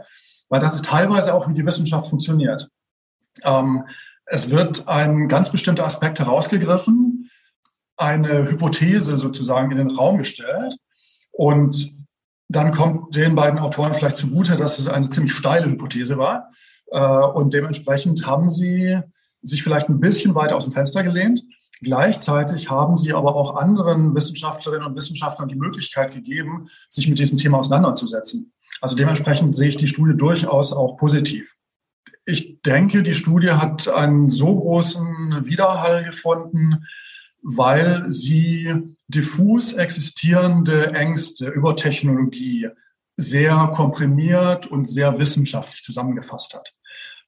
weil 0.50 0.60
das 0.60 0.74
ist 0.74 0.84
teilweise 0.84 1.34
auch, 1.34 1.48
wie 1.48 1.54
die 1.54 1.64
Wissenschaft 1.64 2.08
funktioniert. 2.08 2.68
Es 4.26 4.50
wird 4.50 4.88
ein 4.88 5.28
ganz 5.28 5.50
bestimmter 5.50 5.84
Aspekt 5.84 6.18
herausgegriffen, 6.18 7.30
eine 7.96 8.48
Hypothese 8.50 9.18
sozusagen 9.18 9.70
in 9.70 9.78
den 9.78 9.90
Raum 9.90 10.18
gestellt. 10.18 10.76
Und 11.30 11.94
dann 12.48 12.72
kommt 12.72 13.16
den 13.16 13.34
beiden 13.34 13.58
Autoren 13.58 13.94
vielleicht 13.94 14.16
zugute, 14.16 14.56
dass 14.56 14.78
es 14.78 14.88
eine 14.88 15.08
ziemlich 15.08 15.32
steile 15.32 15.70
Hypothese 15.70 16.18
war. 16.18 16.50
Äh, 16.90 16.98
und 16.98 17.54
dementsprechend 17.54 18.26
haben 18.26 18.50
sie 18.50 19.00
sich 19.40 19.62
vielleicht 19.62 19.88
ein 19.88 20.00
bisschen 20.00 20.34
weiter 20.34 20.56
aus 20.56 20.64
dem 20.64 20.72
Fenster 20.72 21.02
gelehnt. 21.02 21.42
Gleichzeitig 21.80 22.70
haben 22.70 22.96
sie 22.96 23.12
aber 23.12 23.34
auch 23.34 23.56
anderen 23.56 24.14
Wissenschaftlerinnen 24.14 24.86
und 24.86 24.96
Wissenschaftlern 24.96 25.48
die 25.48 25.56
Möglichkeit 25.56 26.12
gegeben, 26.12 26.68
sich 26.88 27.08
mit 27.08 27.18
diesem 27.18 27.38
Thema 27.38 27.58
auseinanderzusetzen. 27.58 28.52
Also 28.80 28.94
dementsprechend 28.94 29.54
sehe 29.54 29.68
ich 29.68 29.76
die 29.76 29.88
Studie 29.88 30.16
durchaus 30.16 30.72
auch 30.72 30.96
positiv. 30.96 31.56
Ich 32.24 32.62
denke, 32.62 33.02
die 33.02 33.14
Studie 33.14 33.50
hat 33.50 33.88
einen 33.88 34.28
so 34.28 34.54
großen 34.54 35.44
Widerhall 35.44 36.04
gefunden, 36.04 36.86
weil 37.42 38.08
sie 38.08 38.72
diffus 39.08 39.72
existierende 39.72 40.92
Ängste 40.92 41.48
über 41.48 41.74
Technologie 41.74 42.68
sehr 43.16 43.70
komprimiert 43.74 44.66
und 44.68 44.86
sehr 44.86 45.18
wissenschaftlich 45.18 45.82
zusammengefasst 45.82 46.54
hat. 46.54 46.72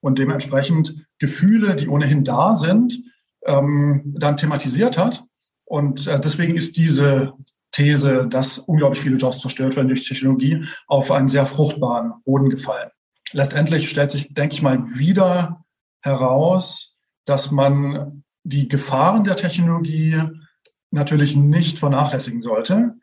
Und 0.01 0.18
dementsprechend 0.18 1.07
Gefühle, 1.18 1.76
die 1.76 1.88
ohnehin 1.88 2.24
da 2.24 2.55
sind, 2.55 2.99
ähm, 3.45 4.14
dann 4.18 4.36
thematisiert 4.36 4.97
hat. 4.97 5.24
Und 5.64 6.07
äh, 6.07 6.20
deswegen 6.20 6.57
ist 6.57 6.76
diese 6.76 7.32
These, 7.72 8.26
dass 8.28 8.59
unglaublich 8.59 9.03
viele 9.03 9.16
Jobs 9.16 9.40
zerstört 9.40 9.76
werden 9.76 9.88
durch 9.88 10.07
Technologie, 10.07 10.64
auf 10.86 11.11
einen 11.11 11.28
sehr 11.28 11.47
fruchtbaren 11.47 12.12
Boden 12.24 12.49
gefallen. 12.49 12.90
Letztendlich 13.35 13.91
stellt 13.91 14.12
sich, 14.12 14.32
denke 14.32 14.55
ich 14.55 14.62
mal, 14.62 14.78
wieder 14.97 15.64
heraus, 16.01 16.97
dass 17.24 17.51
man 17.51 18.22
die 18.45 18.68
Gefahren 18.68 19.24
der 19.24 19.35
Technologie 19.35 20.22
natürlich 20.93 21.35
nicht 21.35 21.80
vernachlässigen 21.80 22.43
sollte, 22.43 22.95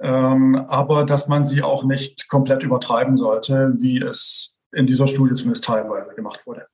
ähm, 0.00 0.56
aber 0.56 1.04
dass 1.04 1.28
man 1.28 1.44
sie 1.44 1.62
auch 1.62 1.84
nicht 1.84 2.28
komplett 2.28 2.62
übertreiben 2.62 3.18
sollte, 3.18 3.74
wie 3.76 4.00
es 4.00 4.56
in 4.72 4.86
dieser 4.86 5.06
Studie 5.06 5.34
zumindest 5.34 5.64
teilweise 5.64 6.14
gemacht 6.14 6.46
wurde. 6.46 6.66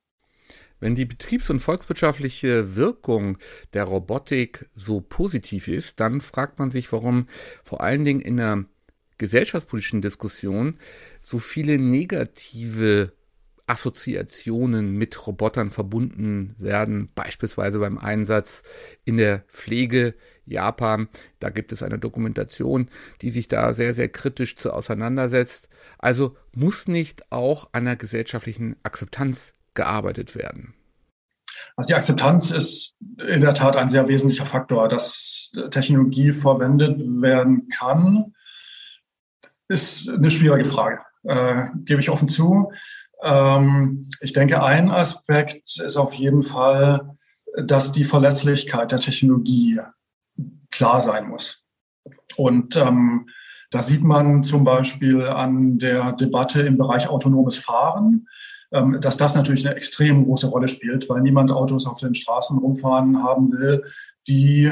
Wenn 0.79 0.95
die 0.95 1.05
betriebs- 1.05 1.49
und 1.49 1.59
volkswirtschaftliche 1.59 2.77
Wirkung 2.77 3.37
der 3.73 3.83
Robotik 3.83 4.69
so 4.73 5.01
positiv 5.01 5.67
ist, 5.67 5.99
dann 5.99 6.21
fragt 6.21 6.59
man 6.59 6.71
sich, 6.71 6.91
warum 6.93 7.27
vor 7.63 7.81
allen 7.81 8.05
Dingen 8.05 8.21
in 8.21 8.37
der 8.37 8.65
gesellschaftspolitischen 9.21 10.01
Diskussion 10.01 10.79
so 11.21 11.37
viele 11.37 11.77
negative 11.77 13.13
Assoziationen 13.67 14.93
mit 14.93 15.27
Robotern 15.27 15.69
verbunden 15.69 16.55
werden, 16.57 17.09
beispielsweise 17.13 17.77
beim 17.77 17.99
Einsatz 17.99 18.63
in 19.05 19.17
der 19.17 19.43
Pflege 19.47 20.15
Japan. 20.45 21.07
Da 21.39 21.51
gibt 21.51 21.71
es 21.71 21.83
eine 21.83 21.99
Dokumentation, 21.99 22.89
die 23.21 23.29
sich 23.29 23.47
da 23.47 23.73
sehr, 23.73 23.93
sehr 23.93 24.09
kritisch 24.09 24.57
zu 24.57 24.73
auseinandersetzt. 24.73 25.69
Also 25.99 26.35
muss 26.51 26.87
nicht 26.87 27.31
auch 27.31 27.69
an 27.73 27.85
der 27.85 27.97
gesellschaftlichen 27.97 28.75
Akzeptanz 28.81 29.53
gearbeitet 29.75 30.35
werden. 30.35 30.73
Also 31.75 31.89
die 31.89 31.95
Akzeptanz 31.95 32.49
ist 32.49 32.95
in 33.19 33.41
der 33.41 33.53
Tat 33.53 33.77
ein 33.77 33.87
sehr 33.87 34.07
wesentlicher 34.07 34.47
Faktor, 34.47 34.89
dass 34.89 35.51
Technologie 35.69 36.31
verwendet 36.31 36.99
werden 36.99 37.67
kann, 37.69 38.33
ist 39.71 40.09
eine 40.09 40.29
schwierige 40.29 40.69
Frage, 40.69 40.99
äh, 41.23 41.65
gebe 41.85 42.01
ich 42.01 42.09
offen 42.09 42.27
zu. 42.27 42.71
Ähm, 43.23 44.09
ich 44.19 44.33
denke, 44.33 44.61
ein 44.61 44.91
Aspekt 44.91 45.79
ist 45.79 45.97
auf 45.97 46.13
jeden 46.13 46.43
Fall, 46.43 47.17
dass 47.65 47.91
die 47.91 48.05
Verlässlichkeit 48.05 48.91
der 48.91 48.99
Technologie 48.99 49.79
klar 50.71 51.01
sein 51.01 51.27
muss. 51.27 51.63
Und 52.35 52.75
ähm, 52.75 53.29
da 53.71 53.81
sieht 53.81 54.03
man 54.03 54.43
zum 54.43 54.63
Beispiel 54.63 55.25
an 55.25 55.77
der 55.77 56.13
Debatte 56.13 56.61
im 56.61 56.77
Bereich 56.77 57.07
autonomes 57.07 57.57
Fahren, 57.57 58.27
ähm, 58.71 58.99
dass 58.99 59.17
das 59.17 59.35
natürlich 59.35 59.65
eine 59.65 59.75
extrem 59.75 60.25
große 60.25 60.47
Rolle 60.47 60.67
spielt, 60.67 61.07
weil 61.09 61.21
niemand 61.21 61.51
Autos 61.51 61.85
auf 61.85 61.99
den 61.99 62.13
Straßen 62.13 62.57
rumfahren 62.57 63.23
haben 63.23 63.51
will, 63.51 63.83
die 64.27 64.71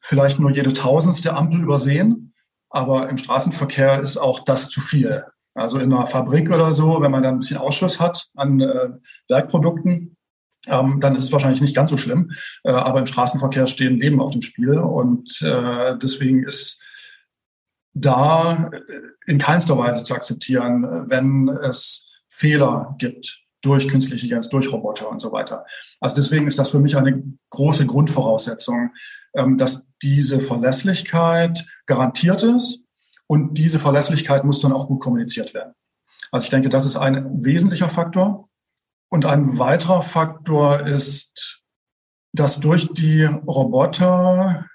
vielleicht 0.00 0.38
nur 0.38 0.50
jede 0.50 0.72
tausendste 0.72 1.34
Ampel 1.34 1.62
übersehen. 1.62 2.33
Aber 2.74 3.08
im 3.08 3.16
Straßenverkehr 3.16 4.00
ist 4.00 4.16
auch 4.16 4.40
das 4.40 4.68
zu 4.68 4.80
viel. 4.80 5.24
Also 5.54 5.78
in 5.78 5.92
einer 5.92 6.08
Fabrik 6.08 6.52
oder 6.52 6.72
so, 6.72 7.00
wenn 7.00 7.12
man 7.12 7.22
da 7.22 7.28
ein 7.28 7.38
bisschen 7.38 7.56
Ausschuss 7.56 8.00
hat 8.00 8.26
an 8.34 8.60
äh, 8.60 8.88
Werkprodukten, 9.28 10.16
ähm, 10.66 10.98
dann 11.00 11.14
ist 11.14 11.22
es 11.22 11.30
wahrscheinlich 11.30 11.60
nicht 11.60 11.76
ganz 11.76 11.90
so 11.90 11.96
schlimm. 11.96 12.32
Äh, 12.64 12.72
aber 12.72 12.98
im 12.98 13.06
Straßenverkehr 13.06 13.68
stehen 13.68 14.00
Leben 14.00 14.20
auf 14.20 14.32
dem 14.32 14.42
Spiel 14.42 14.76
und 14.76 15.40
äh, 15.42 15.96
deswegen 15.98 16.42
ist 16.42 16.82
da 17.92 18.70
in 19.24 19.38
keinster 19.38 19.78
Weise 19.78 20.02
zu 20.02 20.12
akzeptieren, 20.12 21.08
wenn 21.08 21.48
es 21.48 22.10
Fehler 22.28 22.96
gibt 22.98 23.40
durch 23.62 23.86
künstliche 23.86 24.16
Intelligenz, 24.16 24.48
durch 24.48 24.72
Roboter 24.72 25.08
und 25.08 25.20
so 25.20 25.30
weiter. 25.30 25.64
Also 26.00 26.16
deswegen 26.16 26.48
ist 26.48 26.58
das 26.58 26.70
für 26.70 26.80
mich 26.80 26.96
eine 26.96 27.22
große 27.50 27.86
Grundvoraussetzung, 27.86 28.90
dass 29.34 29.88
diese 30.02 30.40
Verlässlichkeit 30.40 31.66
garantiert 31.86 32.42
ist 32.42 32.84
und 33.26 33.58
diese 33.58 33.78
Verlässlichkeit 33.78 34.44
muss 34.44 34.60
dann 34.60 34.72
auch 34.72 34.86
gut 34.86 35.00
kommuniziert 35.00 35.54
werden. 35.54 35.74
Also 36.30 36.44
ich 36.44 36.50
denke, 36.50 36.68
das 36.68 36.84
ist 36.84 36.96
ein 36.96 37.44
wesentlicher 37.44 37.88
Faktor. 37.88 38.48
Und 39.08 39.26
ein 39.26 39.58
weiterer 39.58 40.02
Faktor 40.02 40.86
ist, 40.86 41.62
dass 42.32 42.58
durch 42.58 42.92
die 42.92 43.22
Roboter, 43.22 44.66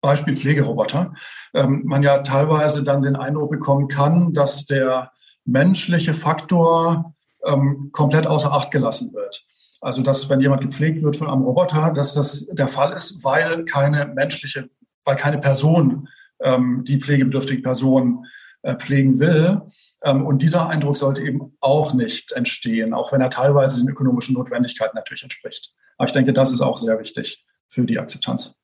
Beispiel 0.00 0.36
Pflegeroboter, 0.36 1.14
ähm, 1.52 1.82
man 1.84 2.02
ja 2.02 2.18
teilweise 2.18 2.84
dann 2.84 3.02
den 3.02 3.16
Eindruck 3.16 3.50
bekommen 3.50 3.88
kann, 3.88 4.32
dass 4.32 4.66
der 4.66 5.10
menschliche 5.44 6.14
Faktor 6.14 7.14
ähm, 7.44 7.90
komplett 7.92 8.26
außer 8.26 8.52
Acht 8.52 8.70
gelassen 8.70 9.12
wird. 9.12 9.44
Also 9.80 10.02
dass 10.02 10.28
wenn 10.28 10.40
jemand 10.40 10.62
gepflegt 10.62 11.02
wird 11.02 11.16
von 11.16 11.28
einem 11.28 11.42
Roboter, 11.42 11.90
dass 11.90 12.14
das 12.14 12.46
der 12.46 12.68
Fall 12.68 12.96
ist, 12.96 13.24
weil 13.24 13.64
keine 13.64 14.06
menschliche, 14.06 14.68
weil 15.04 15.16
keine 15.16 15.38
Person 15.38 16.08
ähm, 16.40 16.84
die 16.84 17.00
pflegebedürftige 17.00 17.62
Person 17.62 18.26
äh, 18.62 18.76
pflegen 18.76 19.18
will. 19.18 19.62
Ähm, 20.02 20.26
und 20.26 20.42
dieser 20.42 20.68
Eindruck 20.68 20.96
sollte 20.96 21.22
eben 21.22 21.56
auch 21.60 21.94
nicht 21.94 22.32
entstehen, 22.32 22.94
auch 22.94 23.12
wenn 23.12 23.20
er 23.20 23.30
teilweise 23.30 23.78
den 23.78 23.88
ökonomischen 23.88 24.34
Notwendigkeiten 24.34 24.96
natürlich 24.96 25.22
entspricht. 25.22 25.72
Aber 25.98 26.06
ich 26.06 26.12
denke, 26.12 26.32
das 26.32 26.52
ist 26.52 26.60
auch 26.60 26.78
sehr 26.78 26.98
wichtig 26.98 27.44
für 27.68 27.84
die 27.84 27.98
Akzeptanz. 27.98 28.54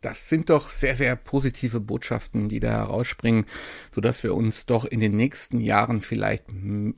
Das 0.00 0.28
sind 0.28 0.48
doch 0.50 0.70
sehr, 0.70 0.94
sehr 0.94 1.16
positive 1.16 1.80
Botschaften, 1.80 2.48
die 2.48 2.60
da 2.60 2.70
herausspringen, 2.70 3.46
sodass 3.90 4.22
wir 4.22 4.34
uns 4.34 4.66
doch 4.66 4.84
in 4.84 5.00
den 5.00 5.16
nächsten 5.16 5.60
Jahren 5.60 6.00
vielleicht 6.00 6.44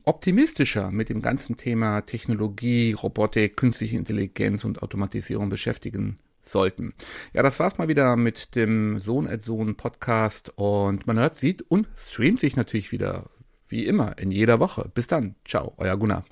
optimistischer 0.04 0.90
mit 0.90 1.08
dem 1.08 1.22
ganzen 1.22 1.56
Thema 1.56 2.02
Technologie, 2.02 2.92
Robotik, 2.92 3.56
künstliche 3.56 3.96
Intelligenz 3.96 4.64
und 4.64 4.82
Automatisierung 4.82 5.48
beschäftigen 5.48 6.18
sollten. 6.42 6.94
Ja, 7.32 7.42
das 7.42 7.58
war's 7.58 7.78
mal 7.78 7.88
wieder 7.88 8.16
mit 8.16 8.54
dem 8.54 8.98
Sohn 8.98 9.26
at 9.26 9.42
Sohn 9.42 9.76
Podcast 9.76 10.52
und 10.56 11.06
man 11.06 11.18
hört, 11.18 11.36
sieht 11.36 11.62
und 11.62 11.88
streamt 11.96 12.40
sich 12.40 12.56
natürlich 12.56 12.92
wieder 12.92 13.30
wie 13.68 13.86
immer 13.86 14.18
in 14.18 14.30
jeder 14.30 14.60
Woche. 14.60 14.90
Bis 14.92 15.06
dann. 15.06 15.36
Ciao, 15.44 15.74
euer 15.76 15.96
Gunnar. 15.96 16.24